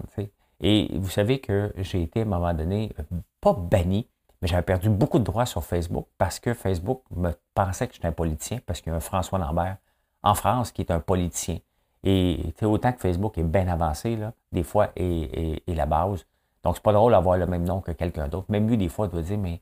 Et 0.60 0.90
vous 0.94 1.08
savez 1.08 1.40
que 1.40 1.72
j'ai 1.78 2.02
été 2.02 2.20
à 2.20 2.22
un 2.22 2.26
moment 2.26 2.52
donné, 2.52 2.94
pas 3.40 3.54
banni, 3.54 4.08
mais 4.40 4.48
j'avais 4.48 4.62
perdu 4.62 4.90
beaucoup 4.90 5.18
de 5.18 5.24
droits 5.24 5.46
sur 5.46 5.64
Facebook 5.64 6.06
parce 6.18 6.38
que 6.38 6.52
Facebook 6.52 7.02
me 7.10 7.30
pensait 7.54 7.88
que 7.88 7.94
j'étais 7.94 8.08
un 8.08 8.12
politicien, 8.12 8.58
parce 8.66 8.80
qu'il 8.80 8.90
y 8.90 8.92
a 8.92 8.96
un 8.96 9.00
François 9.00 9.38
Lambert 9.38 9.76
en 10.22 10.34
France 10.34 10.70
qui 10.70 10.82
est 10.82 10.90
un 10.90 11.00
politicien. 11.00 11.58
Et 12.04 12.52
autant 12.62 12.92
que 12.92 13.00
Facebook 13.00 13.38
est 13.38 13.44
bien 13.44 13.68
avancé, 13.68 14.16
là, 14.16 14.32
des 14.50 14.64
fois, 14.64 14.90
et, 14.96 15.62
la 15.68 15.86
base. 15.86 16.26
Donc, 16.64 16.76
c'est 16.76 16.82
pas 16.82 16.92
drôle 16.92 17.12
d'avoir 17.12 17.36
le 17.36 17.46
même 17.46 17.64
nom 17.64 17.80
que 17.80 17.92
quelqu'un 17.92 18.28
d'autre. 18.28 18.46
Même 18.48 18.68
lui, 18.68 18.76
des 18.76 18.88
fois, 18.88 19.06
il 19.06 19.10
doit 19.10 19.22
dire, 19.22 19.38
mais 19.38 19.60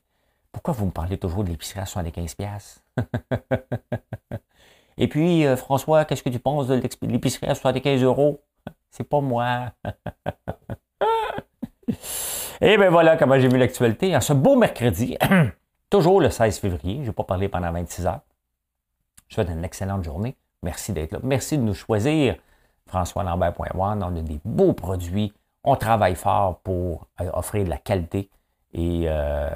pourquoi 0.51 0.73
vous 0.73 0.85
me 0.85 0.91
parlez 0.91 1.17
toujours 1.17 1.43
de 1.43 1.49
l'épicerie 1.49 1.79
à 1.79 1.85
75$? 1.85 2.79
et 4.97 5.07
puis, 5.07 5.45
euh, 5.45 5.55
François, 5.55 6.05
qu'est-ce 6.05 6.23
que 6.23 6.29
tu 6.29 6.39
penses 6.39 6.67
de 6.67 6.81
l'épicerie 7.01 7.47
à 7.47 7.55
75 7.55 8.03
euros? 8.03 8.41
C'est 8.89 9.03
pas 9.03 9.21
moi. 9.21 9.71
et 12.61 12.77
bien 12.77 12.89
voilà 12.89 13.17
comment 13.17 13.39
j'ai 13.39 13.47
vu 13.47 13.57
l'actualité. 13.57 14.15
En 14.15 14.21
ce 14.21 14.33
beau 14.33 14.55
mercredi, 14.55 15.17
toujours 15.89 16.19
le 16.19 16.29
16 16.29 16.59
février, 16.59 16.99
je 17.03 17.07
n'ai 17.07 17.13
pas 17.13 17.23
parlé 17.23 17.47
pendant 17.47 17.71
26 17.71 18.05
heures. 18.05 18.21
Je 19.29 19.35
souhaite 19.35 19.49
une 19.49 19.63
excellente 19.63 20.03
journée. 20.03 20.35
Merci 20.61 20.91
d'être 20.91 21.13
là. 21.13 21.19
Merci 21.23 21.57
de 21.57 21.63
nous 21.63 21.73
choisir. 21.73 22.35
François 22.85 23.23
Lambert.one. 23.23 24.03
On 24.03 24.17
a 24.17 24.21
des 24.21 24.41
beaux 24.43 24.73
produits. 24.73 25.33
On 25.63 25.77
travaille 25.77 26.15
fort 26.15 26.59
pour 26.59 27.07
euh, 27.21 27.29
offrir 27.33 27.63
de 27.63 27.69
la 27.69 27.77
qualité. 27.77 28.29
Et 28.73 29.05
euh, 29.07 29.49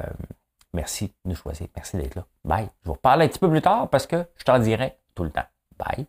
merci 0.76 1.07
de 1.07 1.30
nous 1.30 1.36
choisir. 1.36 1.67
Merci 1.76 1.97
d'être 1.97 2.15
là. 2.15 2.26
Bye. 2.43 2.69
Je 2.84 2.88
vous 2.88 2.93
reparle 2.93 3.23
un 3.23 3.28
petit 3.28 3.39
peu 3.39 3.49
plus 3.49 3.61
tard 3.61 3.89
parce 3.89 4.05
que 4.05 4.26
je 4.36 4.43
t'en 4.43 4.59
dirai 4.59 4.99
tout 5.15 5.23
le 5.23 5.32
temps. 5.32 5.45
Bye. 5.78 6.05